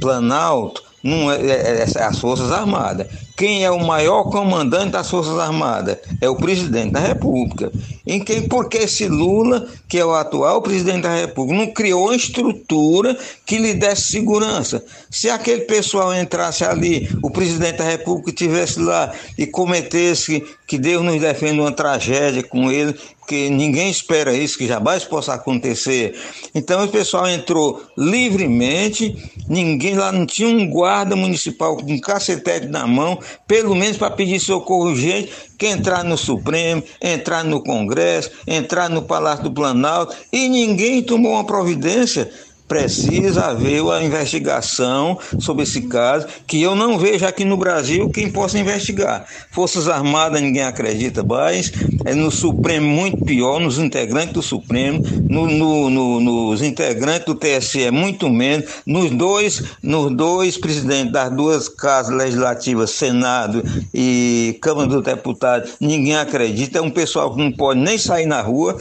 Planalto, 0.00 0.82
não 1.02 1.30
é, 1.30 1.36
é, 1.36 1.86
é, 1.96 2.02
as 2.02 2.18
Forças 2.18 2.50
Armadas. 2.50 3.08
Quem 3.36 3.64
é 3.64 3.70
o 3.70 3.78
maior 3.78 4.24
comandante 4.24 4.92
das 4.92 5.10
Forças 5.10 5.38
Armadas? 5.38 5.98
É 6.20 6.28
o 6.28 6.36
presidente 6.36 6.92
da 6.92 7.00
República. 7.00 7.70
Em 8.06 8.18
quem, 8.18 8.48
porque 8.48 8.78
esse 8.78 9.06
Lula, 9.08 9.68
que 9.88 9.98
é 9.98 10.04
o 10.04 10.14
atual 10.14 10.62
presidente 10.62 11.02
da 11.02 11.14
República, 11.14 11.58
não 11.58 11.72
criou 11.72 12.04
uma 12.06 12.16
estrutura 12.16 13.16
que 13.44 13.58
lhe 13.58 13.74
desse 13.74 14.12
segurança. 14.12 14.82
Se 15.10 15.28
aquele 15.28 15.62
pessoal 15.62 16.14
entrasse 16.14 16.64
ali, 16.64 17.08
o 17.22 17.30
presidente 17.30 17.78
da 17.78 17.84
República 17.84 18.30
estivesse 18.30 18.80
lá 18.80 19.12
e 19.36 19.46
cometesse, 19.46 20.42
que 20.66 20.78
Deus 20.78 21.04
nos 21.04 21.20
defenda 21.20 21.62
uma 21.62 21.72
tragédia 21.72 22.42
com 22.42 22.70
ele, 22.70 22.94
que 23.26 23.50
ninguém 23.50 23.90
espera 23.90 24.32
isso, 24.32 24.56
que 24.56 24.66
jamais 24.66 25.04
possa 25.04 25.34
acontecer. 25.34 26.14
Então 26.54 26.84
o 26.84 26.88
pessoal 26.88 27.28
entrou 27.28 27.82
livremente, 27.96 29.16
ninguém 29.48 29.96
lá 29.96 30.12
não 30.12 30.24
tinha 30.24 30.48
um 30.48 30.68
guarda 30.68 31.16
municipal 31.16 31.76
com 31.76 31.92
um 31.92 31.98
cacetete 31.98 32.66
na 32.66 32.86
mão, 32.86 33.18
pelo 33.46 33.74
menos 33.74 33.96
para 33.96 34.10
pedir 34.10 34.40
socorro 34.40 34.90
urgente, 34.90 35.32
que 35.58 35.66
entrar 35.66 36.04
no 36.04 36.16
Supremo, 36.16 36.82
entrar 37.00 37.44
no 37.44 37.62
Congresso, 37.62 38.30
entrar 38.46 38.90
no 38.90 39.02
Palácio 39.02 39.44
do 39.44 39.52
Planalto, 39.52 40.14
e 40.32 40.48
ninguém 40.48 41.02
tomou 41.02 41.32
uma 41.32 41.46
providência 41.46 42.30
precisa 42.68 43.46
haver 43.46 43.82
uma 43.82 44.02
investigação 44.02 45.18
sobre 45.38 45.62
esse 45.62 45.82
caso, 45.82 46.26
que 46.46 46.60
eu 46.60 46.74
não 46.74 46.98
vejo 46.98 47.24
aqui 47.24 47.44
no 47.44 47.56
Brasil 47.56 48.10
quem 48.10 48.30
possa 48.30 48.58
investigar. 48.58 49.26
Forças 49.50 49.88
Armadas 49.88 50.40
ninguém 50.40 50.62
acredita 50.62 51.22
mais, 51.22 51.72
é 52.04 52.14
no 52.14 52.30
Supremo 52.30 52.86
muito 52.86 53.24
pior, 53.24 53.60
nos 53.60 53.78
integrantes 53.78 54.32
do 54.32 54.42
Supremo, 54.42 55.02
no, 55.28 55.46
no, 55.46 55.90
no, 55.90 56.20
nos 56.20 56.62
integrantes 56.62 57.26
do 57.26 57.34
TSE 57.34 57.90
muito 57.90 58.28
menos, 58.28 58.66
nos 58.84 59.10
dois, 59.10 59.62
nos 59.82 60.14
dois 60.14 60.56
presidentes 60.56 61.12
das 61.12 61.30
duas 61.32 61.68
casas 61.68 62.14
legislativas, 62.14 62.90
Senado 62.90 63.62
e 63.94 64.58
Câmara 64.60 64.88
dos 64.88 65.02
Deputados, 65.02 65.72
ninguém 65.80 66.16
acredita, 66.16 66.78
é 66.78 66.82
um 66.82 66.90
pessoal 66.90 67.32
que 67.32 67.38
não 67.38 67.52
pode 67.52 67.80
nem 67.80 67.96
sair 67.96 68.26
na 68.26 68.40
rua, 68.40 68.76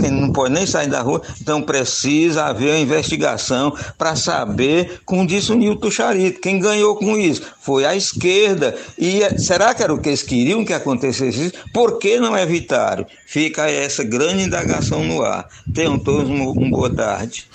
quem 0.00 0.10
não 0.10 0.32
pode 0.32 0.54
nem 0.54 0.66
sair 0.66 0.88
da 0.88 1.00
rua, 1.00 1.22
então 1.40 1.62
precisa 1.62 2.46
haver 2.46 2.70
uma 2.70 2.80
investigação 2.80 3.74
para 3.98 4.16
saber, 4.16 5.00
como 5.04 5.26
disse 5.26 5.52
o 5.52 5.54
Nilton 5.56 5.90
Charito, 5.90 6.40
quem 6.40 6.58
ganhou 6.58 6.96
com 6.96 7.16
isso 7.16 7.42
foi 7.60 7.84
a 7.84 7.94
esquerda. 7.94 8.74
E 8.98 9.22
eh, 9.22 9.38
será 9.38 9.74
que 9.74 9.82
era 9.82 9.92
o 9.92 10.00
que 10.00 10.08
eles 10.08 10.22
queriam 10.22 10.64
que 10.64 10.72
acontecesse 10.72 11.46
isso? 11.46 11.54
Por 11.72 11.98
que 11.98 12.18
não 12.18 12.36
evitaram? 12.36 13.06
Fica 13.26 13.70
essa 13.70 14.02
grande 14.02 14.44
indagação 14.44 15.04
no 15.04 15.22
ar. 15.22 15.48
Tenham 15.72 15.98
todos 15.98 16.28
uma, 16.28 16.50
uma 16.50 16.70
boa 16.70 16.90
tarde. 16.90 17.46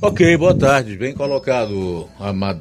Ok, 0.00 0.36
boa 0.36 0.56
tarde, 0.56 0.96
bem 0.96 1.12
colocado, 1.12 2.08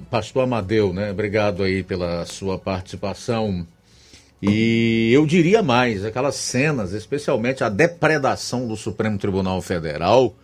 pastor 0.10 0.44
Amadeu, 0.44 0.92
né? 0.92 1.12
Obrigado 1.12 1.62
aí 1.62 1.84
pela 1.84 2.26
sua 2.26 2.58
participação. 2.58 3.68
E 4.42 5.12
eu 5.14 5.26
diria 5.26 5.64
mais, 5.64 6.06
aquelas 6.06 6.36
cenas, 6.36 6.94
especialmente 6.94 7.64
a 7.64 7.70
depredação 7.70 8.68
do 8.68 8.76
Supremo 8.76 9.18
Tribunal 9.18 9.62
Federal, 9.62 10.36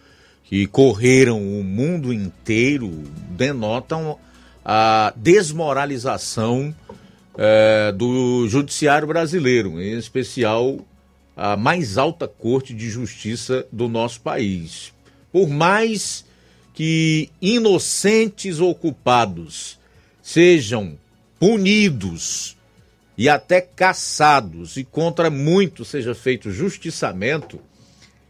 que 0.44 0.66
correram 0.66 1.40
o 1.40 1.64
mundo 1.64 2.12
inteiro, 2.12 2.90
denotam 3.30 4.18
a 4.66 5.14
desmoralização 5.16 6.74
é, 7.38 7.92
do 7.92 8.48
judiciário 8.48 9.08
brasileiro, 9.08 9.82
em 9.82 9.98
especial 9.98 10.80
a 11.36 11.56
mais 11.56 11.98
alta 11.98 12.28
corte 12.28 12.74
de 12.74 12.90
justiça 12.90 13.66
do 13.72 13.88
nosso 13.88 14.22
país. 14.22 14.92
Por 15.32 15.50
mais 15.50 16.26
que 16.74 17.30
inocentes 17.42 18.60
ou 18.60 18.74
culpados 18.74 19.80
sejam 20.22 20.98
punidos 21.40 22.56
e 23.18 23.30
até 23.30 23.62
caçados 23.62 24.78
e 24.78 24.84
contra 24.84 25.30
muito 25.30 25.86
seja 25.86 26.16
feito 26.16 26.52
justiçamento, 26.52 27.60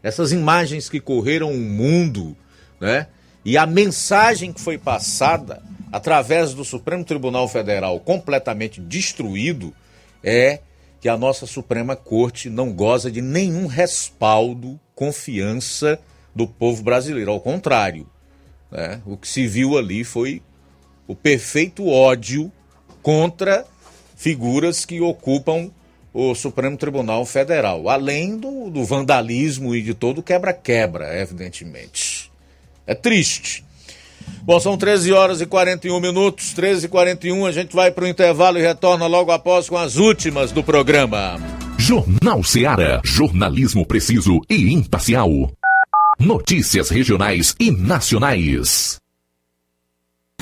essas 0.02 0.32
imagens 0.32 0.88
que 0.88 1.00
correram 1.00 1.50
o 1.50 1.58
mundo, 1.60 2.36
né? 2.80 3.06
E 3.44 3.56
a 3.58 3.66
mensagem 3.66 4.52
que 4.52 4.60
foi 4.60 4.78
passada 4.78 5.62
através 5.92 6.54
do 6.54 6.64
Supremo 6.64 7.04
Tribunal 7.04 7.46
Federal 7.48 8.00
completamente 8.00 8.80
destruído 8.80 9.72
é 10.22 10.60
que 11.00 11.08
a 11.08 11.16
nossa 11.16 11.46
Suprema 11.46 11.94
Corte 11.94 12.48
não 12.48 12.72
goza 12.72 13.10
de 13.10 13.20
nenhum 13.20 13.66
respaldo, 13.66 14.80
confiança 14.94 15.98
do 16.34 16.46
povo 16.46 16.82
brasileiro. 16.82 17.30
Ao 17.30 17.40
contrário, 17.40 18.08
né? 18.70 19.02
o 19.04 19.16
que 19.16 19.28
se 19.28 19.46
viu 19.46 19.76
ali 19.76 20.02
foi 20.02 20.42
o 21.06 21.14
perfeito 21.14 21.86
ódio 21.86 22.50
contra 23.02 23.66
figuras 24.24 24.86
que 24.86 25.02
ocupam 25.02 25.70
o 26.10 26.34
Supremo 26.34 26.78
Tribunal 26.78 27.26
Federal, 27.26 27.90
além 27.90 28.38
do, 28.38 28.70
do 28.70 28.82
vandalismo 28.82 29.74
e 29.74 29.82
de 29.82 29.92
todo 29.92 30.22
quebra-quebra, 30.22 31.20
evidentemente. 31.20 32.32
É 32.86 32.94
triste. 32.94 33.62
Bom, 34.42 34.58
são 34.58 34.78
13 34.78 35.12
horas 35.12 35.42
e 35.42 35.46
41 35.46 36.00
minutos, 36.00 36.54
13 36.54 36.86
e 36.86 36.88
41, 36.88 37.44
a 37.44 37.52
gente 37.52 37.76
vai 37.76 37.90
para 37.90 38.04
o 38.04 38.08
intervalo 38.08 38.58
e 38.58 38.62
retorna 38.62 39.06
logo 39.06 39.30
após 39.30 39.68
com 39.68 39.76
as 39.76 39.96
últimas 39.96 40.52
do 40.52 40.64
programa. 40.64 41.36
Jornal 41.76 42.42
Seara, 42.42 43.02
jornalismo 43.04 43.84
preciso 43.84 44.40
e 44.48 44.72
imparcial. 44.72 45.52
Notícias 46.18 46.88
regionais 46.88 47.54
e 47.60 47.70
nacionais. 47.70 49.03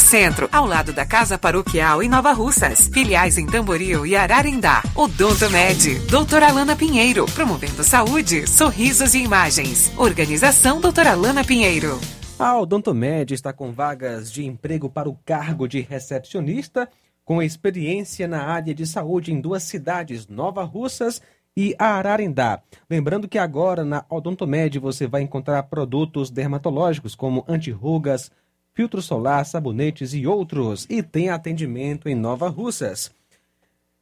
Centro, 0.00 0.48
ao 0.52 0.66
lado 0.66 0.92
da 0.92 1.04
Casa 1.04 1.38
Paroquial 1.38 2.02
em 2.02 2.08
Nova 2.08 2.32
Russas. 2.32 2.88
Filiais 2.88 3.38
em 3.38 3.46
Tamboril 3.46 4.06
e 4.06 4.16
Ararindá. 4.16 4.82
Odonto 4.94 5.48
Med, 5.50 5.98
doutora 6.10 6.48
Alana 6.48 6.76
Pinheiro, 6.76 7.26
promovendo 7.26 7.82
saúde, 7.82 8.46
sorrisos 8.46 9.14
e 9.14 9.18
imagens. 9.18 9.92
Organização 9.96 10.80
doutora 10.80 11.12
Alana 11.12 11.44
Pinheiro. 11.44 12.00
A 12.38 12.58
Odontomed 12.58 13.32
está 13.32 13.52
com 13.52 13.72
vagas 13.72 14.32
de 14.32 14.44
emprego 14.44 14.90
para 14.90 15.08
o 15.08 15.16
cargo 15.24 15.68
de 15.68 15.80
recepcionista, 15.80 16.88
com 17.24 17.40
experiência 17.40 18.26
na 18.26 18.42
área 18.42 18.74
de 18.74 18.84
saúde 18.84 19.32
em 19.32 19.40
duas 19.40 19.62
cidades, 19.62 20.26
Nova 20.26 20.64
Russas 20.64 21.22
e 21.56 21.72
Ararindá. 21.78 22.60
Lembrando 22.90 23.28
que 23.28 23.38
agora 23.38 23.84
na 23.84 24.04
Odontomed 24.10 24.76
você 24.80 25.06
vai 25.06 25.22
encontrar 25.22 25.62
produtos 25.64 26.30
dermatológicos 26.30 27.14
como 27.14 27.44
antirrugas, 27.46 28.28
filtro 28.74 29.00
solar, 29.02 29.44
sabonetes 29.44 30.14
e 30.14 30.26
outros. 30.26 30.86
E 30.88 31.02
tem 31.02 31.30
atendimento 31.30 32.08
em 32.08 32.14
Nova 32.14 32.48
Russas. 32.48 33.10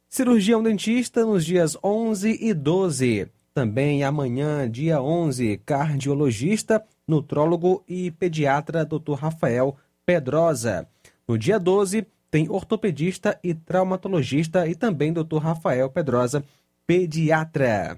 Cirurgião 0.09 0.61
dentista 0.61 1.25
nos 1.25 1.45
dias 1.45 1.77
11 1.83 2.37
e 2.41 2.53
12. 2.53 3.29
Também 3.53 4.03
amanhã, 4.03 4.69
dia 4.69 5.01
11, 5.01 5.57
cardiologista, 5.65 6.83
nutrólogo 7.07 7.83
e 7.87 8.11
pediatra 8.11 8.85
Dr. 8.85 9.13
Rafael 9.13 9.75
Pedrosa. 10.05 10.87
No 11.27 11.37
dia 11.37 11.59
12, 11.59 12.05
tem 12.29 12.49
ortopedista 12.49 13.37
e 13.43 13.53
traumatologista 13.53 14.67
e 14.67 14.73
também 14.73 15.11
Dr. 15.11 15.37
Rafael 15.37 15.89
Pedrosa, 15.89 16.43
pediatra. 16.87 17.97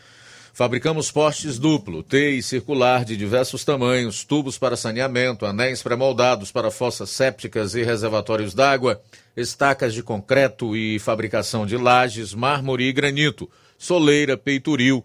Fabricamos 0.61 1.09
postes 1.09 1.57
duplo, 1.57 2.03
T 2.03 2.35
e 2.35 2.43
circular 2.43 3.03
de 3.03 3.17
diversos 3.17 3.65
tamanhos, 3.65 4.23
tubos 4.23 4.59
para 4.59 4.77
saneamento, 4.77 5.43
anéis 5.43 5.81
pré-moldados 5.81 6.51
para 6.51 6.69
fossas 6.69 7.09
sépticas 7.09 7.73
e 7.73 7.81
reservatórios 7.81 8.53
d'água, 8.53 9.01
estacas 9.35 9.91
de 9.91 10.03
concreto 10.03 10.77
e 10.77 10.99
fabricação 10.99 11.65
de 11.65 11.77
lajes, 11.77 12.35
mármore 12.35 12.83
e 12.83 12.93
granito, 12.93 13.49
soleira, 13.75 14.37
peitoril, 14.37 15.03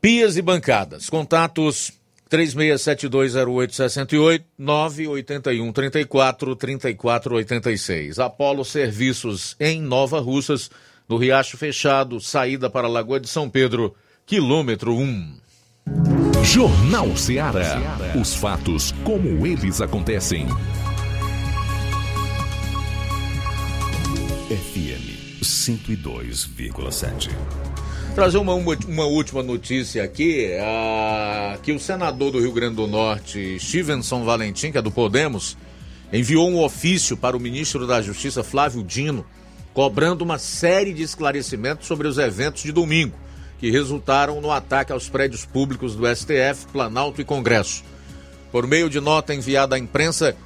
pias 0.00 0.36
e 0.36 0.42
bancadas. 0.42 1.10
Contatos 1.10 1.92
36720868 2.30 4.44
981 4.56 5.72
34 5.72 6.54
34 6.54 7.34
86. 7.34 8.20
Apolo 8.20 8.64
Serviços 8.64 9.56
em 9.58 9.82
Nova 9.82 10.20
Russas, 10.20 10.70
no 11.08 11.16
Riacho 11.16 11.56
Fechado, 11.56 12.20
saída 12.20 12.70
para 12.70 12.86
a 12.86 12.90
Lagoa 12.90 13.18
de 13.18 13.28
São 13.28 13.50
Pedro, 13.50 13.96
quilômetro 14.26 14.92
1. 14.92 15.36
Jornal 16.42 17.16
Ceará. 17.16 17.80
Os 18.20 18.34
fatos 18.34 18.92
como 19.04 19.46
eles 19.46 19.80
acontecem. 19.80 20.48
FM 24.48 25.40
102,7. 25.40 27.30
Trazer 28.16 28.38
uma, 28.38 28.54
uma, 28.54 28.76
uma 28.88 29.04
última 29.04 29.44
notícia 29.44 30.02
aqui, 30.02 30.50
ah, 30.60 31.56
que 31.62 31.70
o 31.70 31.78
senador 31.78 32.32
do 32.32 32.40
Rio 32.40 32.50
Grande 32.50 32.74
do 32.74 32.88
Norte, 32.88 33.60
Stevenson 33.60 34.24
Valentim, 34.24 34.72
que 34.72 34.78
é 34.78 34.82
do 34.82 34.90
Podemos, 34.90 35.56
enviou 36.12 36.50
um 36.50 36.60
ofício 36.64 37.16
para 37.16 37.36
o 37.36 37.40
ministro 37.40 37.86
da 37.86 38.02
Justiça, 38.02 38.42
Flávio 38.42 38.82
Dino, 38.82 39.24
cobrando 39.72 40.24
uma 40.24 40.38
série 40.38 40.92
de 40.92 41.04
esclarecimentos 41.04 41.86
sobre 41.86 42.08
os 42.08 42.18
eventos 42.18 42.64
de 42.64 42.72
domingo, 42.72 43.14
que 43.58 43.70
resultaram 43.70 44.40
no 44.40 44.50
ataque 44.50 44.92
aos 44.92 45.08
prédios 45.08 45.44
públicos 45.44 45.94
do 45.94 46.06
STF, 46.06 46.66
Planalto 46.72 47.20
e 47.20 47.24
Congresso. 47.24 47.82
Por 48.52 48.66
meio 48.66 48.88
de 48.88 49.00
nota 49.00 49.34
enviada 49.34 49.76
à 49.76 49.78
imprensa, 49.78 50.36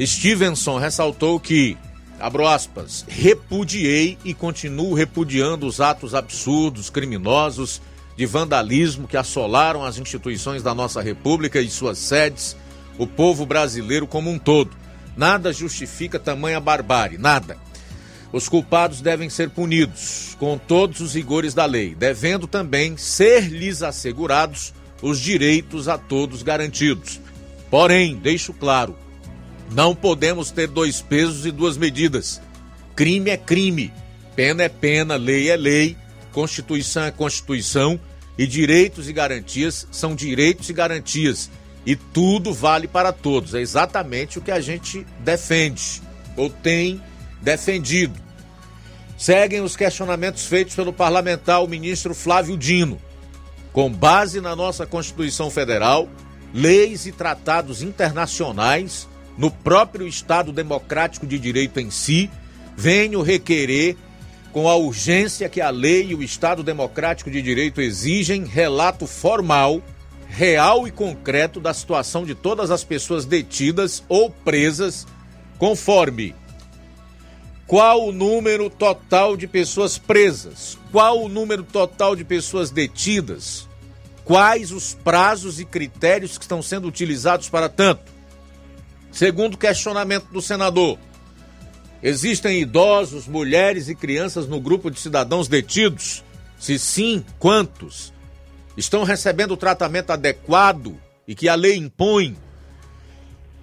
Stevenson 0.00 0.78
ressaltou 0.78 1.38
que 1.40 1.76
abro 2.20 2.46
aspas, 2.46 3.04
repudiei 3.08 4.18
e 4.24 4.34
continuo 4.34 4.94
repudiando 4.94 5.66
os 5.66 5.80
atos 5.80 6.14
absurdos, 6.14 6.90
criminosos, 6.90 7.80
de 8.16 8.26
vandalismo 8.26 9.06
que 9.06 9.16
assolaram 9.16 9.84
as 9.84 9.98
instituições 9.98 10.62
da 10.62 10.74
nossa 10.74 11.00
República 11.00 11.60
e 11.60 11.70
suas 11.70 11.98
sedes, 11.98 12.56
o 12.98 13.06
povo 13.06 13.46
brasileiro 13.46 14.08
como 14.08 14.28
um 14.28 14.38
todo. 14.38 14.76
Nada 15.16 15.52
justifica 15.52 16.18
tamanha 16.18 16.58
barbárie, 16.58 17.16
nada. 17.16 17.56
Os 18.32 18.48
culpados 18.48 19.00
devem 19.00 19.30
ser 19.30 19.50
punidos 19.50 20.36
com 20.38 20.58
todos 20.58 21.00
os 21.00 21.14
rigores 21.14 21.54
da 21.54 21.64
lei, 21.64 21.94
devendo 21.94 22.46
também 22.46 22.96
ser-lhes 22.96 23.82
assegurados 23.82 24.74
os 25.00 25.18
direitos 25.18 25.88
a 25.88 25.96
todos 25.96 26.42
garantidos. 26.42 27.20
Porém, 27.70 28.16
deixo 28.16 28.52
claro, 28.52 28.96
não 29.70 29.94
podemos 29.94 30.50
ter 30.50 30.66
dois 30.68 31.00
pesos 31.00 31.46
e 31.46 31.50
duas 31.50 31.76
medidas. 31.76 32.40
Crime 32.94 33.30
é 33.30 33.36
crime, 33.36 33.92
pena 34.34 34.62
é 34.62 34.68
pena, 34.68 35.16
lei 35.16 35.50
é 35.50 35.56
lei, 35.56 35.96
Constituição 36.32 37.04
é 37.04 37.10
Constituição 37.10 37.98
e 38.36 38.46
direitos 38.46 39.08
e 39.08 39.12
garantias 39.12 39.86
são 39.90 40.14
direitos 40.14 40.68
e 40.68 40.72
garantias. 40.72 41.50
E 41.86 41.96
tudo 41.96 42.52
vale 42.52 42.86
para 42.86 43.12
todos. 43.12 43.54
É 43.54 43.60
exatamente 43.60 44.38
o 44.38 44.42
que 44.42 44.50
a 44.50 44.60
gente 44.60 45.06
defende 45.20 46.02
ou 46.36 46.50
tem 46.50 47.00
defendido. 47.40 48.18
Seguem 49.16 49.60
os 49.60 49.76
questionamentos 49.76 50.46
feitos 50.46 50.74
pelo 50.74 50.92
parlamentar, 50.92 51.62
o 51.62 51.68
ministro 51.68 52.14
Flávio 52.14 52.56
Dino. 52.56 53.00
Com 53.72 53.92
base 53.92 54.40
na 54.40 54.54
nossa 54.54 54.86
Constituição 54.86 55.50
Federal, 55.50 56.08
leis 56.54 57.06
e 57.06 57.12
tratados 57.12 57.82
internacionais, 57.82 59.08
no 59.36 59.50
próprio 59.50 60.06
Estado 60.06 60.52
Democrático 60.52 61.26
de 61.26 61.38
Direito 61.38 61.78
em 61.78 61.90
si, 61.90 62.30
venho 62.76 63.22
requerer, 63.22 63.96
com 64.52 64.68
a 64.68 64.74
urgência 64.74 65.48
que 65.48 65.60
a 65.60 65.70
lei 65.70 66.08
e 66.08 66.14
o 66.14 66.22
Estado 66.22 66.62
Democrático 66.62 67.30
de 67.30 67.42
Direito 67.42 67.80
exigem, 67.80 68.44
relato 68.44 69.06
formal, 69.06 69.82
real 70.28 70.86
e 70.86 70.90
concreto 70.90 71.60
da 71.60 71.72
situação 71.72 72.24
de 72.24 72.34
todas 72.34 72.70
as 72.70 72.82
pessoas 72.82 73.24
detidas 73.24 74.02
ou 74.08 74.30
presas, 74.30 75.06
conforme 75.58 76.34
Qual 77.68 78.08
o 78.08 78.12
número 78.12 78.70
total 78.70 79.36
de 79.36 79.46
pessoas 79.46 79.98
presas? 79.98 80.78
Qual 80.90 81.22
o 81.22 81.28
número 81.28 81.62
total 81.62 82.16
de 82.16 82.24
pessoas 82.24 82.70
detidas? 82.70 83.68
Quais 84.24 84.72
os 84.72 84.94
prazos 84.94 85.60
e 85.60 85.66
critérios 85.66 86.38
que 86.38 86.44
estão 86.44 86.62
sendo 86.62 86.88
utilizados 86.88 87.50
para 87.50 87.68
tanto? 87.68 88.10
Segundo 89.12 89.58
questionamento 89.58 90.28
do 90.32 90.40
senador, 90.40 90.98
existem 92.02 92.58
idosos, 92.58 93.28
mulheres 93.28 93.86
e 93.90 93.94
crianças 93.94 94.48
no 94.48 94.62
grupo 94.62 94.90
de 94.90 94.98
cidadãos 94.98 95.46
detidos? 95.46 96.24
Se 96.58 96.78
sim, 96.78 97.22
quantos? 97.38 98.14
Estão 98.78 99.04
recebendo 99.04 99.52
o 99.52 99.58
tratamento 99.58 100.10
adequado 100.10 100.98
e 101.26 101.34
que 101.34 101.50
a 101.50 101.54
lei 101.54 101.76
impõe? 101.76 102.34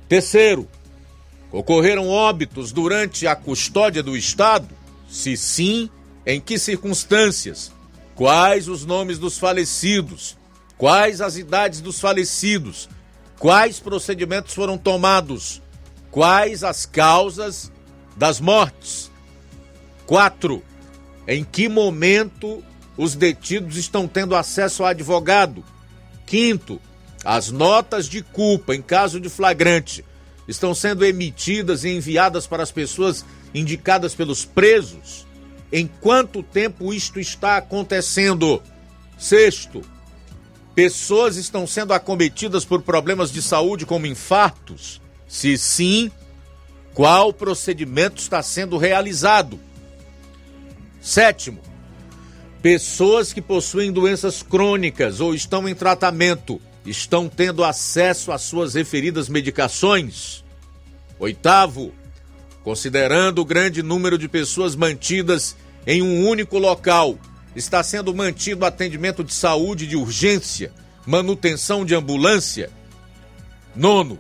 Terceiro, 0.08 0.70
Ocorreram 1.56 2.10
óbitos 2.10 2.74
durante 2.74 3.26
a 3.26 3.34
custódia 3.34 4.04
do 4.04 4.18
Estado? 4.18 4.68
Se 5.08 5.38
sim, 5.38 5.90
em 6.26 6.42
que 6.42 6.60
circunstâncias? 6.60 7.72
Quais 8.14 8.68
os 8.68 8.86
nomes 8.86 9.18
dos 9.18 9.38
falecidos? 9.38 10.36
Quais 10.78 11.22
as 11.22 11.38
idades 11.38 11.80
dos 11.80 11.98
falecidos? 11.98 12.90
Quais 13.40 13.80
procedimentos 13.80 14.54
foram 14.54 14.78
tomados? 14.78 15.62
Quais 16.12 16.62
as 16.62 16.86
causas 16.86 17.72
das 18.18 18.42
mortes? 18.42 19.10
4. 20.06 20.62
Em 21.26 21.42
que 21.46 21.70
momento 21.70 22.62
os 22.98 23.16
detidos 23.16 23.78
estão 23.78 24.10
tendo 24.10 24.36
acesso 24.36 24.84
a 24.84 24.90
advogado? 24.90 25.64
Quinto, 26.26 26.82
as 27.24 27.50
notas 27.50 28.10
de 28.10 28.22
culpa 28.22 28.76
em 28.76 28.82
caso 28.82 29.22
de 29.22 29.30
flagrante 29.30 30.04
estão 30.48 30.74
sendo 30.74 31.04
emitidas 31.04 31.84
e 31.84 31.90
enviadas 31.90 32.46
para 32.46 32.64
as 32.64 32.72
pessoas 32.72 33.26
indicadas 33.54 34.14
pelos 34.14 34.46
presos? 34.46 35.26
Em 35.72 35.88
quanto 35.88 36.44
tempo 36.44 36.94
isto 36.94 37.20
está 37.20 37.58
acontecendo? 37.58 38.62
Sexto, 39.18 39.82
pessoas 40.74 41.38
estão 41.38 41.66
sendo 41.66 41.94
acometidas 41.94 42.66
por 42.66 42.82
problemas 42.82 43.32
de 43.32 43.42
saúde 43.42 43.86
como 43.86 44.06
infartos? 44.06 45.02
Se 45.28 45.58
sim, 45.58 46.12
qual 46.94 47.34
procedimento 47.34 48.22
está 48.22 48.42
sendo 48.44 48.78
realizado? 48.78 49.60
Sétimo, 51.02 51.60
pessoas 52.62 53.34
que 53.34 53.42
possuem 53.42 53.92
doenças 53.92 54.42
crônicas 54.42 55.20
ou 55.20 55.34
estão 55.34 55.68
em 55.68 55.76
tratamento 55.76 56.62
estão 56.86 57.28
tendo 57.28 57.64
acesso 57.64 58.32
às 58.32 58.44
suas 58.44 58.76
referidas 58.76 59.28
medicações. 59.28 60.44
Oitavo, 61.18 61.94
considerando 62.64 63.40
o 63.40 63.46
grande 63.46 63.82
número 63.82 64.18
de 64.18 64.28
pessoas 64.28 64.76
mantidas 64.76 65.56
em 65.88 66.02
um 66.02 66.28
único 66.28 66.58
local, 66.58 67.18
está 67.56 67.82
sendo 67.82 68.14
mantido 68.14 68.66
atendimento 68.66 69.24
de 69.24 69.34
saúde 69.34 69.88
de 69.88 69.96
urgência, 69.96 70.72
manutenção 71.06 71.86
de 71.86 71.96
ambulância. 71.96 72.70
Nono, 73.76 74.20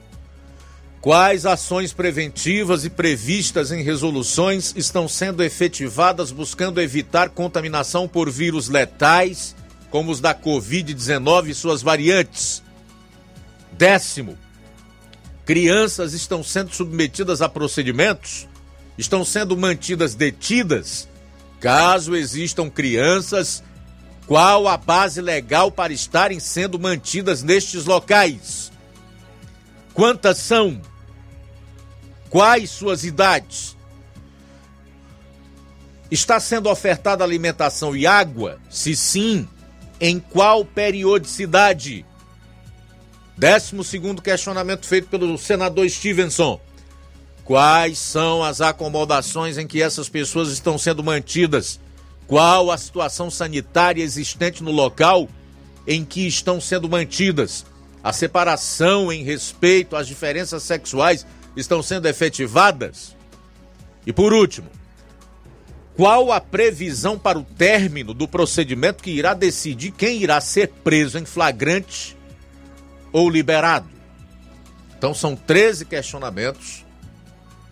quais 1.02 1.46
ações 1.46 1.94
preventivas 1.94 2.86
e 2.86 2.90
previstas 2.90 3.72
em 3.72 3.84
resoluções 3.84 4.74
estão 4.76 5.08
sendo 5.08 5.44
efetivadas 5.44 6.32
buscando 6.32 6.82
evitar 6.82 7.30
contaminação 7.30 8.08
por 8.08 8.30
vírus 8.30 8.70
letais 8.70 9.56
como 9.96 10.12
os 10.12 10.20
da 10.20 10.36
Covid-19 10.36 11.48
e 11.48 11.54
suas 11.54 11.82
variantes. 11.82 12.62
Décimo, 13.72 14.38
crianças 15.46 16.12
estão 16.12 16.44
sendo 16.44 16.76
submetidas 16.76 17.42
a 17.42 17.48
procedimentos, 17.48 18.46
estão 18.98 19.24
sendo 19.24 19.56
mantidas 19.56 20.14
detidas. 20.14 21.08
Caso 21.62 22.14
existam 22.14 22.70
crianças, 22.70 23.64
qual 24.28 24.68
a 24.68 24.76
base 24.76 25.22
legal 25.22 25.72
para 25.72 25.94
estarem 25.94 26.42
sendo 26.42 26.78
mantidas 26.78 27.42
nestes 27.42 27.86
locais? 27.86 28.74
Quantas 29.94 30.40
são? 30.40 30.82
Quais 32.30 32.70
suas 32.70 33.06
idades? 33.06 33.78
Está 36.12 36.38
sendo 36.38 36.70
ofertada 36.70 37.24
alimentação 37.24 37.96
e 37.96 38.06
água? 38.06 38.60
Se 38.70 38.94
sim, 38.94 39.48
em 40.08 40.20
qual 40.20 40.64
periodicidade? 40.64 42.06
Décimo 43.36 43.84
segundo 43.84 44.22
questionamento 44.22 44.86
feito 44.86 45.08
pelo 45.08 45.36
senador 45.36 45.90
Stevenson. 45.90 46.62
Quais 47.44 47.98
são 47.98 48.44
as 48.44 48.62
acomodações 48.62 49.58
em 49.58 49.66
que 49.66 49.82
essas 49.82 50.08
pessoas 50.08 50.50
estão 50.50 50.78
sendo 50.78 51.04
mantidas? 51.04 51.80
Qual 52.28 52.70
a 52.70 52.78
situação 52.78 53.32
sanitária 53.32 54.04
existente 54.04 54.62
no 54.62 54.70
local 54.70 55.28
em 55.88 56.06
que 56.06 56.28
estão 56.28 56.62
sendo 56.62 56.88
mantidas? 56.88 57.66
A 58.04 58.14
separação 58.14 59.12
em 59.12 59.24
respeito 59.24 59.96
às 59.96 60.06
diferenças 60.06 60.62
sexuais 60.62 61.26
estão 61.58 61.82
sendo 61.82 62.08
efetivadas? 62.08 63.16
E 64.06 64.14
por 64.14 64.34
último, 64.34 64.70
qual 65.96 66.32
a 66.32 66.42
previsão 66.42 67.18
para 67.18 67.40
o 67.40 67.44
término 67.44 68.14
do 68.14 68.28
procedimento 68.28 69.02
que 69.02 69.12
irá 69.12 69.34
decidir 69.34 69.92
quem 69.92 70.22
irá 70.22 70.42
ser 70.42 70.68
preso 70.84 71.18
em 71.18 71.26
flagrante 71.26 72.18
ou 73.14 73.30
liberado? 73.30 73.88
Então 74.98 75.14
são 75.14 75.36
13 75.36 75.86
questionamentos 75.86 76.86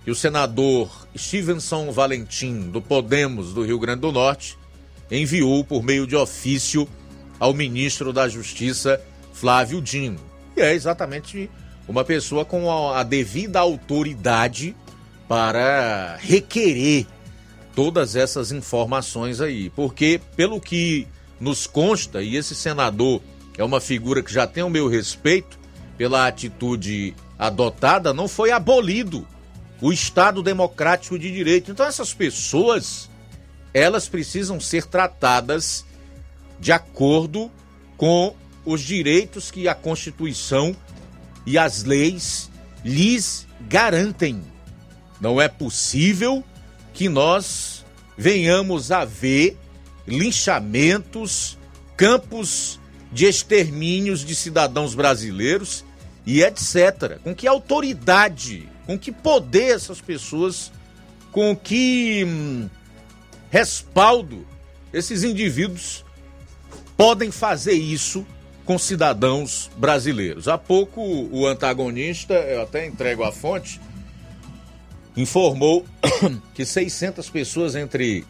que 0.06 0.12
o 0.12 0.16
senador 0.16 1.08
Stevenson 1.18 1.92
Valentim, 1.92 2.70
do 2.70 2.82
Podemos 2.82 3.54
do 3.54 3.64
Rio 3.64 3.80
Grande 3.80 4.02
do 4.02 4.12
Norte, 4.12 4.58
enviou 5.12 5.64
por 5.64 5.84
meio 5.84 6.08
de 6.08 6.16
ofício 6.16 6.88
ao 7.40 7.54
ministro 7.54 8.14
da 8.14 8.28
Justiça, 8.28 9.02
Flávio 9.34 9.82
Dino. 9.82 10.20
E 10.56 10.62
é 10.62 10.74
exatamente 10.74 11.50
uma 11.88 12.06
pessoa 12.06 12.46
com 12.46 12.92
a 12.92 13.04
devida 13.04 13.60
autoridade 13.60 14.76
para 15.28 16.18
requerer 16.22 17.06
todas 17.76 18.16
essas 18.16 18.52
informações 18.52 19.42
aí, 19.42 19.70
porque 19.72 20.20
pelo 20.36 20.60
que 20.60 21.08
nos 21.40 21.68
consta, 21.68 22.22
e 22.22 22.36
esse 22.36 22.56
senador 22.56 23.22
é 23.58 23.64
uma 23.64 23.82
figura 23.82 24.24
que 24.24 24.32
já 24.32 24.48
tem 24.48 24.64
o 24.64 24.70
meu 24.70 24.88
respeito 24.88 25.60
pela 25.98 26.28
atitude 26.28 27.14
adotada, 27.38 28.14
não 28.14 28.28
foi 28.28 28.52
abolido 28.52 29.28
o 29.82 29.92
Estado 29.92 30.42
Democrático 30.42 31.20
de 31.20 31.32
Direito. 31.32 31.72
Então 31.72 31.86
essas 31.86 32.14
pessoas, 32.14 33.10
elas 33.74 34.08
precisam 34.08 34.60
ser 34.60 34.86
tratadas 34.86 35.86
de 36.60 36.72
acordo 36.72 37.52
com 37.98 38.36
os 38.66 38.82
direitos 38.82 39.52
que 39.52 39.68
a 39.68 39.76
Constituição 39.76 40.76
e 41.46 41.58
as 41.58 41.84
leis 41.84 42.50
lhes 42.84 43.46
garantem. 43.68 44.42
Não 45.20 45.42
é 45.42 45.48
possível 45.48 46.44
que 46.94 47.10
nós 47.10 47.86
venhamos 48.18 48.92
a 48.92 49.04
ver 49.04 49.58
linchamentos, 50.08 51.58
campos 51.98 52.80
de 53.12 53.26
extermínios 53.26 54.24
de 54.24 54.36
cidadãos 54.36 54.96
brasileiros 54.96 55.84
e 56.26 56.42
etc. 56.42 57.20
Com 57.24 57.34
que 57.36 57.48
autoridade, 57.48 58.70
com 58.86 58.98
que 58.98 59.12
poder 59.12 59.76
essas 59.76 60.02
pessoas, 60.02 60.72
com 61.32 61.56
que 61.56 62.24
hum, 62.26 62.70
respaldo 63.50 64.46
esses 64.92 65.24
indivíduos 65.24 66.06
podem 66.96 67.32
fazer 67.32 67.74
isso 67.74 68.26
com 68.66 68.78
cidadãos 68.78 69.70
brasileiros. 69.76 70.48
Há 70.48 70.58
pouco 70.58 71.02
o 71.02 71.46
antagonista, 71.46 72.34
eu 72.34 72.62
até 72.62 72.86
entrego 72.86 73.24
a 73.24 73.32
fonte, 73.32 73.82
informou 75.16 75.86
que 76.54 76.66
600 76.66 77.30
pessoas, 77.30 77.76
entre 77.76 78.26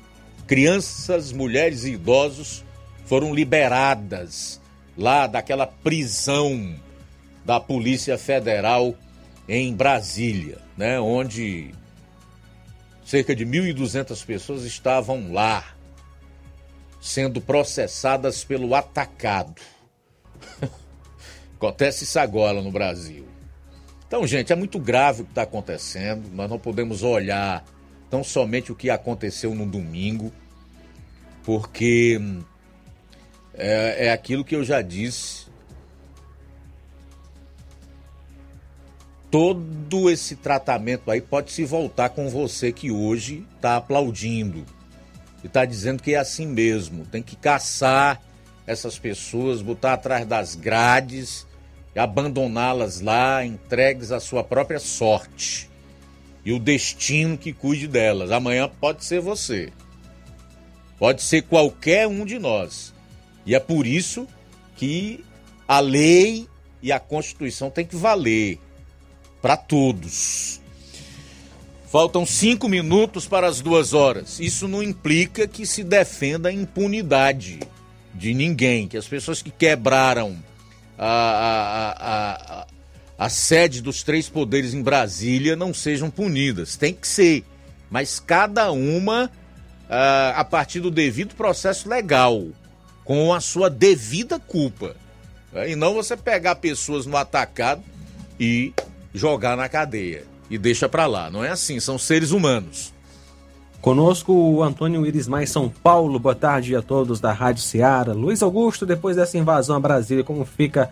crianças, 0.47 1.31
mulheres 1.31 1.83
e 1.83 1.93
idosos, 1.93 2.63
foram 3.05 3.33
liberadas 3.33 4.61
lá 4.97 5.27
daquela 5.27 5.67
prisão 5.67 6.75
da 7.45 7.59
Polícia 7.59 8.17
Federal 8.17 8.95
em 9.47 9.73
Brasília, 9.73 10.59
né, 10.77 10.99
onde 10.99 11.73
cerca 13.05 13.35
de 13.35 13.45
1.200 13.45 14.25
pessoas 14.25 14.63
estavam 14.63 15.33
lá 15.33 15.75
sendo 17.01 17.41
processadas 17.41 18.45
pelo 18.45 18.73
atacado. 18.73 19.61
Acontece 21.57 22.05
isso 22.05 22.17
agora 22.17 22.61
no 22.61 22.71
Brasil. 22.71 23.32
Então, 24.13 24.27
gente, 24.27 24.53
é 24.53 24.55
muito 24.55 24.77
grave 24.77 25.23
o 25.23 25.25
que 25.25 25.31
está 25.31 25.41
acontecendo. 25.41 26.29
Nós 26.35 26.47
não 26.47 26.59
podemos 26.59 27.01
olhar 27.01 27.65
tão 28.11 28.23
somente 28.23 28.71
o 28.71 28.75
que 28.75 28.91
aconteceu 28.91 29.55
no 29.55 29.65
domingo, 29.65 30.31
porque 31.43 32.21
é, 33.55 34.05
é 34.05 34.11
aquilo 34.11 34.45
que 34.45 34.55
eu 34.55 34.63
já 34.63 34.83
disse. 34.83 35.47
todo 39.31 40.11
esse 40.11 40.35
tratamento 40.35 41.09
aí 41.09 41.19
pode 41.19 41.51
se 41.51 41.65
voltar 41.65 42.09
com 42.09 42.29
você 42.29 42.71
que 42.71 42.91
hoje 42.91 43.43
está 43.55 43.77
aplaudindo 43.77 44.63
e 45.43 45.47
está 45.47 45.65
dizendo 45.65 46.03
que 46.03 46.13
é 46.13 46.19
assim 46.19 46.45
mesmo. 46.45 47.03
Tem 47.03 47.23
que 47.23 47.35
caçar 47.35 48.21
essas 48.67 48.99
pessoas, 48.99 49.63
botar 49.63 49.93
atrás 49.93 50.27
das 50.27 50.53
grades 50.53 51.47
abandoná-las 51.99 53.01
lá, 53.01 53.45
entregues 53.45 54.11
à 54.11 54.19
sua 54.19 54.43
própria 54.43 54.79
sorte 54.79 55.69
e 56.45 56.51
o 56.51 56.59
destino 56.59 57.37
que 57.37 57.53
cuide 57.53 57.87
delas. 57.87 58.31
Amanhã 58.31 58.69
pode 58.81 59.05
ser 59.05 59.21
você, 59.21 59.71
pode 60.97 61.21
ser 61.21 61.43
qualquer 61.43 62.07
um 62.07 62.25
de 62.25 62.39
nós. 62.39 62.93
E 63.45 63.53
é 63.53 63.59
por 63.59 63.85
isso 63.85 64.27
que 64.75 65.23
a 65.67 65.79
lei 65.79 66.47
e 66.81 66.91
a 66.91 66.99
Constituição 66.99 67.69
tem 67.69 67.85
que 67.85 67.95
valer 67.95 68.59
para 69.41 69.55
todos. 69.55 70.61
Faltam 71.89 72.25
cinco 72.25 72.67
minutos 72.67 73.27
para 73.27 73.47
as 73.47 73.61
duas 73.61 73.93
horas. 73.93 74.39
Isso 74.39 74.67
não 74.67 74.81
implica 74.81 75.47
que 75.47 75.65
se 75.65 75.83
defenda 75.83 76.49
a 76.49 76.51
impunidade 76.51 77.59
de 78.15 78.33
ninguém, 78.33 78.87
que 78.87 78.97
as 78.97 79.07
pessoas 79.07 79.41
que 79.41 79.51
quebraram 79.51 80.37
a, 80.97 81.07
a, 81.07 82.61
a, 82.61 82.67
a, 83.17 83.29
sede 83.29 83.81
dos 83.81 84.03
três 84.03 84.29
poderes 84.29 84.73
em 84.73 84.81
Brasília 84.81 85.55
não 85.55 85.73
sejam 85.73 86.09
punidas. 86.09 86.75
Tem 86.75 86.93
que 86.93 87.07
ser, 87.07 87.43
mas 87.89 88.19
cada 88.19 88.71
uma 88.71 89.29
a, 89.89 90.33
a 90.37 90.43
partir 90.43 90.79
do 90.79 90.91
devido 90.91 91.35
processo 91.35 91.89
legal, 91.89 92.43
com 93.03 93.33
a 93.33 93.39
sua 93.39 93.69
devida 93.69 94.39
culpa. 94.39 94.95
E 95.67 95.75
não 95.75 95.93
você 95.93 96.17
pegar 96.17 96.55
pessoas 96.55 97.05
no 97.05 97.15
atacado 97.15 97.83
e 98.39 98.73
jogar 99.13 99.55
na 99.55 99.69
cadeia 99.69 100.23
e 100.49 100.57
deixa 100.57 100.89
para 100.89 101.05
lá. 101.05 101.29
Não 101.29 101.43
é 101.43 101.49
assim, 101.49 101.79
são 101.79 101.97
seres 101.97 102.31
humanos. 102.31 102.93
Conosco 103.83 104.31
o 104.31 104.63
Antônio 104.63 105.05
Irismais 105.05 105.49
São 105.49 105.67
Paulo. 105.67 106.17
Boa 106.17 106.33
tarde 106.33 106.73
a 106.73 106.81
todos 106.81 107.19
da 107.19 107.33
Rádio 107.33 107.61
Ceará. 107.61 108.13
Luiz 108.13 108.41
Augusto, 108.41 108.85
depois 108.85 109.17
dessa 109.17 109.37
invasão 109.37 109.75
a 109.75 109.79
Brasília, 109.81 110.23
como 110.23 110.45
fica 110.45 110.89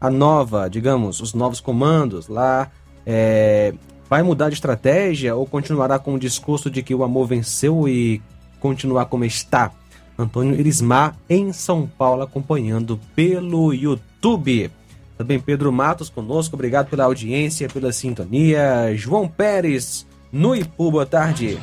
a 0.00 0.08
nova, 0.08 0.66
digamos, 0.66 1.20
os 1.20 1.34
novos 1.34 1.60
comandos 1.60 2.28
lá? 2.28 2.70
É, 3.04 3.74
vai 4.08 4.22
mudar 4.22 4.48
de 4.48 4.54
estratégia 4.54 5.34
ou 5.34 5.44
continuará 5.44 5.98
com 5.98 6.14
o 6.14 6.18
discurso 6.18 6.70
de 6.70 6.82
que 6.82 6.94
o 6.94 7.04
amor 7.04 7.26
venceu 7.26 7.86
e 7.86 8.22
continuar 8.58 9.04
como 9.04 9.26
está? 9.26 9.70
Antônio 10.18 10.58
Irismar 10.58 11.14
em 11.28 11.52
São 11.52 11.86
Paulo, 11.86 12.22
acompanhando 12.22 12.98
pelo 13.14 13.74
YouTube. 13.74 14.70
Também 15.18 15.38
Pedro 15.38 15.70
Matos 15.70 16.08
conosco, 16.08 16.56
obrigado 16.56 16.88
pela 16.88 17.04
audiência, 17.04 17.68
pela 17.68 17.92
sintonia. 17.92 18.96
João 18.96 19.28
Pérez, 19.28 20.06
no 20.32 20.56
Ipu, 20.56 20.90
boa 20.90 21.04
tarde. 21.04 21.58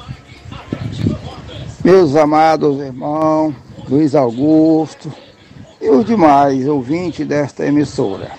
Meus 1.91 2.15
amados 2.15 2.79
irmãos, 2.79 3.55
Luiz 3.89 4.13
Augusto 4.13 5.11
e 5.81 5.89
os 5.89 6.05
demais 6.05 6.67
ouvintes 6.67 7.25
desta 7.25 7.65
emissora. 7.65 8.29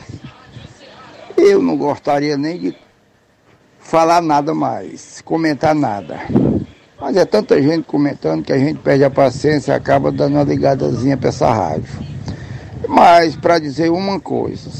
Eu 1.37 1.61
não 1.61 1.77
gostaria 1.77 2.37
nem 2.37 2.61
de 2.61 2.77
falar 3.81 4.23
nada 4.23 4.55
mais, 4.55 5.21
comentar 5.23 5.75
nada. 5.75 6.21
Mas 7.01 7.17
é 7.17 7.25
tanta 7.25 7.61
gente 7.61 7.83
comentando 7.89 8.45
que 8.45 8.53
a 8.53 8.59
gente 8.59 8.79
perde 8.79 9.03
a 9.03 9.11
paciência 9.11 9.73
e 9.73 9.75
acaba 9.75 10.13
dando 10.13 10.35
uma 10.35 10.45
ligadazinha 10.45 11.17
para 11.17 11.31
essa 11.31 11.53
rádio. 11.53 11.91
Mas 12.89 13.35
para 13.35 13.59
dizer 13.59 13.91
uma 13.91 14.21
coisa, 14.21 14.71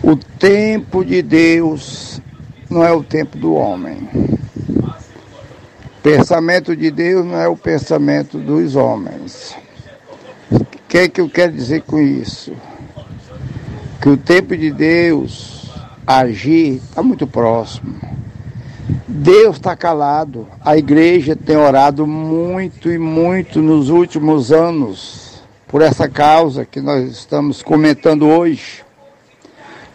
o 0.00 0.14
tempo 0.14 1.04
de 1.04 1.22
Deus 1.22 2.22
não 2.70 2.84
é 2.84 2.92
o 2.92 3.02
tempo 3.02 3.36
do 3.36 3.52
homem 3.52 4.36
pensamento 6.06 6.76
de 6.76 6.88
Deus 6.88 7.26
não 7.26 7.36
é 7.36 7.48
o 7.48 7.56
pensamento 7.56 8.38
dos 8.38 8.76
homens. 8.76 9.56
O 10.48 10.64
que 10.86 10.98
é 10.98 11.08
que 11.08 11.20
eu 11.20 11.28
quero 11.28 11.52
dizer 11.52 11.82
com 11.82 12.00
isso? 12.00 12.52
Que 14.00 14.10
o 14.10 14.16
tempo 14.16 14.56
de 14.56 14.70
Deus 14.70 15.68
agir 16.06 16.76
está 16.76 17.02
muito 17.02 17.26
próximo. 17.26 18.00
Deus 19.08 19.56
está 19.56 19.74
calado. 19.74 20.46
A 20.64 20.76
igreja 20.76 21.34
tem 21.34 21.56
orado 21.56 22.06
muito 22.06 22.88
e 22.88 22.98
muito 22.98 23.60
nos 23.60 23.90
últimos 23.90 24.52
anos 24.52 25.42
por 25.66 25.82
essa 25.82 26.08
causa 26.08 26.64
que 26.64 26.80
nós 26.80 27.10
estamos 27.10 27.64
comentando 27.64 28.28
hoje. 28.28 28.84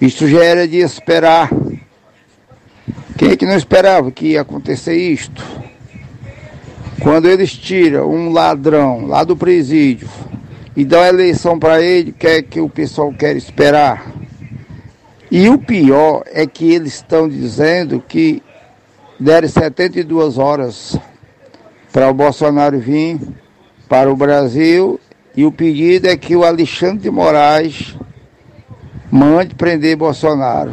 Isto 0.01 0.27
já 0.27 0.43
era 0.43 0.67
de 0.67 0.79
esperar. 0.79 1.49
Quem 3.17 3.29
é 3.29 3.37
que 3.37 3.45
não 3.45 3.55
esperava 3.55 4.11
que 4.11 4.31
ia 4.31 4.41
acontecer 4.41 4.97
isto? 4.97 5.70
Quando 7.01 7.27
eles 7.27 7.51
tiram 7.51 8.11
um 8.11 8.31
ladrão 8.31 9.07
lá 9.07 9.23
do 9.23 9.35
presídio 9.35 10.07
e 10.75 10.85
dão 10.85 11.03
eleição 11.03 11.57
para 11.57 11.81
ele, 11.81 12.11
que 12.11 12.27
é 12.27 12.41
que 12.43 12.61
o 12.61 12.69
pessoal 12.69 13.11
quer 13.11 13.35
esperar? 13.35 14.11
E 15.31 15.49
o 15.49 15.57
pior 15.57 16.23
é 16.27 16.45
que 16.45 16.71
eles 16.71 16.93
estão 16.93 17.27
dizendo 17.27 18.03
que 18.07 18.43
deram 19.19 19.47
72 19.47 20.37
horas 20.37 20.95
para 21.91 22.07
o 22.07 22.13
Bolsonaro 22.13 22.79
vir 22.79 23.19
para 23.89 24.11
o 24.11 24.15
Brasil 24.15 24.99
e 25.35 25.43
o 25.43 25.51
pedido 25.51 26.07
é 26.07 26.15
que 26.15 26.35
o 26.35 26.43
Alexandre 26.43 26.99
de 26.99 27.09
Moraes 27.09 27.97
mande 29.09 29.55
prender 29.55 29.95
Bolsonaro. 29.95 30.71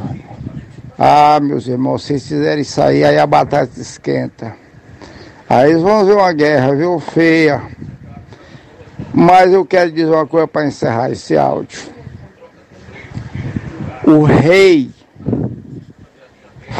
Ah, 0.99 1.41
meus 1.41 1.67
irmãos, 1.67 2.03
se 2.03 2.09
vocês 2.09 2.29
fizerem 2.29 2.61
isso 2.61 2.83
aí, 2.83 3.03
aí 3.03 3.19
a 3.19 3.27
batata 3.27 3.81
esquenta. 3.81 4.68
Aí 5.49 5.70
eles 5.70 5.83
vão 5.83 6.05
ver 6.05 6.12
uma 6.12 6.33
guerra, 6.33 6.75
viu? 6.75 7.01
Feia. 7.01 7.62
Mas 9.15 9.51
eu 9.51 9.65
quero 9.65 9.91
dizer 9.91 10.11
uma 10.11 10.27
coisa 10.27 10.47
para 10.47 10.66
encerrar 10.66 11.11
esse 11.11 11.39
áudio. 11.39 11.81
O 14.05 14.25
rei 14.25 14.91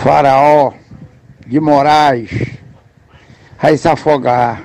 Faraó 0.03 0.73
de 1.47 1.59
Moraes 1.59 2.31
vai 3.61 3.79
se 3.79 3.89
afogar 3.89 4.63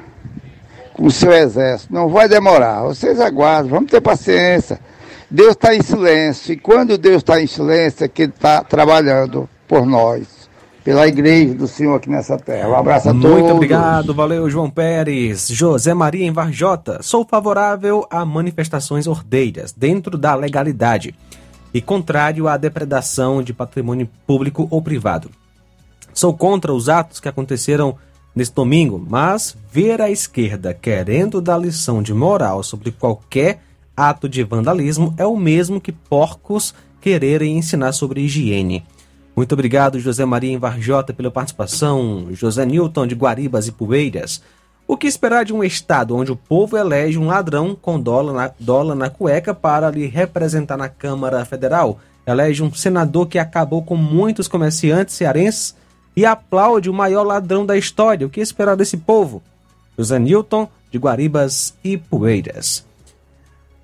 com 0.94 1.06
o 1.06 1.12
seu 1.12 1.32
exército. 1.32 1.94
Não 1.94 2.10
vai 2.10 2.28
demorar. 2.28 2.84
Vocês 2.84 3.22
aguardem, 3.22 3.72
vamos 3.72 3.90
ter 3.90 4.02
paciência. 4.02 4.82
Deus 5.32 5.52
está 5.52 5.74
em 5.74 5.82
silêncio. 5.82 6.52
E 6.52 6.58
quando 6.58 6.98
Deus 6.98 7.18
está 7.18 7.42
em 7.42 7.48
silêncio, 7.48 8.04
é 8.04 8.10
que 8.10 8.24
Ele 8.24 8.34
está 8.34 8.66
trabalhando 8.66 9.50
por 9.66 9.86
nós 9.86 10.33
pela 10.84 11.08
igreja 11.08 11.54
do 11.54 11.68
Senhor 11.68 11.96
aqui 11.96 12.10
nessa 12.10 12.38
terra. 12.38 12.68
Um 12.68 12.76
abraço 12.76 13.10
a 13.10 13.14
Muito 13.14 13.28
todos. 13.28 13.42
Muito 13.42 13.56
obrigado, 13.56 14.14
valeu 14.14 14.50
João 14.50 14.70
Pérez. 14.70 15.48
José 15.50 15.94
Maria 15.94 16.26
em 16.26 16.32
Varjota. 16.32 17.02
Sou 17.02 17.26
favorável 17.26 18.06
a 18.10 18.26
manifestações 18.26 19.08
ordeiras, 19.08 19.72
dentro 19.72 20.18
da 20.18 20.36
legalidade, 20.36 21.16
e 21.74 21.82
contrário 21.82 22.48
à 22.48 22.58
depredação 22.58 23.42
de 23.42 23.54
patrimônio 23.54 24.10
público 24.28 24.68
ou 24.70 24.82
privado. 24.82 25.30
Sou 26.14 26.34
contra 26.34 26.74
os 26.74 26.90
atos 26.90 27.20
que 27.20 27.30
aconteceram 27.30 27.96
neste 28.36 28.54
domingo, 28.54 29.04
mas 29.10 29.56
ver 29.72 30.02
a 30.02 30.12
esquerda 30.12 30.74
querendo 30.74 31.42
dar 31.42 31.58
lição 31.58 32.04
de 32.04 32.14
moral 32.14 32.62
sobre 32.62 32.92
qualquer 32.92 33.62
ato 33.96 34.28
de 34.28 34.44
vandalismo 34.44 35.14
é 35.18 35.26
o 35.26 35.38
mesmo 35.38 35.80
que 35.80 35.92
porcos 35.92 36.74
quererem 37.00 37.58
ensinar 37.58 37.92
sobre 37.94 38.22
higiene. 38.22 38.84
Muito 39.36 39.54
obrigado, 39.54 40.00
José 40.00 40.24
Maria 40.26 40.52
em 40.52 40.58
Varjota, 40.58 41.12
pela 41.12 41.32
participação. 41.32 42.28
José 42.32 42.66
Newton 42.66 43.08
de 43.08 43.16
Guaribas 43.16 43.68
e 43.68 43.72
Poeiras. 43.72 44.42
O 44.88 44.96
que 44.96 45.08
esperar 45.08 45.44
de 45.44 45.54
um 45.54 45.64
Estado 45.64 46.16
onde 46.16 46.32
o 46.32 46.36
povo 46.36 46.78
elege 46.78 47.18
um 47.18 47.28
ladrão 47.28 47.76
com 47.76 48.00
dólar 48.00 48.34
na, 48.34 48.52
dólar 48.60 48.96
na 48.96 49.10
cueca 49.10 49.54
para 49.54 49.90
lhe 49.90 50.06
representar 50.06 50.78
na 50.78 50.88
Câmara 50.88 51.44
Federal? 51.46 52.00
Elege 52.28 52.62
um 52.62 52.72
senador 52.72 53.28
que 53.28 53.40
acabou 53.40 53.82
com 53.82 53.96
muitos 53.96 54.48
comerciantes 54.48 55.16
cearenses 55.16 55.76
e 56.16 56.26
aplaude 56.26 56.90
o 56.90 56.94
maior 56.94 57.24
ladrão 57.24 57.66
da 57.66 57.76
história. 57.76 58.28
O 58.28 58.30
que 58.30 58.40
esperar 58.40 58.76
desse 58.76 58.98
povo? 58.98 59.42
José 59.98 60.20
Newton 60.20 60.68
de 60.92 61.00
Guaribas 61.00 61.74
e 61.84 61.98
Poeiras. 61.98 62.86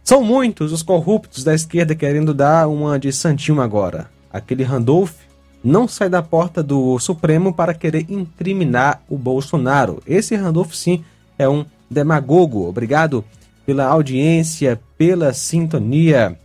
São 0.04 0.24
muitos 0.24 0.72
os 0.72 0.84
corruptos 0.84 1.44
da 1.44 1.56
esquerda 1.56 1.96
querendo 1.96 2.34
dar 2.34 2.68
uma 2.68 3.00
de 3.00 3.12
santinho 3.12 3.62
agora. 3.62 4.10
Aquele 4.32 4.64
Randolph 4.64 5.28
não 5.64 5.88
sai 5.88 6.10
da 6.10 6.22
porta 6.22 6.64
do 6.64 6.98
Supremo 6.99 7.53
para 7.53 7.73
querer 7.73 8.06
incriminar 8.10 9.02
o 9.10 9.18
Bolsonaro. 9.18 10.02
Esse 10.07 10.36
Randolph, 10.36 10.73
sim, 10.73 11.03
é 11.38 11.48
um 11.48 11.65
demagogo. 11.90 12.68
Obrigado 12.68 13.23
pela 13.65 13.86
audiência, 13.86 14.80
pela 14.98 15.34
sintonia. 15.34 16.38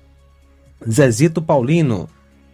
Zezito 0.89 1.41
Paulino, 1.41 2.09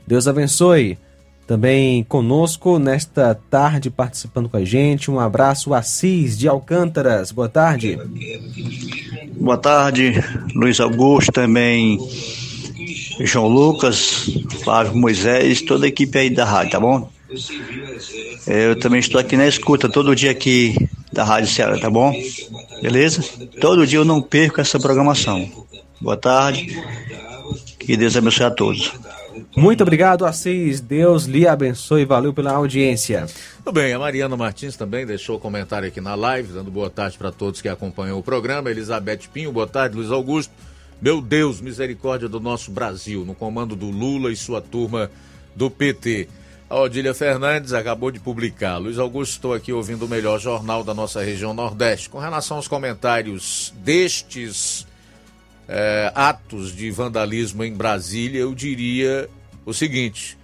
Deus 0.06 0.28
abençoe. 0.28 0.98
Também 1.46 2.04
conosco 2.04 2.78
nesta 2.78 3.34
tarde, 3.34 3.90
participando 3.90 4.48
com 4.48 4.56
a 4.56 4.64
gente. 4.64 5.10
Um 5.10 5.18
abraço, 5.18 5.74
Assis 5.74 6.38
de 6.38 6.46
Alcântaras. 6.46 7.32
Boa 7.32 7.48
tarde. 7.48 7.98
Boa 9.34 9.58
tarde, 9.58 10.12
Luiz 10.54 10.78
Augusto 10.78 11.32
também 11.32 11.98
João 13.20 13.48
Lucas, 13.48 14.30
Flávio 14.62 14.96
Moisés, 14.96 15.62
toda 15.62 15.86
a 15.86 15.88
equipe 15.88 16.18
aí 16.18 16.30
da 16.30 16.44
rádio, 16.44 16.72
tá 16.72 16.80
bom? 16.80 17.10
Eu 18.46 18.78
também 18.78 19.00
estou 19.00 19.20
aqui 19.20 19.36
na 19.36 19.46
escuta, 19.46 19.88
todo 19.88 20.16
dia 20.16 20.30
aqui 20.30 20.74
da 21.12 21.24
Rádio 21.24 21.50
Ceará, 21.50 21.78
tá 21.78 21.88
bom? 21.88 22.12
Beleza? 22.82 23.22
Todo 23.60 23.86
dia 23.86 23.98
eu 23.98 24.04
não 24.04 24.20
perco 24.20 24.60
essa 24.60 24.78
programação. 24.78 25.48
Boa 26.00 26.16
tarde, 26.16 26.76
que 27.78 27.96
Deus 27.96 28.16
abençoe 28.16 28.46
a 28.46 28.50
todos. 28.50 28.92
Muito 29.56 29.82
obrigado, 29.82 30.24
Assis. 30.24 30.80
Deus 30.80 31.24
lhe 31.24 31.46
abençoe. 31.46 32.04
Valeu 32.04 32.32
pela 32.32 32.52
audiência. 32.52 33.26
Tudo 33.64 33.74
bem, 33.74 33.92
a 33.92 33.98
Mariana 33.98 34.36
Martins 34.36 34.76
também 34.76 35.04
deixou 35.06 35.38
comentário 35.38 35.88
aqui 35.88 36.00
na 36.00 36.14
live, 36.14 36.52
dando 36.52 36.70
boa 36.70 36.90
tarde 36.90 37.18
para 37.18 37.30
todos 37.30 37.60
que 37.60 37.68
acompanham 37.68 38.18
o 38.18 38.22
programa. 38.22 38.70
Elizabeth 38.70 39.28
Pinho, 39.32 39.52
boa 39.52 39.66
tarde. 39.66 39.96
Luiz 39.96 40.10
Augusto, 40.10 40.52
meu 41.00 41.22
Deus, 41.22 41.60
misericórdia 41.60 42.28
do 42.28 42.38
nosso 42.38 42.70
Brasil, 42.70 43.24
no 43.24 43.34
comando 43.34 43.74
do 43.74 43.90
Lula 43.90 44.30
e 44.30 44.36
sua 44.36 44.60
turma 44.60 45.10
do 45.56 45.70
PT. 45.70 46.28
A 46.68 46.78
Odília 46.78 47.14
Fernandes 47.14 47.72
acabou 47.72 48.10
de 48.10 48.20
publicar. 48.20 48.78
Luiz 48.78 48.98
Augusto, 48.98 49.32
estou 49.32 49.54
aqui 49.54 49.72
ouvindo 49.72 50.04
o 50.04 50.08
melhor 50.08 50.38
jornal 50.38 50.84
da 50.84 50.92
nossa 50.92 51.22
região 51.22 51.54
Nordeste. 51.54 52.10
Com 52.10 52.18
relação 52.18 52.58
aos 52.58 52.68
comentários 52.68 53.72
destes 53.78 54.86
é, 55.66 56.12
atos 56.14 56.76
de 56.76 56.90
vandalismo 56.90 57.64
em 57.64 57.72
Brasília, 57.72 58.40
eu 58.40 58.54
diria 58.54 59.28
o 59.64 59.72
seguinte: 59.72 60.36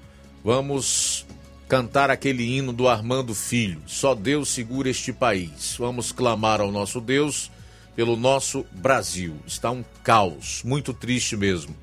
vamos 0.42 1.26
cantar 1.68 2.10
aquele 2.10 2.56
hino 2.56 2.72
do 2.72 2.88
Armando 2.88 3.34
Filho. 3.34 3.80
Só 3.86 4.14
Deus 4.14 4.48
segura 4.48 4.88
este 4.88 5.12
país. 5.12 5.76
Vamos 5.78 6.12
clamar 6.12 6.60
ao 6.60 6.72
nosso 6.72 7.00
Deus 7.00 7.50
pelo 7.96 8.14
nosso 8.14 8.64
Brasil. 8.70 9.34
Está 9.46 9.70
um 9.70 9.82
caos, 10.04 10.62
muito 10.62 10.92
triste 10.92 11.36
mesmo. 11.36 11.74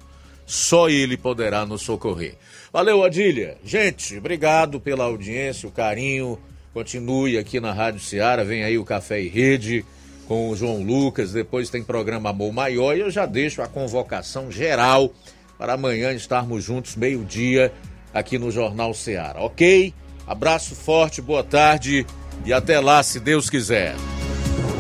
Só 0.45 0.88
Ele 0.88 1.18
poderá 1.18 1.65
nos 1.65 1.81
socorrer. 1.81 2.35
Valeu, 2.72 3.03
Adília. 3.03 3.57
Gente, 3.65 4.18
obrigado 4.18 4.80
pela 4.80 5.06
audiência, 5.06 5.68
o 5.68 5.72
carinho. 5.72 6.40
Continue 6.73 7.38
aqui 7.38 7.60
na 7.60 7.73
Rádio 7.73 7.99
Ceará. 7.99 8.44
Vem 8.44 8.64
aí 8.64 8.77
o 8.77 8.85
Café 8.85 9.22
e 9.22 9.27
Rede 9.27 9.84
com 10.27 10.49
o 10.49 10.56
João 10.56 10.81
Lucas. 10.84 11.34
Depois 11.34 11.69
tem 11.69 11.84
programa 11.84 12.30
Amor 12.30 12.53
Maior. 12.53 12.95
E 12.95 13.02
eu 13.02 13.11
já 13.11 13.26
deixo 13.26 13.61
a 13.61 13.68
convocação 13.68 14.52
geral 14.52 15.14
para 15.57 15.73
amanhã 15.73 16.11
estarmos 16.14 16.64
juntos, 16.64 16.95
meio-dia, 16.95 17.72
aqui 18.14 18.38
no 18.38 18.52
Jornal 18.52 18.94
Ceará. 18.94 19.41
Ok? 19.41 19.94
Abraço 20.27 20.76
forte, 20.76 21.22
boa 21.22 21.44
tarde 21.44 22.06
e 22.45 22.52
até 22.52 22.80
lá, 22.80 23.03
se 23.03 23.19
Deus 23.19 23.49
quiser. 23.49 23.95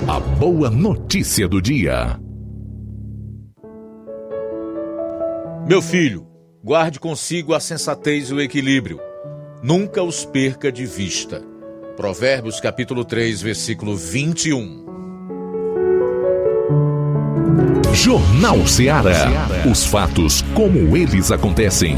A 0.07 0.19
boa 0.19 0.69
notícia 0.69 1.47
do 1.47 1.61
dia. 1.61 2.19
Meu 5.65 5.81
filho, 5.81 6.27
guarde 6.61 6.99
consigo 6.99 7.53
a 7.53 7.59
sensatez 7.59 8.29
e 8.29 8.33
o 8.33 8.41
equilíbrio. 8.41 8.99
Nunca 9.63 10.03
os 10.03 10.25
perca 10.25 10.69
de 10.69 10.85
vista. 10.85 11.41
Provérbios 11.95 12.59
capítulo 12.59 13.05
3, 13.05 13.41
versículo 13.41 13.95
21. 13.95 14.83
Jornal 17.93 18.67
Ceará. 18.67 19.47
Os 19.71 19.85
fatos 19.85 20.41
como 20.53 20.97
eles 20.97 21.31
acontecem. 21.31 21.95